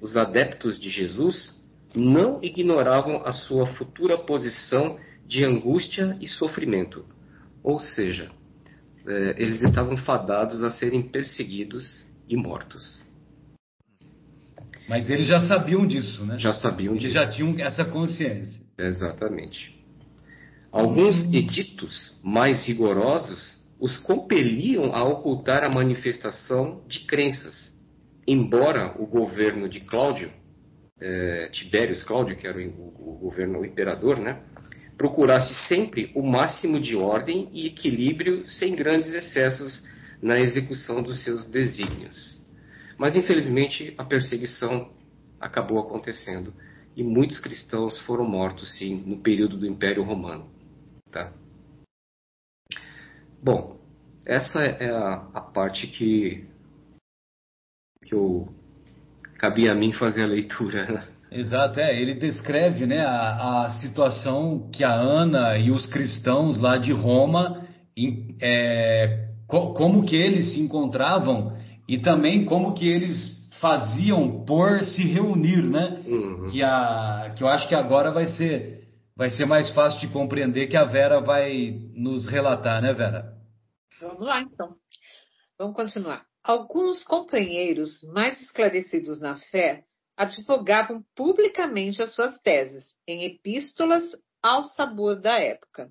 os 0.02 0.18
adeptos 0.18 0.80
de 0.80 0.89
Jesus 0.89 1.64
não 1.95 2.39
ignoravam 2.41 3.24
a 3.24 3.32
sua 3.32 3.68
futura 3.76 4.18
posição 4.18 4.98
de 5.28 5.45
angústia 5.45 6.18
e 6.20 6.28
sofrimento. 6.28 7.06
Ou 7.64 7.80
seja, 7.80 8.32
é, 9.08 9.36
eles 9.38 9.62
estavam 9.62 9.98
fadados 9.98 10.64
a 10.64 10.72
serem 10.72 11.04
perseguidos 11.04 12.04
e 12.28 12.36
mortos. 12.36 13.07
Mas 14.88 15.10
eles 15.10 15.26
já 15.26 15.42
sabiam 15.42 15.86
disso, 15.86 16.26
né? 16.26 16.38
Já 16.38 16.54
sabiam 16.54 16.94
eles 16.94 17.04
disso. 17.04 17.16
Já 17.16 17.30
tinham 17.30 17.60
essa 17.60 17.84
consciência. 17.84 18.62
Exatamente. 18.78 19.76
Alguns 20.72 21.34
editos 21.34 22.20
mais 22.24 22.66
rigorosos 22.68 23.58
os 23.80 23.98
compeliam 23.98 24.96
a 24.96 25.04
ocultar 25.04 25.64
a 25.64 25.70
manifestação 25.70 26.84
de 26.88 27.02
crenças, 27.06 27.72
embora 28.28 28.96
o 29.02 29.06
governo 29.06 29.70
de 29.70 29.82
Cláudio 29.82 30.32
Tibérios 31.52 32.04
Cláudio, 32.04 32.36
que 32.36 32.48
era 32.48 32.58
o, 32.58 32.62
o, 32.62 33.16
o 33.16 33.20
governo, 33.20 33.60
o 33.60 33.66
imperador, 33.66 34.20
né, 34.20 34.42
procurasse 34.98 35.54
sempre 35.68 36.12
o 36.16 36.24
máximo 36.24 36.80
de 36.80 36.96
ordem 36.96 37.50
e 37.54 37.68
equilíbrio 37.68 38.48
sem 38.48 38.76
grandes 38.76 39.14
excessos 39.14 39.86
na 40.22 40.40
execução 40.40 41.04
dos 41.04 41.24
seus 41.24 41.48
desígnios. 41.50 42.37
Mas 42.98 43.16
infelizmente 43.16 43.93
a 43.98 44.04
perseguição 44.04 44.91
acabou 45.39 45.80
acontecendo 45.80 46.54
e 46.95 47.04
muitos 47.04 47.39
cristãos 47.39 48.00
foram 48.02 48.26
mortos 48.26 48.76
sim 48.78 49.04
no 49.06 49.18
período 49.18 49.58
do 49.58 49.68
Império 49.68 50.04
Romano, 50.04 50.50
tá? 51.12 51.32
Bom, 53.41 53.78
essa 54.26 54.60
é 54.60 54.89
a, 54.89 55.30
a 55.34 55.41
parte 55.41 55.88
que 55.88 56.45
que 58.04 58.16
eu 58.16 58.48
cabia 59.38 59.74
a 59.74 59.76
mim 59.76 59.91
fazer 59.93 60.24
a 60.24 60.28
leitura. 60.28 61.08
Exato, 61.32 61.80
é. 61.80 62.02
Ele 62.02 62.14
descreve 62.14 62.86
né, 62.86 63.02
a, 63.06 63.66
a 63.66 63.70
situação 63.82 64.70
que 64.72 64.84
a 64.84 64.93
Ana 64.93 65.58
e 65.58 65.72
os 65.72 65.86
cristãos 65.86 66.60
lá 66.60 66.78
de 66.78 66.93
Roma, 66.93 67.68
em, 67.95 68.36
é, 68.41 69.28
co, 69.45 69.74
como 69.74 70.06
que 70.06 70.16
eles 70.16 70.54
se 70.54 70.62
encontravam 70.62 71.57
e 71.88 72.00
também 72.00 72.46
como 72.46 72.74
que 72.74 72.88
eles 72.88 73.48
faziam 73.60 74.44
por 74.46 74.82
se 74.84 75.04
reunir, 75.04 75.64
né? 75.64 76.04
Uhum. 76.06 76.50
Que, 76.52 76.62
a, 76.62 77.34
que 77.36 77.44
eu 77.44 77.48
acho 77.48 77.68
que 77.68 77.76
agora 77.76 78.12
vai 78.12 78.26
ser, 78.26 78.88
vai 79.16 79.30
ser 79.30 79.46
mais 79.46 79.72
fácil 79.74 80.00
de 80.00 80.14
compreender 80.14 80.68
que 80.68 80.78
a 80.78 80.84
Vera 80.84 81.20
vai 81.20 81.80
nos 81.96 82.28
relatar, 82.28 82.82
né, 82.82 82.94
Vera? 82.94 83.34
Vamos 84.00 84.22
lá, 84.22 84.42
então. 84.42 84.76
Vamos 85.58 85.76
continuar. 85.76 86.24
Alguns 86.44 87.04
companheiros 87.04 88.04
mais 88.14 88.40
esclarecidos 88.42 89.20
na 89.20 89.36
fé 89.36 89.84
advogavam 90.16 91.04
publicamente 91.16 92.02
as 92.02 92.14
suas 92.16 92.40
teses 92.40 92.86
em 93.08 93.26
epístolas 93.26 94.04
ao 94.42 94.64
sabor 94.64 95.20
da 95.20 95.40
época, 95.40 95.90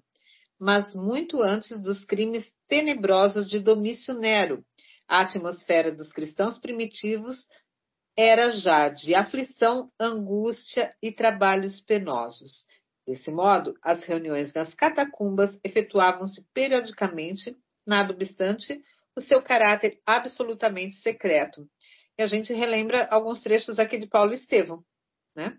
mas 0.59 0.95
muito 0.95 1.43
antes 1.43 1.83
dos 1.83 2.05
crimes 2.05 2.45
tenebrosos 2.69 3.49
de 3.49 3.61
Domício 3.61 4.15
Nero. 4.15 4.65
A 5.09 5.21
atmosfera 5.21 5.93
dos 5.93 6.13
cristãos 6.13 6.59
primitivos 6.59 7.47
era 8.17 8.51
já 8.51 8.89
de 8.89 9.15
aflição, 9.15 9.91
angústia 10.01 10.95
e 11.03 11.13
trabalhos 11.13 11.81
penosos. 11.83 12.67
Desse 13.07 13.31
modo, 13.31 13.75
as 13.83 14.03
reuniões 14.05 14.53
nas 14.55 14.75
catacumbas 14.75 15.61
efetuavam-se 15.63 16.45
periodicamente, 16.53 17.57
nada 17.87 18.13
obstante, 18.13 18.83
o 19.17 19.21
seu 19.21 19.43
caráter 19.43 20.01
absolutamente 20.05 20.97
secreto. 20.97 21.69
E 22.19 22.23
a 22.23 22.27
gente 22.27 22.53
relembra 22.53 23.07
alguns 23.11 23.41
trechos 23.43 23.79
aqui 23.79 23.99
de 23.99 24.09
Paulo 24.09 24.33
Estevão, 24.33 24.83
né? 25.37 25.57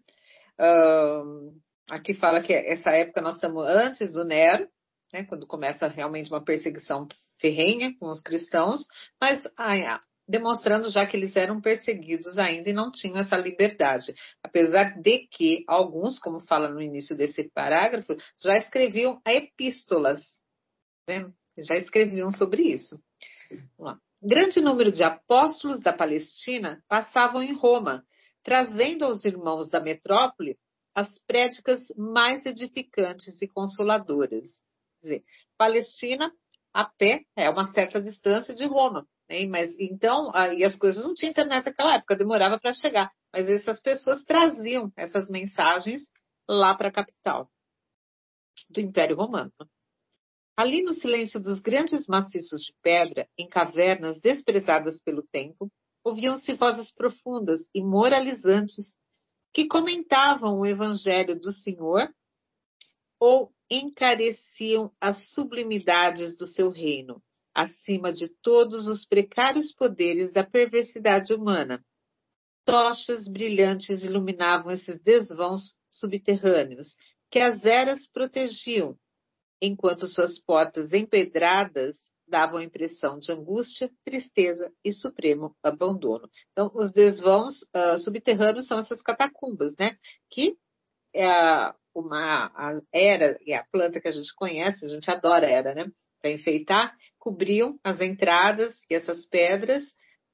Uh, 0.59 1.55
aqui 1.89 2.13
fala 2.15 2.41
que 2.41 2.51
essa 2.51 2.89
época 2.89 3.21
nós 3.21 3.35
estamos 3.35 3.63
antes 3.65 4.11
do 4.11 4.25
Nero, 4.25 4.67
né, 5.13 5.23
quando 5.23 5.47
começa 5.47 5.87
realmente 5.87 6.29
uma 6.29 6.43
perseguição 6.43 7.07
ferrenha 7.39 7.93
com 7.99 8.07
os 8.07 8.21
cristãos, 8.21 8.81
mas 9.19 9.43
ah, 9.57 9.99
demonstrando 10.27 10.89
já 10.89 11.05
que 11.05 11.15
eles 11.15 11.35
eram 11.35 11.61
perseguidos 11.61 12.37
ainda 12.37 12.69
e 12.69 12.73
não 12.73 12.91
tinham 12.91 13.17
essa 13.17 13.37
liberdade. 13.37 14.13
Apesar 14.43 14.99
de 15.01 15.27
que 15.31 15.63
alguns, 15.67 16.19
como 16.19 16.41
fala 16.41 16.69
no 16.69 16.81
início 16.81 17.15
desse 17.15 17.49
parágrafo, 17.51 18.15
já 18.43 18.57
escreviam 18.57 19.21
epístolas, 19.25 20.21
né? 21.07 21.31
já 21.57 21.75
escreviam 21.75 22.29
sobre 22.31 22.63
isso. 22.63 22.99
Grande 24.21 24.59
número 24.59 24.91
de 24.91 25.03
apóstolos 25.03 25.81
da 25.81 25.93
Palestina 25.93 26.83
passavam 26.89 27.41
em 27.41 27.53
Roma, 27.53 28.03
trazendo 28.43 29.05
aos 29.05 29.23
irmãos 29.23 29.69
da 29.69 29.79
metrópole 29.79 30.57
as 30.93 31.19
prédicas 31.27 31.81
mais 31.95 32.45
edificantes 32.45 33.39
e 33.41 33.47
consoladoras. 33.47 34.47
Quer 34.99 35.03
dizer, 35.03 35.23
Palestina, 35.57 36.31
a 36.77 36.85
pé, 36.85 37.23
é 37.35 37.49
uma 37.49 37.71
certa 37.71 37.99
distância 37.99 38.53
de 38.53 38.63
Roma. 38.67 39.07
Né? 39.27 39.47
Mas 39.47 39.75
então, 39.79 40.31
e 40.55 40.63
as 40.63 40.75
coisas 40.75 41.03
não 41.03 41.15
tinham 41.15 41.31
internet 41.31 41.65
naquela 41.65 41.95
época, 41.95 42.15
demorava 42.15 42.59
para 42.59 42.71
chegar. 42.71 43.11
Mas 43.33 43.49
essas 43.49 43.81
pessoas 43.81 44.23
traziam 44.23 44.93
essas 44.95 45.27
mensagens 45.27 46.03
lá 46.47 46.75
para 46.75 46.89
a 46.89 46.91
capital 46.91 47.49
do 48.69 48.79
Império 48.79 49.15
Romano. 49.15 49.51
Ali 50.55 50.83
no 50.83 50.93
silêncio 50.93 51.41
dos 51.41 51.61
grandes 51.61 52.05
maciços 52.07 52.61
de 52.61 52.73
pedra, 52.83 53.27
em 53.35 53.49
cavernas 53.49 54.21
desprezadas 54.21 55.01
pelo 55.01 55.23
tempo, 55.23 55.71
ouviam-se 56.03 56.53
vozes 56.53 56.93
profundas 56.93 57.61
e 57.73 57.81
moralizantes 57.81 58.95
que 59.51 59.67
comentavam 59.67 60.59
o 60.59 60.65
Evangelho 60.65 61.39
do 61.39 61.51
Senhor 61.51 62.07
ou 63.19 63.51
encareciam 63.69 64.91
as 64.99 65.31
sublimidades 65.33 66.35
do 66.35 66.47
seu 66.47 66.69
reino, 66.69 67.21
acima 67.53 68.13
de 68.13 68.29
todos 68.41 68.87
os 68.87 69.05
precários 69.05 69.73
poderes 69.73 70.31
da 70.31 70.43
perversidade 70.43 71.33
humana. 71.33 71.83
Tochas 72.65 73.27
brilhantes 73.27 74.03
iluminavam 74.03 74.71
esses 74.71 75.01
desvãos 75.01 75.75
subterrâneos, 75.89 76.95
que 77.31 77.39
as 77.39 77.65
eras 77.65 78.07
protegiam, 78.07 78.97
enquanto 79.61 80.07
suas 80.07 80.39
portas 80.39 80.93
empedradas 80.93 81.97
davam 82.27 82.59
a 82.59 82.63
impressão 82.63 83.17
de 83.17 83.31
angústia, 83.31 83.89
tristeza 84.03 84.71
e 84.83 84.91
supremo 84.91 85.55
abandono. 85.63 86.29
Então, 86.51 86.69
os 86.75 86.91
desvãos 86.91 87.61
uh, 87.73 87.97
subterrâneos 88.03 88.67
são 88.67 88.79
essas 88.79 89.01
catacumbas, 89.01 89.75
né? 89.77 89.97
Que 90.29 90.57
é 91.15 91.73
uma 91.99 92.51
a 92.55 92.79
era 92.93 93.37
e 93.45 93.53
a 93.53 93.63
planta 93.63 93.99
que 93.99 94.07
a 94.07 94.11
gente 94.11 94.33
conhece, 94.35 94.85
a 94.85 94.89
gente 94.89 95.09
adora 95.09 95.47
era, 95.47 95.73
né? 95.73 95.91
Para 96.21 96.31
enfeitar, 96.31 96.95
cobriam 97.17 97.79
as 97.83 97.99
entradas 98.01 98.75
e 98.89 98.95
essas 98.95 99.25
pedras, 99.25 99.83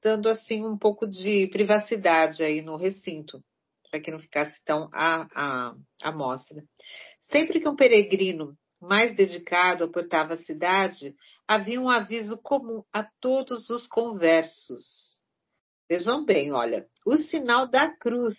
dando 0.02 0.28
assim 0.28 0.64
um 0.64 0.76
pouco 0.76 1.06
de 1.08 1.48
privacidade 1.50 2.42
aí 2.42 2.60
no 2.60 2.76
recinto, 2.76 3.42
para 3.90 4.00
que 4.00 4.10
não 4.10 4.18
ficasse 4.18 4.58
tão 4.64 4.88
à, 4.92 5.26
à, 5.34 5.74
à 6.02 6.12
mostra. 6.12 6.62
Sempre 7.22 7.60
que 7.60 7.68
um 7.68 7.76
peregrino 7.76 8.54
mais 8.80 9.14
dedicado 9.14 9.84
aportava 9.84 10.34
a 10.34 10.38
cidade, 10.38 11.14
havia 11.48 11.80
um 11.80 11.88
aviso 11.88 12.40
comum 12.42 12.82
a 12.92 13.04
todos 13.20 13.70
os 13.70 13.86
conversos. 13.86 15.22
Vejam 15.88 16.24
bem, 16.24 16.52
olha, 16.52 16.86
o 17.06 17.16
sinal 17.16 17.66
da 17.66 17.94
cruz, 17.96 18.36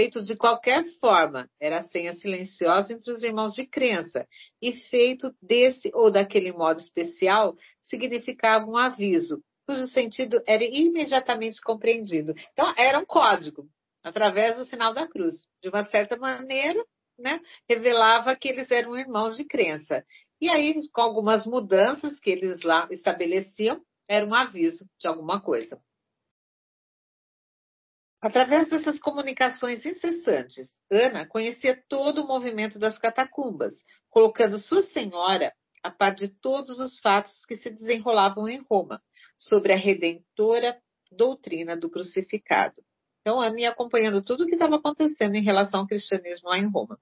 feito 0.00 0.22
de 0.22 0.34
qualquer 0.34 0.82
forma, 0.98 1.46
era 1.60 1.82
senha 1.82 2.14
silenciosa 2.14 2.94
entre 2.94 3.10
os 3.10 3.22
irmãos 3.22 3.52
de 3.52 3.66
crença, 3.66 4.26
e 4.62 4.72
feito 4.72 5.30
desse 5.42 5.90
ou 5.92 6.10
daquele 6.10 6.52
modo 6.52 6.80
especial, 6.80 7.54
significava 7.82 8.64
um 8.64 8.78
aviso, 8.78 9.42
cujo 9.66 9.86
sentido 9.88 10.42
era 10.46 10.64
imediatamente 10.64 11.60
compreendido. 11.60 12.32
Então, 12.54 12.72
era 12.78 12.98
um 12.98 13.04
código, 13.04 13.68
através 14.02 14.56
do 14.56 14.64
sinal 14.64 14.94
da 14.94 15.06
cruz. 15.06 15.34
De 15.62 15.68
uma 15.68 15.84
certa 15.84 16.16
maneira, 16.16 16.82
né, 17.18 17.38
revelava 17.68 18.34
que 18.34 18.48
eles 18.48 18.70
eram 18.70 18.96
irmãos 18.96 19.36
de 19.36 19.44
crença. 19.44 20.02
E 20.40 20.48
aí, 20.48 20.80
com 20.94 21.02
algumas 21.02 21.44
mudanças 21.44 22.18
que 22.18 22.30
eles 22.30 22.62
lá 22.62 22.88
estabeleciam, 22.90 23.82
era 24.08 24.24
um 24.24 24.34
aviso 24.34 24.86
de 24.98 25.06
alguma 25.06 25.42
coisa. 25.42 25.78
Através 28.22 28.68
dessas 28.68 28.98
comunicações 28.98 29.84
incessantes, 29.86 30.68
Ana 30.90 31.26
conhecia 31.26 31.82
todo 31.88 32.22
o 32.22 32.26
movimento 32.26 32.78
das 32.78 32.98
catacumbas, 32.98 33.74
colocando 34.10 34.58
sua 34.58 34.82
senhora 34.82 35.52
a 35.82 35.90
par 35.90 36.14
de 36.14 36.28
todos 36.28 36.78
os 36.78 37.00
fatos 37.00 37.46
que 37.46 37.56
se 37.56 37.70
desenrolavam 37.70 38.46
em 38.46 38.62
Roma, 38.70 39.00
sobre 39.38 39.72
a 39.72 39.76
redentora 39.76 40.76
doutrina 41.10 41.74
do 41.74 41.90
crucificado. 41.90 42.82
Então, 43.22 43.40
Ana 43.40 43.60
ia 43.60 43.70
acompanhando 43.70 44.22
tudo 44.22 44.44
o 44.44 44.46
que 44.46 44.54
estava 44.54 44.76
acontecendo 44.76 45.34
em 45.34 45.42
relação 45.42 45.80
ao 45.80 45.86
cristianismo 45.86 46.50
lá 46.50 46.58
em 46.58 46.70
Roma. 46.70 46.98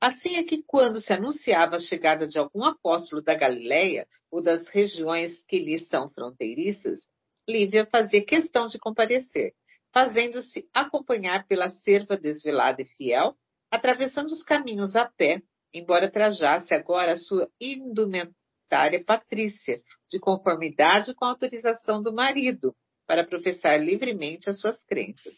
Assim 0.00 0.36
é 0.36 0.42
que, 0.42 0.64
quando 0.64 0.98
se 0.98 1.12
anunciava 1.12 1.76
a 1.76 1.80
chegada 1.80 2.26
de 2.26 2.38
algum 2.38 2.64
apóstolo 2.64 3.22
da 3.22 3.34
Galileia 3.34 4.06
ou 4.30 4.42
das 4.42 4.66
regiões 4.68 5.44
que 5.44 5.58
lhe 5.58 5.78
são 5.78 6.10
fronteiriças, 6.10 7.00
Lívia 7.48 7.86
fazia 7.86 8.24
questão 8.24 8.66
de 8.66 8.78
comparecer, 8.78 9.52
fazendo-se 9.92 10.68
acompanhar 10.72 11.46
pela 11.46 11.70
serva 11.70 12.16
desvelada 12.16 12.82
e 12.82 12.84
fiel, 12.84 13.34
atravessando 13.70 14.28
os 14.28 14.42
caminhos 14.42 14.96
a 14.96 15.06
pé, 15.06 15.42
embora 15.72 16.10
trajasse 16.10 16.74
agora 16.74 17.12
a 17.12 17.16
sua 17.16 17.48
indumentária 17.60 19.04
patrícia, 19.04 19.80
de 20.08 20.18
conformidade 20.18 21.14
com 21.14 21.24
a 21.24 21.30
autorização 21.30 22.02
do 22.02 22.12
marido, 22.12 22.74
para 23.06 23.26
professar 23.26 23.80
livremente 23.80 24.48
as 24.48 24.60
suas 24.60 24.82
crenças. 24.84 25.34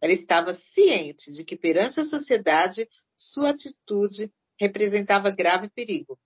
Ela 0.00 0.12
estava 0.12 0.54
ciente 0.54 1.32
de 1.32 1.44
que 1.44 1.56
perante 1.56 2.00
a 2.00 2.04
sociedade 2.04 2.88
sua 3.16 3.50
atitude 3.50 4.30
representava 4.60 5.30
grave 5.30 5.68
perigo. 5.70 6.18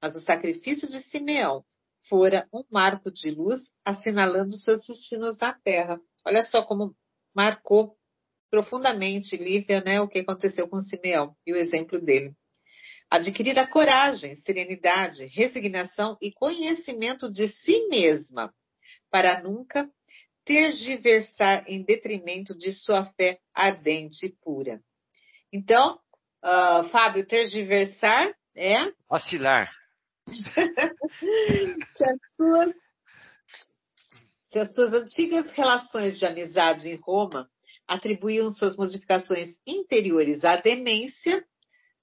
Mas 0.00 0.16
o 0.16 0.20
sacrifício 0.22 0.88
de 0.88 1.00
Simeão 1.02 1.64
fora 2.08 2.48
um 2.52 2.64
marco 2.70 3.10
de 3.10 3.30
luz 3.30 3.70
assinalando 3.84 4.52
seus 4.56 4.86
destinos 4.86 5.38
na 5.38 5.52
terra. 5.52 6.00
Olha 6.26 6.42
só 6.42 6.62
como 6.62 6.94
marcou 7.34 7.96
profundamente 8.50 9.36
Lívia, 9.36 9.80
né, 9.80 10.00
o 10.00 10.08
que 10.08 10.18
aconteceu 10.18 10.68
com 10.68 10.78
Simeão 10.80 11.34
e 11.46 11.52
o 11.52 11.56
exemplo 11.56 12.00
dele. 12.00 12.34
Adquirir 13.08 13.58
a 13.58 13.66
coragem, 13.66 14.36
serenidade, 14.36 15.26
resignação 15.26 16.16
e 16.20 16.32
conhecimento 16.32 17.30
de 17.30 17.48
si 17.48 17.88
mesma, 17.88 18.52
para 19.10 19.42
nunca 19.42 19.88
tergiversar 20.44 21.64
em 21.68 21.84
detrimento 21.84 22.56
de 22.56 22.72
sua 22.72 23.04
fé 23.04 23.38
ardente 23.54 24.26
e 24.26 24.36
pura. 24.42 24.80
Então, 25.52 25.98
uh, 26.44 26.88
Fábio, 26.90 27.26
tergiversar 27.26 28.32
é? 28.56 28.92
Oscilar. 29.08 29.70
se, 30.26 32.04
as 32.04 32.18
suas, 32.36 32.74
se 34.50 34.58
as 34.58 34.74
suas 34.74 34.92
antigas 34.92 35.50
relações 35.52 36.18
de 36.18 36.26
amizade 36.26 36.88
em 36.88 36.96
Roma 36.96 37.48
atribuíam 37.86 38.52
suas 38.52 38.76
modificações 38.76 39.56
interiores 39.66 40.44
à 40.44 40.56
demência, 40.56 41.44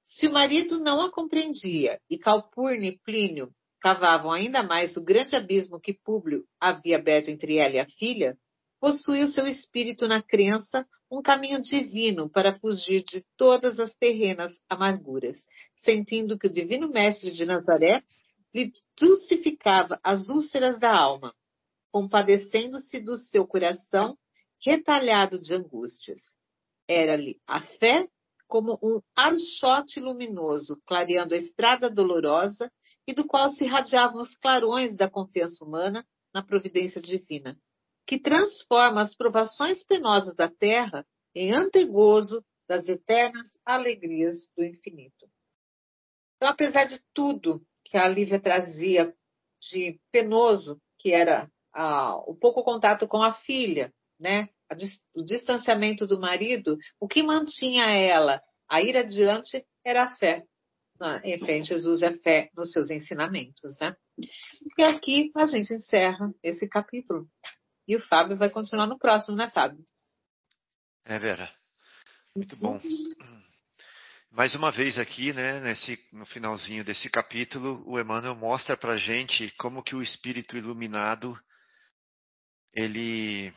se 0.01 0.27
o 0.27 0.31
marido 0.31 0.79
não 0.79 1.01
a 1.01 1.11
compreendia 1.11 1.99
e 2.09 2.17
Calpurno 2.17 2.85
e 2.85 2.97
Plínio 2.99 3.49
cavavam 3.81 4.31
ainda 4.31 4.63
mais 4.63 4.95
o 4.95 5.03
grande 5.03 5.35
abismo 5.35 5.79
que 5.79 5.93
Públio 5.93 6.45
havia 6.59 6.97
aberto 6.97 7.29
entre 7.29 7.57
ela 7.57 7.75
e 7.75 7.79
a 7.79 7.85
filha, 7.85 8.37
possui 8.79 9.23
o 9.23 9.29
seu 9.29 9.45
espírito 9.45 10.07
na 10.07 10.21
crença 10.21 10.85
um 11.11 11.21
caminho 11.21 11.61
divino 11.61 12.29
para 12.29 12.59
fugir 12.59 13.03
de 13.03 13.23
todas 13.37 13.79
as 13.79 13.93
terrenas 13.95 14.57
amarguras, 14.69 15.37
sentindo 15.75 16.37
que 16.37 16.47
o 16.47 16.53
divino 16.53 16.89
mestre 16.89 17.31
de 17.31 17.45
Nazaré 17.45 18.01
lhe 18.53 18.71
dulcificava 18.99 19.99
as 20.03 20.27
úlceras 20.29 20.79
da 20.79 20.93
alma, 20.93 21.33
compadecendo-se 21.97 22.99
do 22.99 23.17
seu 23.17 23.47
coração 23.47 24.15
retalhado 24.63 25.39
de 25.39 25.51
angústias. 25.51 26.19
Era-lhe 26.87 27.41
a 27.47 27.59
fé 27.59 28.07
como 28.47 28.77
um 28.83 29.01
archote 29.15 29.99
luminoso, 29.99 30.79
clareando 30.85 31.33
a 31.33 31.37
estrada 31.37 31.89
dolorosa 31.89 32.71
e 33.07 33.15
do 33.15 33.25
qual 33.25 33.49
se 33.49 33.63
irradiavam 33.63 34.21
os 34.21 34.35
clarões 34.37 34.95
da 34.95 35.09
confiança 35.09 35.65
humana 35.65 36.05
na 36.31 36.43
providência 36.43 37.01
divina 37.01 37.57
que 38.05 38.19
transforma 38.19 39.01
as 39.01 39.15
provações 39.15 39.83
penosas 39.83 40.35
da 40.35 40.49
terra 40.49 41.03
em 41.33 41.51
antegozo 41.51 42.45
das 42.69 42.87
eternas 42.87 43.59
alegrias 43.65 44.47
do 44.55 44.63
infinito. 44.63 45.27
Então, 46.35 46.47
apesar 46.47 46.85
de 46.85 47.01
tudo 47.11 47.59
que 47.83 47.97
a 47.97 48.07
Lívia 48.07 48.39
trazia 48.39 49.11
de 49.59 49.99
penoso, 50.11 50.79
que 50.99 51.11
era 51.11 51.51
ah, 51.78 52.15
o 52.25 52.36
pouco 52.36 52.63
contato 52.63 53.07
com 53.07 53.21
a 53.21 53.34
filha, 53.34 53.93
né, 54.19 54.49
o 55.13 55.23
distanciamento 55.23 56.07
do 56.07 56.19
marido, 56.19 56.75
o 56.99 57.07
que 57.07 57.21
mantinha 57.21 57.86
ela 57.86 58.41
a 58.67 58.82
ir 58.82 58.97
adiante 58.97 59.63
era 59.86 60.03
a 60.03 60.17
fé. 60.17 60.43
em 61.23 61.38
frente 61.38 61.67
Jesus 61.67 62.01
é 62.01 62.11
fé 62.17 62.49
nos 62.55 62.71
seus 62.71 62.89
ensinamentos, 62.89 63.78
né? 63.80 63.95
E 64.78 64.84
aqui 64.84 65.32
a 65.36 65.45
gente 65.45 65.71
encerra 65.71 66.34
esse 66.43 66.67
capítulo. 66.67 67.28
E 67.88 67.95
o 67.95 68.01
Fábio 68.01 68.36
vai 68.36 68.49
continuar 68.49 68.88
no 68.88 68.97
próximo, 68.97 69.38
né, 69.38 69.49
Fábio? 69.51 69.86
É, 71.05 71.19
Vera. 71.19 71.49
Muito 72.36 72.55
bom. 72.57 72.82
Mais 74.32 74.53
uma 74.55 74.71
vez 74.71 74.99
aqui, 74.99 75.32
né, 75.32 75.59
nesse, 75.61 75.97
no 76.11 76.25
finalzinho 76.25 76.84
desse 76.84 77.09
capítulo, 77.09 77.84
o 77.88 77.99
Emmanuel 77.99 78.36
mostra 78.36 78.75
pra 78.75 78.97
gente 78.97 79.51
como 79.57 79.84
que 79.84 79.95
o 79.95 80.01
espírito 80.01 80.57
iluminado 80.57 81.39
ele 82.74 83.53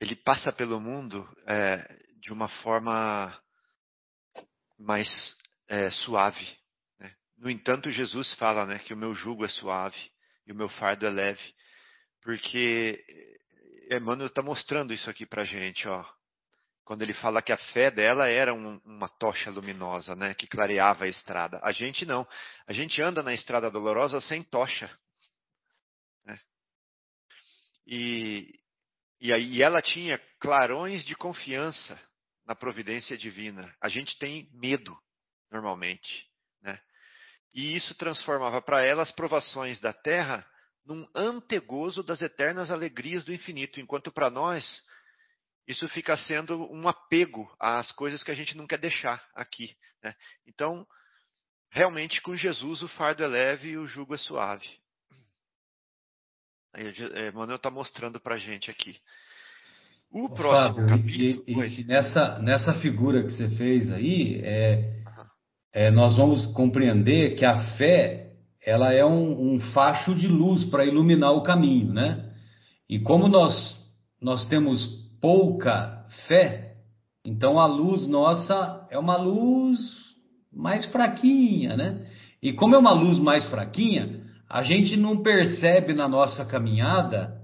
ele 0.00 0.16
passa 0.16 0.52
pelo 0.52 0.80
mundo 0.80 1.26
é, 1.46 1.98
de 2.20 2.32
uma 2.32 2.48
forma 2.48 3.34
mais 4.78 5.08
é, 5.68 5.90
suave. 5.90 6.46
Né? 6.98 7.14
No 7.38 7.50
entanto, 7.50 7.90
Jesus 7.90 8.34
fala 8.34 8.66
né, 8.66 8.78
que 8.80 8.92
o 8.92 8.96
meu 8.96 9.14
jugo 9.14 9.44
é 9.44 9.48
suave 9.48 9.96
e 10.46 10.52
o 10.52 10.54
meu 10.54 10.68
fardo 10.68 11.06
é 11.06 11.10
leve, 11.10 11.54
porque 12.22 13.02
Emmanuel 13.90 14.28
está 14.28 14.42
mostrando 14.42 14.92
isso 14.92 15.08
aqui 15.08 15.24
para 15.24 15.44
gente, 15.44 15.88
ó. 15.88 16.04
Quando 16.84 17.02
ele 17.02 17.14
fala 17.14 17.42
que 17.42 17.52
a 17.52 17.56
fé 17.56 17.90
dela 17.90 18.28
era 18.28 18.54
um, 18.54 18.80
uma 18.84 19.08
tocha 19.08 19.50
luminosa, 19.50 20.14
né, 20.14 20.34
que 20.34 20.46
clareava 20.46 21.04
a 21.04 21.08
estrada. 21.08 21.58
A 21.64 21.72
gente 21.72 22.06
não. 22.06 22.26
A 22.66 22.72
gente 22.72 23.02
anda 23.02 23.24
na 23.24 23.34
estrada 23.34 23.68
dolorosa 23.70 24.20
sem 24.20 24.44
tocha. 24.44 24.88
E, 27.86 28.52
e 29.20 29.32
aí 29.32 29.62
ela 29.62 29.80
tinha 29.80 30.18
clarões 30.40 31.04
de 31.04 31.14
confiança 31.14 32.00
na 32.46 32.54
providência 32.54 33.16
divina. 33.16 33.74
A 33.80 33.88
gente 33.88 34.18
tem 34.18 34.48
medo, 34.52 34.96
normalmente. 35.50 36.26
Né? 36.62 36.80
E 37.54 37.76
isso 37.76 37.94
transformava 37.94 38.60
para 38.60 38.84
ela 38.84 39.02
as 39.02 39.12
provações 39.12 39.80
da 39.80 39.92
terra 39.92 40.46
num 40.84 41.06
antegozo 41.14 42.02
das 42.02 42.22
eternas 42.22 42.70
alegrias 42.70 43.24
do 43.24 43.34
infinito, 43.34 43.80
enquanto 43.80 44.12
para 44.12 44.30
nós 44.30 44.82
isso 45.66 45.88
fica 45.88 46.16
sendo 46.16 46.72
um 46.72 46.86
apego 46.86 47.52
às 47.58 47.90
coisas 47.92 48.22
que 48.22 48.30
a 48.30 48.34
gente 48.34 48.56
não 48.56 48.68
quer 48.68 48.78
deixar 48.78 49.28
aqui. 49.34 49.76
Né? 50.02 50.14
Então, 50.46 50.86
realmente, 51.70 52.22
com 52.22 52.36
Jesus 52.36 52.82
o 52.82 52.88
fardo 52.88 53.24
é 53.24 53.26
leve 53.26 53.70
e 53.70 53.78
o 53.78 53.86
jugo 53.86 54.14
é 54.14 54.18
suave. 54.18 54.68
Aí, 56.76 57.32
Manuel 57.32 57.56
está 57.56 57.70
mostrando 57.70 58.20
para 58.20 58.34
a 58.34 58.38
gente 58.38 58.70
aqui. 58.70 58.96
O 60.12 60.28
próximo 60.28 60.86
Fábio, 60.86 60.88
capítulo. 60.88 61.64
E, 61.64 61.80
e, 61.80 61.84
nessa, 61.84 62.38
nessa 62.38 62.74
figura 62.74 63.22
que 63.22 63.30
você 63.30 63.48
fez 63.56 63.90
aí, 63.90 64.42
é, 64.44 65.02
é, 65.72 65.90
nós 65.90 66.18
vamos 66.18 66.44
compreender 66.48 67.34
que 67.34 67.46
a 67.46 67.76
fé 67.78 68.34
ela 68.62 68.92
é 68.92 69.02
um, 69.02 69.54
um 69.54 69.60
facho 69.72 70.14
de 70.14 70.28
luz 70.28 70.64
para 70.64 70.84
iluminar 70.84 71.32
o 71.32 71.42
caminho, 71.42 71.94
né? 71.94 72.30
E 72.90 72.98
como 73.00 73.26
nós, 73.26 73.54
nós 74.20 74.46
temos 74.46 74.86
pouca 75.18 76.04
fé, 76.28 76.74
então 77.24 77.58
a 77.58 77.64
luz 77.64 78.06
nossa 78.06 78.86
é 78.90 78.98
uma 78.98 79.16
luz 79.16 79.78
mais 80.52 80.84
fraquinha, 80.86 81.74
né? 81.74 82.06
E 82.42 82.52
como 82.52 82.74
é 82.74 82.78
uma 82.78 82.92
luz 82.92 83.18
mais 83.18 83.48
fraquinha, 83.48 84.25
a 84.48 84.62
gente 84.62 84.96
não 84.96 85.22
percebe 85.22 85.92
na 85.94 86.08
nossa 86.08 86.46
caminhada 86.46 87.40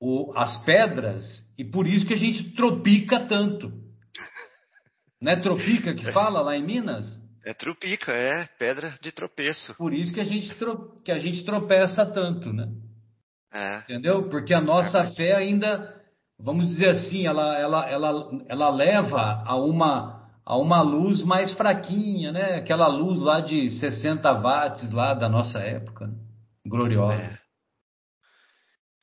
o, 0.00 0.32
as 0.36 0.64
pedras 0.64 1.22
e 1.58 1.64
por 1.64 1.86
isso 1.86 2.06
que 2.06 2.14
a 2.14 2.18
gente 2.18 2.54
tropica 2.54 3.26
tanto. 3.26 3.70
Não 5.20 5.32
é 5.32 5.36
tropica 5.36 5.94
que 5.94 6.10
fala 6.12 6.40
lá 6.40 6.56
em 6.56 6.64
Minas? 6.64 7.04
É 7.44 7.54
trupica, 7.54 8.12
é 8.12 8.46
pedra 8.58 8.94
de 9.02 9.12
tropeço. 9.12 9.74
Por 9.76 9.92
isso 9.92 10.12
que 10.12 10.20
a 10.20 10.24
gente, 10.24 10.54
tro... 10.58 11.00
que 11.04 11.12
a 11.12 11.18
gente 11.18 11.44
tropeça 11.44 12.06
tanto, 12.12 12.52
né? 12.52 12.66
É. 13.52 13.78
Entendeu? 13.80 14.28
Porque 14.28 14.54
a 14.54 14.60
nossa 14.60 14.98
é. 15.00 15.14
fé 15.14 15.34
ainda, 15.34 16.00
vamos 16.38 16.68
dizer 16.68 16.90
assim, 16.90 17.26
ela, 17.26 17.58
ela, 17.58 17.88
ela, 17.88 18.30
ela 18.48 18.70
leva 18.70 19.42
a 19.44 19.56
uma, 19.56 20.19
a 20.50 20.56
uma 20.56 20.82
luz 20.82 21.22
mais 21.22 21.52
fraquinha, 21.52 22.32
né? 22.32 22.56
Aquela 22.56 22.88
luz 22.88 23.20
lá 23.20 23.40
de 23.40 23.70
60 23.78 24.32
watts 24.32 24.90
lá 24.90 25.14
da 25.14 25.28
nossa 25.28 25.60
época, 25.60 26.08
né? 26.08 26.14
gloriosa. 26.66 27.22
É. 27.22 27.38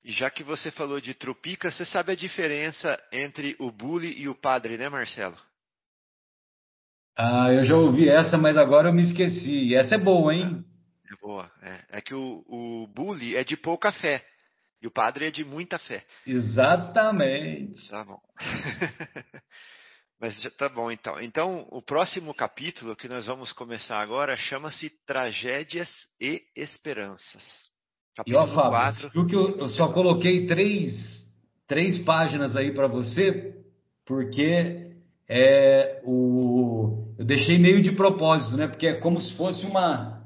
E 0.04 0.12
já 0.12 0.30
que 0.30 0.44
você 0.44 0.70
falou 0.72 1.00
de 1.00 1.14
trupica, 1.14 1.72
você 1.72 1.86
sabe 1.86 2.12
a 2.12 2.16
diferença 2.18 3.02
entre 3.14 3.56
o 3.60 3.72
bully 3.72 4.20
e 4.20 4.28
o 4.28 4.36
padre, 4.36 4.78
né, 4.78 4.90
Marcelo? 4.90 5.38
Ah, 7.18 7.50
eu 7.54 7.64
já 7.64 7.78
ouvi 7.78 8.10
essa, 8.10 8.38
mas 8.38 8.58
agora 8.58 8.90
eu 8.90 8.94
me 8.94 9.04
esqueci. 9.04 9.74
Essa 9.74 9.96
é 9.96 9.98
boa, 9.98 10.36
hein? 10.36 10.66
É 11.10 11.16
boa. 11.22 11.50
É, 11.62 12.00
é 12.00 12.02
que 12.02 12.14
o, 12.14 12.44
o 12.46 12.88
bully 12.94 13.38
é 13.38 13.46
de 13.46 13.56
pouca 13.56 13.94
fé. 13.94 14.22
E 14.82 14.88
o 14.88 14.92
padre 14.92 15.28
é 15.28 15.32
de 15.32 15.46
muita 15.46 15.80
fé. 15.80 16.04
Exatamente. 16.26 17.90
Tá 17.90 18.04
bom. 18.04 18.20
Mas 20.20 20.42
já 20.42 20.50
tá 20.50 20.68
bom 20.68 20.92
então. 20.92 21.22
Então, 21.22 21.68
o 21.70 21.82
próximo 21.82 22.34
capítulo 22.34 22.96
que 22.96 23.08
nós 23.08 23.28
vamos 23.28 23.54
começar 23.54 24.00
agora 24.00 24.36
chama-se 24.36 24.90
Tragédias 25.06 25.90
e 26.20 26.42
Esperanças. 26.56 27.44
Capítulo 28.16 28.46
e 28.46 28.50
ó, 28.50 28.56
Fábio, 28.56 28.72
4. 28.72 29.10
Viu 29.12 29.28
que 29.28 29.36
eu, 29.36 29.60
eu 29.60 29.68
só 29.68 29.94
coloquei 29.94 30.48
três, 30.48 30.92
três 31.68 32.00
páginas 32.00 32.56
aí 32.56 32.74
para 32.74 32.88
você, 32.88 33.64
porque 34.06 34.92
é 35.30 36.02
o 36.04 37.14
eu 37.20 37.26
deixei 37.26 37.58
meio 37.60 37.82
de 37.82 37.92
propósito, 37.92 38.56
né? 38.58 38.68
Porque 38.68 38.88
é 38.88 39.00
como 39.00 39.22
se 39.22 39.36
fosse 39.36 39.66
uma 39.66 40.24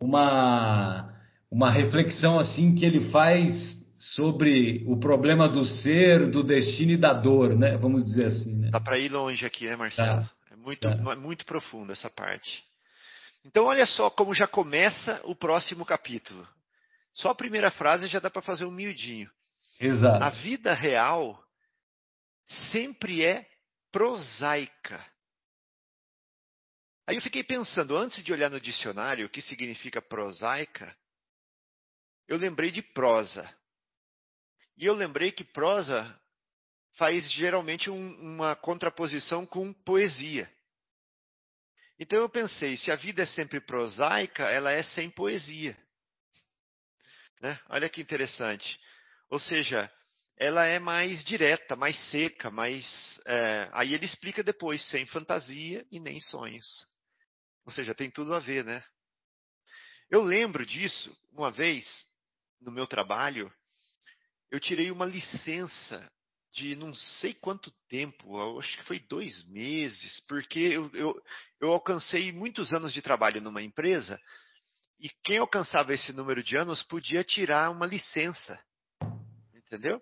uma 0.00 1.12
uma 1.50 1.70
reflexão 1.70 2.38
assim 2.38 2.74
que 2.74 2.84
ele 2.84 3.10
faz 3.10 3.83
sobre 3.98 4.84
o 4.86 4.98
problema 4.98 5.48
do 5.48 5.64
ser, 5.64 6.28
do 6.28 6.42
destino 6.42 6.92
e 6.92 6.96
da 6.96 7.12
dor, 7.12 7.56
né? 7.56 7.76
Vamos 7.76 8.04
dizer 8.04 8.26
assim, 8.26 8.54
né? 8.56 8.70
Dá 8.70 8.80
para 8.80 8.98
ir 8.98 9.10
longe 9.10 9.44
aqui, 9.46 9.66
né, 9.66 9.76
Marcelo? 9.76 10.22
Tá. 10.22 10.30
É 10.50 10.56
muito 10.56 10.80
tá. 10.80 11.12
é 11.12 11.16
muito 11.16 11.44
profundo 11.44 11.92
essa 11.92 12.10
parte. 12.10 12.64
Então 13.44 13.66
olha 13.66 13.86
só 13.86 14.10
como 14.10 14.34
já 14.34 14.46
começa 14.46 15.20
o 15.24 15.34
próximo 15.34 15.84
capítulo. 15.84 16.46
Só 17.12 17.30
a 17.30 17.34
primeira 17.34 17.70
frase 17.70 18.08
já 18.08 18.18
dá 18.18 18.30
para 18.30 18.42
fazer 18.42 18.64
um 18.64 18.70
miudinho. 18.70 19.30
Exato. 19.80 20.22
A 20.22 20.30
vida 20.30 20.72
real 20.72 21.42
sempre 22.70 23.24
é 23.24 23.46
prosaica. 23.92 25.04
Aí 27.06 27.16
eu 27.16 27.22
fiquei 27.22 27.44
pensando, 27.44 27.96
antes 27.96 28.24
de 28.24 28.32
olhar 28.32 28.50
no 28.50 28.60
dicionário 28.60 29.26
o 29.26 29.28
que 29.28 29.42
significa 29.42 30.00
prosaica, 30.00 30.96
eu 32.26 32.38
lembrei 32.38 32.70
de 32.70 32.80
prosa. 32.80 33.48
E 34.76 34.86
eu 34.86 34.94
lembrei 34.94 35.30
que 35.30 35.44
prosa 35.44 36.20
faz 36.96 37.30
geralmente 37.32 37.90
um, 37.90 38.20
uma 38.20 38.54
contraposição 38.56 39.46
com 39.46 39.72
poesia. 39.72 40.50
Então 41.98 42.18
eu 42.18 42.28
pensei, 42.28 42.76
se 42.76 42.90
a 42.90 42.96
vida 42.96 43.22
é 43.22 43.26
sempre 43.26 43.60
prosaica, 43.60 44.44
ela 44.44 44.72
é 44.72 44.82
sem 44.82 45.10
poesia. 45.10 45.76
Né? 47.40 47.58
Olha 47.68 47.88
que 47.88 48.00
interessante. 48.00 48.80
Ou 49.30 49.38
seja, 49.38 49.90
ela 50.36 50.64
é 50.66 50.78
mais 50.78 51.24
direta, 51.24 51.76
mais 51.76 51.96
seca, 52.10 52.50
mais. 52.50 53.20
É, 53.26 53.68
aí 53.72 53.94
ele 53.94 54.04
explica 54.04 54.42
depois, 54.42 54.82
sem 54.88 55.06
fantasia 55.06 55.86
e 55.90 56.00
nem 56.00 56.20
sonhos. 56.20 56.86
Ou 57.64 57.72
seja, 57.72 57.94
tem 57.94 58.10
tudo 58.10 58.34
a 58.34 58.40
ver, 58.40 58.64
né? 58.64 58.84
Eu 60.10 60.22
lembro 60.22 60.66
disso 60.66 61.16
uma 61.32 61.50
vez 61.50 62.06
no 62.60 62.70
meu 62.70 62.86
trabalho, 62.86 63.52
eu 64.54 64.60
tirei 64.60 64.88
uma 64.92 65.04
licença 65.04 66.08
de 66.52 66.76
não 66.76 66.94
sei 66.94 67.34
quanto 67.34 67.72
tempo, 67.88 68.40
acho 68.60 68.76
que 68.76 68.84
foi 68.84 69.00
dois 69.00 69.44
meses, 69.46 70.20
porque 70.28 70.60
eu, 70.60 70.88
eu, 70.94 71.22
eu 71.60 71.72
alcancei 71.72 72.30
muitos 72.30 72.72
anos 72.72 72.92
de 72.92 73.02
trabalho 73.02 73.40
numa 73.40 73.60
empresa 73.60 74.16
e 75.00 75.08
quem 75.24 75.38
alcançava 75.38 75.92
esse 75.92 76.12
número 76.12 76.40
de 76.44 76.56
anos 76.56 76.84
podia 76.84 77.24
tirar 77.24 77.68
uma 77.72 77.84
licença, 77.84 78.56
entendeu? 79.52 80.00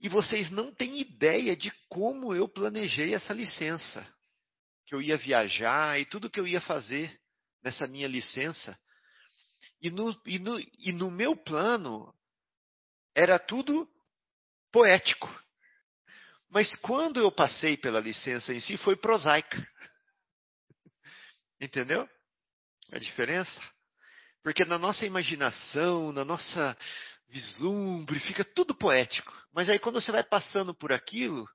E 0.00 0.08
vocês 0.08 0.50
não 0.50 0.74
têm 0.74 1.00
ideia 1.00 1.56
de 1.56 1.72
como 1.88 2.34
eu 2.34 2.48
planejei 2.48 3.14
essa 3.14 3.32
licença 3.32 4.04
que 4.84 4.96
eu 4.96 5.00
ia 5.00 5.16
viajar 5.16 6.00
e 6.00 6.04
tudo 6.04 6.28
que 6.28 6.40
eu 6.40 6.46
ia 6.46 6.60
fazer 6.60 7.16
nessa 7.62 7.86
minha 7.86 8.08
licença. 8.08 8.76
E 9.80 9.90
no, 9.90 10.20
e 10.26 10.40
no, 10.40 10.58
e 10.58 10.92
no 10.92 11.08
meu 11.08 11.36
plano 11.36 12.12
era 13.14 13.38
tudo 13.38 13.88
poético. 14.72 15.28
Mas 16.50 16.74
quando 16.76 17.20
eu 17.20 17.32
passei 17.32 17.76
pela 17.76 18.00
licença 18.00 18.52
em 18.52 18.60
si, 18.60 18.76
foi 18.76 18.96
prosaica. 18.96 19.56
Entendeu? 21.60 22.08
A 22.92 22.98
diferença? 22.98 23.60
Porque 24.42 24.64
na 24.64 24.78
nossa 24.78 25.06
imaginação, 25.06 26.12
na 26.12 26.24
nossa 26.24 26.76
vislumbre, 27.28 28.18
fica 28.20 28.44
tudo 28.44 28.74
poético. 28.74 29.32
Mas 29.54 29.70
aí 29.70 29.78
quando 29.78 30.00
você 30.00 30.12
vai 30.12 30.22
passando 30.22 30.74
por 30.74 30.92
aquilo, 30.92 31.48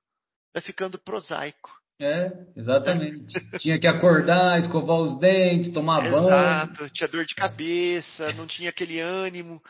vai 0.53 0.64
ficando 0.64 0.97
prosaico. 0.97 1.70
É, 1.99 2.32
exatamente. 2.55 3.34
tinha 3.60 3.80
que 3.80 3.88
acordar, 3.88 4.60
escovar 4.60 4.97
os 4.97 5.20
dentes, 5.20 5.74
tomar 5.74 6.05
Exato, 6.05 6.24
banho. 6.24 6.28
Exato, 6.28 6.89
tinha 6.91 7.10
dor 7.10 7.26
de 7.26 7.36
cabeça, 7.36 8.34
não 8.34 8.47
tinha 8.47 8.70
aquele 8.70 8.99
ânimo. 8.99 9.62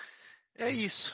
É 0.57 0.69
isso. 0.69 1.13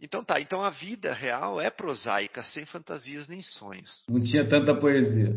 Então 0.00 0.24
tá, 0.24 0.40
então 0.40 0.62
a 0.62 0.70
vida 0.70 1.12
real 1.12 1.60
é 1.60 1.70
prosaica, 1.70 2.42
sem 2.42 2.64
fantasias 2.64 3.28
nem 3.28 3.42
sonhos. 3.42 4.04
Não 4.08 4.22
tinha 4.22 4.48
tanta 4.48 4.74
poesia. 4.74 5.34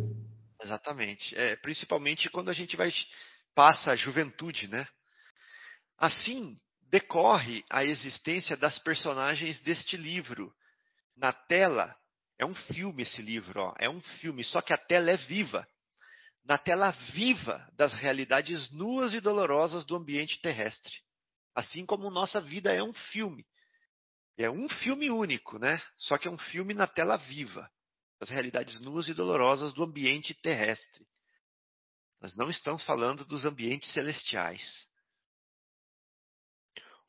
Exatamente. 0.62 1.36
É, 1.36 1.56
principalmente 1.58 2.30
quando 2.30 2.50
a 2.50 2.54
gente 2.54 2.78
vai 2.78 2.92
passa 3.54 3.92
a 3.92 3.96
juventude, 3.96 4.68
né? 4.68 4.88
Assim 5.98 6.56
decorre 6.90 7.64
a 7.70 7.84
existência 7.84 8.56
das 8.56 8.80
personagens 8.80 9.60
deste 9.62 9.98
livro. 9.98 10.54
Na 11.18 11.34
tela 11.34 11.96
é 12.40 12.46
um 12.46 12.56
filme 12.56 13.04
esse 13.04 13.22
livro, 13.22 13.60
ó, 13.62 13.74
é 13.80 13.90
um 13.90 14.00
filme, 14.00 14.44
só 14.44 14.62
que 14.62 14.74
a 14.74 14.78
tela 14.78 15.12
é 15.12 15.18
viva. 15.18 15.68
Na 16.46 16.58
tela 16.58 16.92
viva 17.14 17.68
das 17.76 17.94
realidades 17.94 18.70
nuas 18.72 19.14
e 19.14 19.22
dolorosas 19.22 19.86
do 19.86 19.96
ambiente 19.96 20.42
terrestre. 20.42 20.94
Assim 21.56 21.86
como 21.86 22.10
nossa 22.10 22.42
vida 22.42 22.74
é 22.74 22.82
um 22.82 22.94
filme. 22.94 23.46
É 24.38 24.50
um 24.50 24.68
filme 24.68 25.10
único, 25.12 25.60
né? 25.60 25.82
Só 25.98 26.18
que 26.18 26.28
é 26.28 26.32
um 26.32 26.38
filme 26.38 26.74
na 26.74 26.88
tela 26.88 27.18
viva, 27.18 27.70
das 28.20 28.30
realidades 28.30 28.80
nuas 28.80 29.08
e 29.08 29.14
dolorosas 29.14 29.74
do 29.74 29.84
ambiente 29.84 30.34
terrestre. 30.34 31.06
Nós 32.22 32.36
não 32.36 32.50
estamos 32.50 32.84
falando 32.84 33.26
dos 33.26 33.46
ambientes 33.46 33.92
celestiais. 33.92 34.88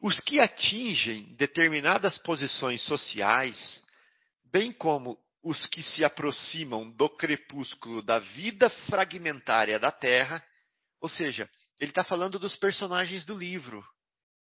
Os 0.01 0.21
que 0.21 0.39
atingem 0.39 1.35
determinadas 1.37 2.19
posições 2.19 2.83
sociais, 2.83 3.83
bem 4.53 4.73
como 4.73 5.19
os 5.43 5.67
que 5.67 5.83
se 5.83 6.05
aproximam 6.05 6.91
do 6.91 7.09
crepúsculo 7.09 8.03
da 8.03 8.19
vida 8.19 8.69
fragmentária 8.89 9.79
da 9.79 9.93
Terra, 9.93 10.45
ou 11.01 11.09
seja, 11.09 11.49
ele 11.79 11.91
está 11.91 12.03
falando 12.03 12.39
dos 12.39 12.57
personagens 12.57 13.25
do 13.25 13.37
livro, 13.37 13.87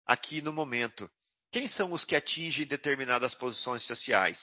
aqui 0.06 0.42
no 0.42 0.54
momento. 0.54 1.10
Quem 1.52 1.68
são 1.68 1.92
os 1.92 2.06
que 2.06 2.16
atingem 2.16 2.66
determinadas 2.66 3.36
posições 3.36 3.84
sociais? 3.84 4.40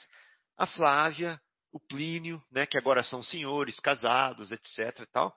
A 0.59 0.67
Flávia, 0.67 1.41
o 1.73 1.81
Plínio, 1.81 2.43
né, 2.51 2.67
que 2.67 2.77
agora 2.77 3.03
são 3.03 3.23
senhores, 3.23 3.81
casados, 3.81 4.53
etc. 4.53 5.01
E 5.01 5.07
tal, 5.07 5.35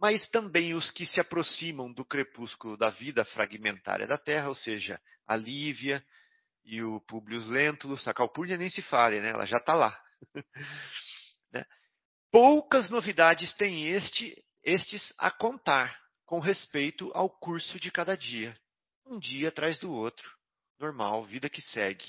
mas 0.00 0.28
também 0.28 0.74
os 0.74 0.90
que 0.92 1.06
se 1.06 1.20
aproximam 1.20 1.92
do 1.92 2.04
crepúsculo 2.04 2.76
da 2.76 2.90
vida 2.90 3.24
fragmentária 3.24 4.06
da 4.06 4.16
Terra, 4.16 4.48
ou 4.48 4.54
seja, 4.54 5.00
a 5.26 5.34
Lívia 5.34 6.04
e 6.64 6.80
o 6.82 7.00
Publius 7.00 7.48
Lentulus, 7.48 8.06
a 8.06 8.14
Calpurnia 8.14 8.56
nem 8.56 8.70
se 8.70 8.82
fale, 8.82 9.20
né, 9.20 9.30
ela 9.30 9.46
já 9.46 9.56
está 9.56 9.74
lá. 9.74 10.00
né? 11.52 11.64
Poucas 12.30 12.88
novidades 12.88 13.52
têm 13.54 13.88
este, 13.88 14.36
estes 14.62 15.12
a 15.18 15.30
contar 15.30 15.98
com 16.24 16.38
respeito 16.38 17.10
ao 17.14 17.28
curso 17.28 17.80
de 17.80 17.90
cada 17.90 18.16
dia, 18.16 18.56
um 19.06 19.18
dia 19.18 19.48
atrás 19.48 19.78
do 19.78 19.90
outro 19.90 20.37
normal, 20.78 21.24
vida 21.24 21.48
que 21.48 21.60
segue. 21.60 22.06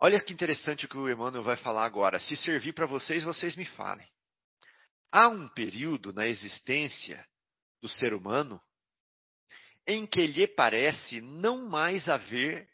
Olha 0.00 0.20
que 0.20 0.32
interessante 0.32 0.86
o 0.86 0.88
que 0.88 0.96
o 0.96 1.08
Emmanuel 1.08 1.44
vai 1.44 1.56
falar 1.56 1.84
agora. 1.84 2.18
Se 2.18 2.36
servir 2.36 2.72
para 2.72 2.86
vocês, 2.86 3.22
vocês 3.22 3.54
me 3.54 3.64
falem. 3.64 4.08
Há 5.12 5.28
um 5.28 5.48
período 5.48 6.12
na 6.12 6.26
existência 6.26 7.24
do 7.80 7.88
ser 7.88 8.14
humano 8.14 8.60
em 9.86 10.06
que 10.06 10.26
lhe 10.26 10.46
parece 10.46 11.20
não 11.20 11.68
mais 11.68 12.08
haver 12.08 12.68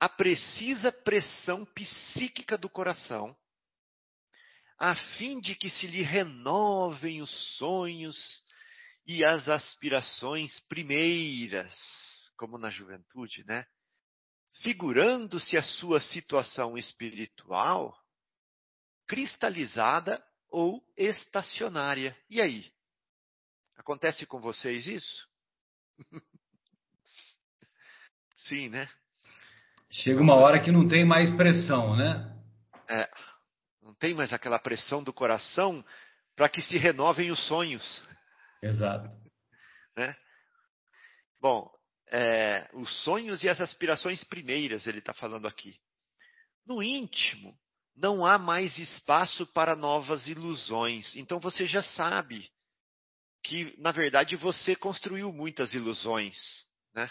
a 0.00 0.08
precisa 0.08 0.90
pressão 0.90 1.64
psíquica 1.66 2.58
do 2.58 2.68
coração, 2.68 3.34
a 4.78 4.94
fim 5.16 5.40
de 5.40 5.54
que 5.54 5.70
se 5.70 5.86
lhe 5.86 6.02
renovem 6.02 7.22
os 7.22 7.30
sonhos 7.56 8.42
e 9.06 9.24
as 9.24 9.48
aspirações 9.48 10.60
primeiras 10.68 11.74
como 12.36 12.58
na 12.58 12.70
juventude, 12.70 13.44
né? 13.46 13.66
Figurando-se 14.62 15.56
a 15.56 15.62
sua 15.62 16.00
situação 16.00 16.76
espiritual 16.78 17.96
cristalizada 19.06 20.22
ou 20.48 20.82
estacionária. 20.96 22.16
E 22.28 22.40
aí? 22.40 22.72
Acontece 23.76 24.26
com 24.26 24.40
vocês 24.40 24.86
isso? 24.86 25.28
Sim, 28.48 28.68
né? 28.68 28.88
Chega 29.90 30.20
uma 30.20 30.34
hora 30.34 30.60
que 30.60 30.72
não 30.72 30.88
tem 30.88 31.04
mais 31.04 31.34
pressão, 31.36 31.96
né? 31.96 32.36
É, 32.88 33.10
não 33.82 33.94
tem 33.94 34.14
mais 34.14 34.32
aquela 34.32 34.58
pressão 34.58 35.02
do 35.02 35.12
coração 35.12 35.84
para 36.34 36.48
que 36.48 36.62
se 36.62 36.76
renovem 36.76 37.30
os 37.30 37.46
sonhos. 37.46 38.04
Exato. 38.62 39.16
Né? 39.96 40.14
Bom, 41.40 41.70
é, 42.10 42.68
os 42.74 43.02
sonhos 43.02 43.42
e 43.42 43.48
as 43.48 43.60
aspirações 43.60 44.22
primeiras, 44.24 44.86
ele 44.86 44.98
está 44.98 45.12
falando 45.12 45.46
aqui. 45.46 45.78
No 46.66 46.82
íntimo, 46.82 47.56
não 47.96 48.26
há 48.26 48.38
mais 48.38 48.78
espaço 48.78 49.46
para 49.46 49.74
novas 49.74 50.26
ilusões. 50.26 51.14
Então 51.16 51.40
você 51.40 51.66
já 51.66 51.82
sabe 51.82 52.50
que, 53.42 53.74
na 53.80 53.92
verdade, 53.92 54.36
você 54.36 54.76
construiu 54.76 55.32
muitas 55.32 55.72
ilusões. 55.72 56.36
Né? 56.94 57.10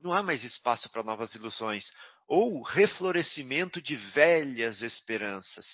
Não 0.00 0.12
há 0.12 0.22
mais 0.22 0.42
espaço 0.44 0.88
para 0.90 1.02
novas 1.02 1.34
ilusões. 1.34 1.92
Ou 2.28 2.62
reflorescimento 2.62 3.80
de 3.82 3.96
velhas 3.96 4.80
esperanças. 4.82 5.66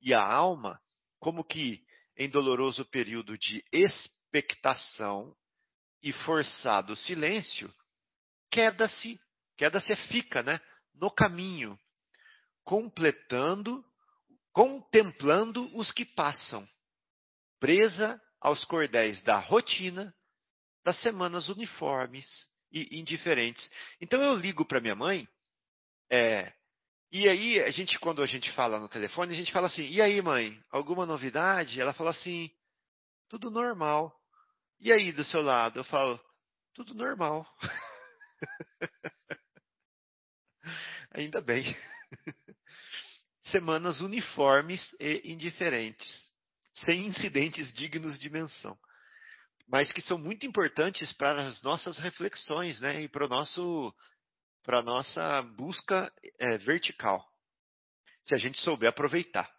E 0.00 0.14
a 0.14 0.22
alma, 0.22 0.80
como 1.18 1.44
que 1.44 1.82
em 2.16 2.28
doloroso 2.28 2.84
período 2.84 3.36
de 3.38 3.64
expectação 3.72 5.34
e 6.02 6.12
forçado 6.12 6.96
silêncio, 6.96 7.72
queda-se, 8.52 9.18
queda-se 9.56 9.96
fica, 10.08 10.42
né? 10.42 10.60
No 10.94 11.10
caminho, 11.10 11.76
completando, 12.62 13.82
contemplando 14.52 15.74
os 15.76 15.90
que 15.90 16.04
passam, 16.04 16.68
presa 17.58 18.20
aos 18.40 18.62
cordéis 18.64 19.20
da 19.22 19.38
rotina, 19.38 20.14
das 20.84 21.00
semanas 21.00 21.48
uniformes 21.48 22.26
e 22.70 23.00
indiferentes. 23.00 23.68
Então 24.00 24.22
eu 24.22 24.34
ligo 24.34 24.64
para 24.64 24.80
minha 24.80 24.94
mãe, 24.94 25.26
é, 26.10 26.52
e 27.10 27.28
aí 27.28 27.60
a 27.60 27.70
gente, 27.70 27.98
quando 27.98 28.22
a 28.22 28.26
gente 28.26 28.50
fala 28.52 28.78
no 28.78 28.88
telefone, 28.88 29.32
a 29.32 29.36
gente 29.36 29.52
fala 29.52 29.68
assim: 29.68 29.82
e 29.82 30.00
aí, 30.00 30.20
mãe, 30.20 30.62
alguma 30.70 31.06
novidade? 31.06 31.80
Ela 31.80 31.94
fala 31.94 32.10
assim: 32.10 32.50
tudo 33.28 33.50
normal. 33.50 34.14
E 34.80 34.92
aí 34.92 35.12
do 35.12 35.24
seu 35.24 35.42
lado? 35.42 35.80
Eu 35.80 35.84
falo: 35.84 36.20
tudo 36.74 36.94
normal. 36.94 37.46
Ainda 41.12 41.40
bem. 41.40 41.64
Semanas 43.44 44.00
uniformes 44.00 44.92
e 44.98 45.32
indiferentes, 45.32 46.28
sem 46.74 47.06
incidentes 47.06 47.72
dignos 47.72 48.18
de 48.18 48.30
menção, 48.30 48.78
mas 49.68 49.92
que 49.92 50.00
são 50.00 50.16
muito 50.16 50.46
importantes 50.46 51.12
para 51.12 51.46
as 51.46 51.60
nossas 51.62 51.98
reflexões, 51.98 52.80
né, 52.80 53.02
e 53.02 53.08
para 53.08 53.26
o 53.26 53.28
nosso, 53.28 53.94
para 54.62 54.78
a 54.78 54.82
nossa 54.82 55.42
busca 55.56 56.10
é, 56.38 56.56
vertical, 56.58 57.22
se 58.24 58.34
a 58.34 58.38
gente 58.38 58.60
souber 58.60 58.88
aproveitar. 58.88 59.51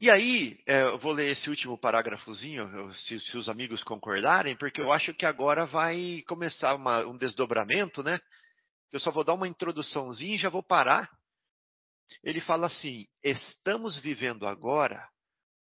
E 0.00 0.10
aí, 0.10 0.58
é, 0.66 0.84
eu 0.84 0.98
vou 0.98 1.12
ler 1.12 1.32
esse 1.32 1.50
último 1.50 1.76
parágrafozinho, 1.76 2.90
se, 2.94 3.20
se, 3.20 3.36
os 3.36 3.50
amigos 3.50 3.84
concordarem, 3.84 4.56
porque 4.56 4.80
eu 4.80 4.90
acho 4.90 5.12
que 5.12 5.26
agora 5.26 5.66
vai 5.66 6.22
começar 6.26 6.74
uma, 6.74 7.04
um 7.04 7.18
desdobramento, 7.18 8.02
né? 8.02 8.18
Eu 8.90 8.98
só 8.98 9.10
vou 9.10 9.22
dar 9.22 9.34
uma 9.34 9.46
introduçãozinha 9.46 10.36
e 10.36 10.38
já 10.38 10.48
vou 10.48 10.62
parar. 10.62 11.06
Ele 12.24 12.40
fala 12.40 12.66
assim: 12.66 13.04
estamos 13.22 13.98
vivendo 13.98 14.46
agora 14.46 15.06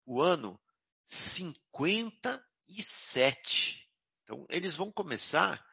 o 0.03 0.19
ano 0.19 0.59
57. 1.05 3.87
Então, 4.23 4.47
eles 4.49 4.75
vão 4.75 4.91
começar 4.91 5.63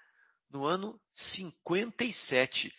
no 0.51 0.67
ano 0.67 1.01
57. 1.13 2.71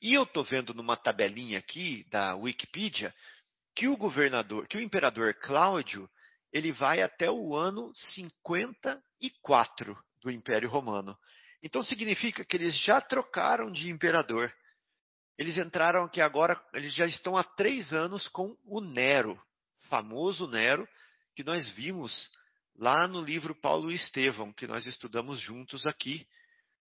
E 0.00 0.14
eu 0.14 0.22
estou 0.22 0.44
vendo 0.44 0.72
numa 0.72 0.96
tabelinha 0.96 1.58
aqui 1.58 2.08
da 2.08 2.34
Wikipedia 2.36 3.14
que 3.76 3.86
o 3.86 3.96
governador, 3.96 4.66
que 4.66 4.78
o 4.78 4.80
imperador 4.80 5.34
Cláudio, 5.34 6.10
ele 6.50 6.72
vai 6.72 7.02
até 7.02 7.30
o 7.30 7.54
ano 7.54 7.92
54 7.94 9.96
do 10.22 10.30
Império 10.30 10.70
Romano. 10.70 11.16
Então 11.62 11.82
significa 11.82 12.42
que 12.42 12.56
eles 12.56 12.74
já 12.78 13.02
trocaram 13.02 13.70
de 13.70 13.90
imperador. 13.90 14.50
Eles 15.36 15.58
entraram 15.58 16.04
aqui 16.04 16.22
agora, 16.22 16.58
eles 16.72 16.94
já 16.94 17.06
estão 17.06 17.36
há 17.36 17.44
três 17.44 17.92
anos 17.92 18.26
com 18.28 18.56
o 18.64 18.80
Nero, 18.80 19.38
famoso 19.90 20.48
Nero, 20.48 20.88
que 21.34 21.44
nós 21.44 21.68
vimos 21.70 22.30
lá 22.74 23.06
no 23.06 23.20
livro 23.20 23.54
Paulo 23.54 23.92
e 23.92 23.94
Estevão, 23.94 24.54
que 24.54 24.66
nós 24.66 24.86
estudamos 24.86 25.38
juntos 25.38 25.84
aqui 25.84 26.26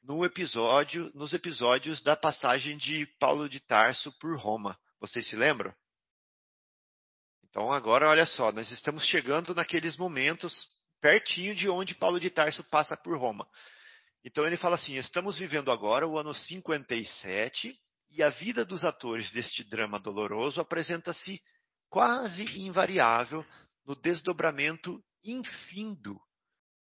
no 0.03 0.25
episódio, 0.25 1.11
nos 1.15 1.35
episódios 1.35 2.03
da 2.03 2.17
passagem 2.17 2.79
de 2.79 3.05
Paulo 3.19 3.47
de 3.47 3.61
Tarso 3.61 4.11
por 4.19 4.39
Roma. 4.39 4.79
Vocês 5.01 5.29
se 5.29 5.37
lembram? 5.37 5.75
Então 7.51 7.73
agora, 7.73 8.09
olha 8.09 8.27
só, 8.27 8.53
nós 8.53 8.71
estamos 8.71 9.05
chegando 9.07 9.55
naqueles 9.55 9.97
momentos 9.97 10.69
pertinho 11.01 11.55
de 11.55 11.69
onde 11.69 11.95
Paulo 11.95 12.21
de 12.21 12.31
Tarso 12.31 12.63
passa 12.65 12.97
por 12.97 13.19
Roma. 13.19 13.49
Então 14.25 14.47
ele 14.47 14.57
fala 14.57 14.77
assim: 14.77 14.97
estamos 14.97 15.39
vivendo 15.39 15.71
agora 15.71 16.07
o 16.07 16.19
ano 16.19 16.35
57 16.35 17.75
e 18.11 18.23
a 18.23 18.31
vida 18.31 18.65
dos 18.65 18.85
atores 18.85 19.33
deste 19.33 19.65
drama 19.65 19.99
doloroso 19.99 20.61
apresenta-se 20.61 21.41
quase 21.89 22.45
invariável 22.61 23.45
no 23.85 23.95
desdobramento 23.95 25.03
infindo 25.25 26.21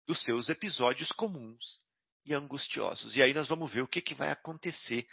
dos 0.07 0.21
seus 0.23 0.49
episódios 0.49 1.11
comuns 1.11 1.81
e 2.25 2.33
angustiosos. 2.33 3.15
E 3.15 3.21
aí 3.21 3.33
nós 3.33 3.47
vamos 3.47 3.71
ver 3.71 3.81
o 3.81 3.87
que, 3.87 4.01
que 4.01 4.15
vai 4.15 4.31
acontecer 4.31 5.05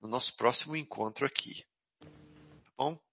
no 0.00 0.08
nosso 0.08 0.34
próximo 0.36 0.76
encontro 0.76 1.26
aqui. 1.26 1.64
Tá 2.00 2.70
bom? 2.76 3.03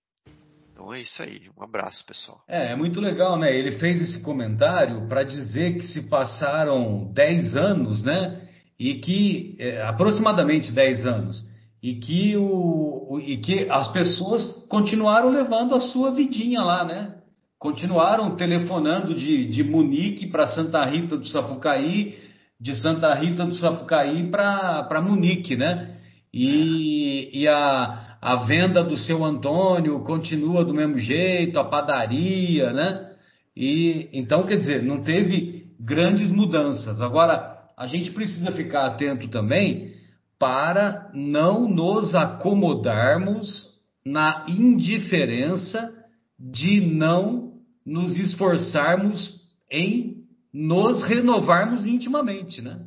Então 0.81 0.91
é 0.95 1.01
isso 1.01 1.21
aí. 1.21 1.41
Um 1.55 1.63
abraço, 1.63 2.03
pessoal. 2.05 2.41
É, 2.47 2.71
é 2.71 2.75
muito 2.75 2.99
legal, 2.99 3.37
né? 3.37 3.55
Ele 3.55 3.73
fez 3.73 4.01
esse 4.01 4.23
comentário 4.23 5.07
para 5.07 5.23
dizer 5.23 5.75
que 5.75 5.85
se 5.85 6.09
passaram 6.09 7.11
10 7.13 7.55
anos, 7.55 8.03
né? 8.03 8.41
E 8.79 8.95
que, 8.95 9.55
é, 9.59 9.83
aproximadamente 9.83 10.71
10 10.71 11.05
anos, 11.05 11.45
e 11.83 11.95
que, 11.95 12.35
o, 12.35 13.21
e 13.23 13.37
que 13.37 13.69
as 13.69 13.91
pessoas 13.93 14.43
continuaram 14.67 15.29
levando 15.29 15.75
a 15.75 15.81
sua 15.81 16.09
vidinha 16.11 16.63
lá, 16.63 16.83
né? 16.83 17.15
Continuaram 17.59 18.35
telefonando 18.35 19.13
de, 19.13 19.45
de 19.45 19.63
Munique 19.63 20.27
para 20.27 20.47
Santa 20.47 20.83
Rita 20.83 21.15
do 21.15 21.27
Sapucaí, 21.27 22.17
de 22.59 22.73
Santa 22.81 23.13
Rita 23.13 23.45
do 23.45 23.53
Sapucaí 23.53 24.31
para 24.31 24.99
Munique, 24.99 25.55
né? 25.55 25.97
E, 26.33 27.29
e 27.41 27.47
a, 27.47 28.00
a 28.21 28.35
venda 28.45 28.83
do 28.83 28.95
seu 28.97 29.25
Antônio 29.25 29.99
continua 30.01 30.63
do 30.63 30.73
mesmo 30.73 30.99
jeito, 30.99 31.59
a 31.59 31.63
padaria, 31.63 32.71
né? 32.71 33.11
E 33.57 34.09
então, 34.13 34.45
quer 34.45 34.57
dizer, 34.57 34.83
não 34.83 35.01
teve 35.01 35.65
grandes 35.79 36.29
mudanças. 36.29 37.01
Agora, 37.01 37.59
a 37.75 37.87
gente 37.87 38.11
precisa 38.11 38.51
ficar 38.51 38.85
atento 38.85 39.27
também 39.29 39.95
para 40.37 41.09
não 41.13 41.67
nos 41.67 42.13
acomodarmos 42.13 43.71
na 44.05 44.45
indiferença 44.47 45.91
de 46.39 46.79
não 46.79 47.53
nos 47.85 48.15
esforçarmos 48.15 49.41
em 49.71 50.21
nos 50.53 51.03
renovarmos 51.03 51.85
intimamente, 51.85 52.61
né? 52.61 52.79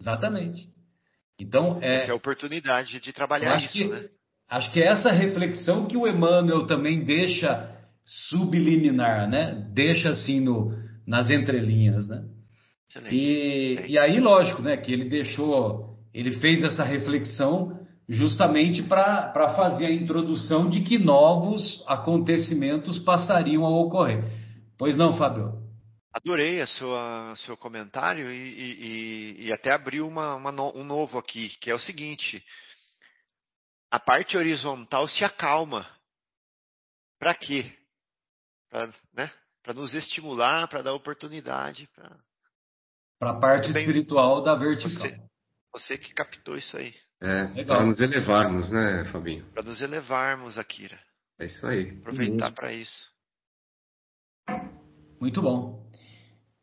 Exatamente. 0.00 0.68
Então, 1.38 1.78
é, 1.82 1.96
essa 1.96 2.06
é 2.06 2.10
a 2.10 2.16
oportunidade 2.16 3.00
de 3.00 3.12
trabalhar 3.12 3.58
isso, 3.58 3.72
que, 3.72 3.84
né? 3.84 4.08
Acho 4.52 4.70
que 4.70 4.80
é 4.80 4.88
essa 4.88 5.10
reflexão 5.10 5.86
que 5.86 5.96
o 5.96 6.06
Emmanuel 6.06 6.66
também 6.66 7.02
deixa 7.02 7.74
subliminar, 8.28 9.26
né? 9.26 9.66
Deixa 9.72 10.10
assim 10.10 10.40
no, 10.40 10.76
nas 11.06 11.30
entrelinhas, 11.30 12.06
né? 12.06 12.22
E, 13.10 13.78
e 13.88 13.98
aí, 13.98 14.20
lógico, 14.20 14.60
né? 14.60 14.76
Que 14.76 14.92
ele 14.92 15.06
deixou, 15.06 15.96
ele 16.12 16.32
fez 16.32 16.62
essa 16.62 16.84
reflexão 16.84 17.80
justamente 18.06 18.82
para 18.82 19.54
fazer 19.56 19.86
a 19.86 19.90
introdução 19.90 20.68
de 20.68 20.82
que 20.82 20.98
novos 20.98 21.82
acontecimentos 21.88 22.98
passariam 22.98 23.64
a 23.64 23.70
ocorrer. 23.70 24.22
Pois 24.78 24.98
não, 24.98 25.16
Fábio? 25.16 25.50
Adorei 26.12 26.60
a 26.60 26.66
sua 26.66 27.32
seu 27.36 27.56
comentário 27.56 28.30
e, 28.30 28.36
e, 28.36 29.46
e 29.46 29.52
até 29.54 29.72
abriu 29.72 30.06
uma, 30.06 30.34
uma 30.34 30.52
um 30.76 30.84
novo 30.84 31.16
aqui, 31.16 31.48
que 31.58 31.70
é 31.70 31.74
o 31.74 31.80
seguinte: 31.80 32.44
a 33.92 34.00
parte 34.00 34.38
horizontal 34.38 35.06
se 35.06 35.22
acalma. 35.22 35.86
Para 37.18 37.34
quê? 37.34 37.70
Para 38.70 38.86
né? 39.12 39.30
nos 39.74 39.92
estimular, 39.92 40.66
para 40.66 40.80
dar 40.80 40.94
oportunidade. 40.94 41.86
Para 43.18 43.32
a 43.32 43.38
parte 43.38 43.70
Bem, 43.70 43.82
espiritual 43.82 44.42
da 44.42 44.54
vertical. 44.54 44.90
Você, 44.90 45.20
você 45.74 45.98
que 45.98 46.14
captou 46.14 46.56
isso 46.56 46.74
aí. 46.74 46.94
É, 47.20 47.64
para 47.64 47.84
nos 47.84 48.00
elevarmos, 48.00 48.70
né, 48.70 49.04
Fabinho? 49.12 49.44
Para 49.52 49.62
nos 49.62 49.82
elevarmos, 49.82 50.56
Akira. 50.56 50.98
É 51.38 51.44
isso 51.44 51.64
aí. 51.66 51.90
Aproveitar 51.98 52.50
para 52.52 52.72
isso. 52.72 53.12
Muito 55.20 55.42
bom. 55.42 55.86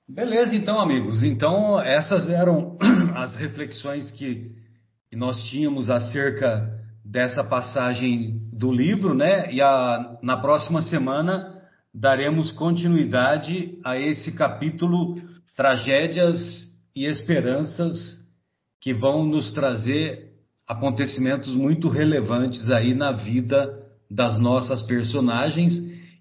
Beleza, 0.08 0.56
então, 0.56 0.80
amigos. 0.82 1.22
Então, 1.22 1.80
essas 1.80 2.28
eram 2.28 2.76
as 3.16 3.38
reflexões 3.38 4.12
que, 4.14 4.52
que 5.08 5.16
nós 5.16 5.40
tínhamos 5.50 5.92
acerca 5.92 6.79
dessa 7.10 7.44
passagem 7.44 8.40
do 8.54 8.72
livro, 8.72 9.16
né? 9.16 9.52
E 9.52 9.62
a, 9.62 10.18
na 10.22 10.38
próxima 10.38 10.82
semana 10.82 11.56
daremos 11.94 12.52
continuidade 12.52 13.80
a 13.84 13.98
esse 13.98 14.36
capítulo 14.36 15.20
Tragédias 15.56 16.40
e 16.96 17.06
Esperanças 17.06 17.96
que 18.80 18.94
vão 18.94 19.26
nos 19.26 19.52
trazer 19.52 20.30
acontecimentos 20.68 21.56
muito 21.56 21.90
relevantes 21.90 22.70
aí 22.70 22.94
na 22.94 23.12
vida 23.12 23.68
das 24.10 24.40
nossas 24.40 24.84
personagens 24.84 25.74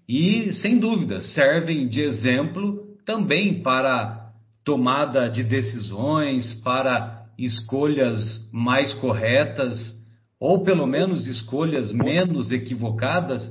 e, 0.07 0.51
sem 0.53 0.79
dúvida, 0.79 1.19
servem 1.19 1.87
de 1.87 2.01
exemplo 2.01 2.87
também 3.05 3.61
para 3.61 4.31
tomada 4.65 5.29
de 5.29 5.43
decisões, 5.43 6.55
para 6.63 7.25
escolhas 7.37 8.17
mais 8.51 8.91
corretas, 8.93 9.98
ou 10.39 10.63
pelo 10.63 10.87
menos 10.87 11.27
escolhas 11.27 11.91
menos 11.91 12.51
equivocadas, 12.51 13.43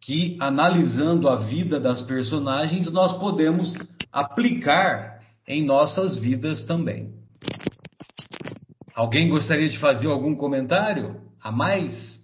que 0.00 0.36
analisando 0.40 1.28
a 1.28 1.36
vida 1.36 1.80
das 1.80 2.00
personagens 2.02 2.90
nós 2.92 3.18
podemos 3.18 3.74
aplicar 4.12 5.20
em 5.46 5.64
nossas 5.64 6.16
vidas 6.16 6.64
também. 6.64 7.12
Alguém 8.94 9.28
gostaria 9.28 9.68
de 9.68 9.78
fazer 9.78 10.06
algum 10.06 10.34
comentário 10.34 11.20
a 11.42 11.50
mais? 11.50 12.20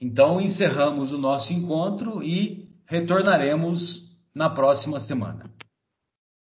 Então 0.00 0.40
encerramos 0.40 1.12
o 1.12 1.18
nosso 1.18 1.52
encontro 1.52 2.22
e 2.22 2.68
retornaremos 2.86 4.10
na 4.34 4.50
próxima 4.50 5.00
semana. 5.00 5.50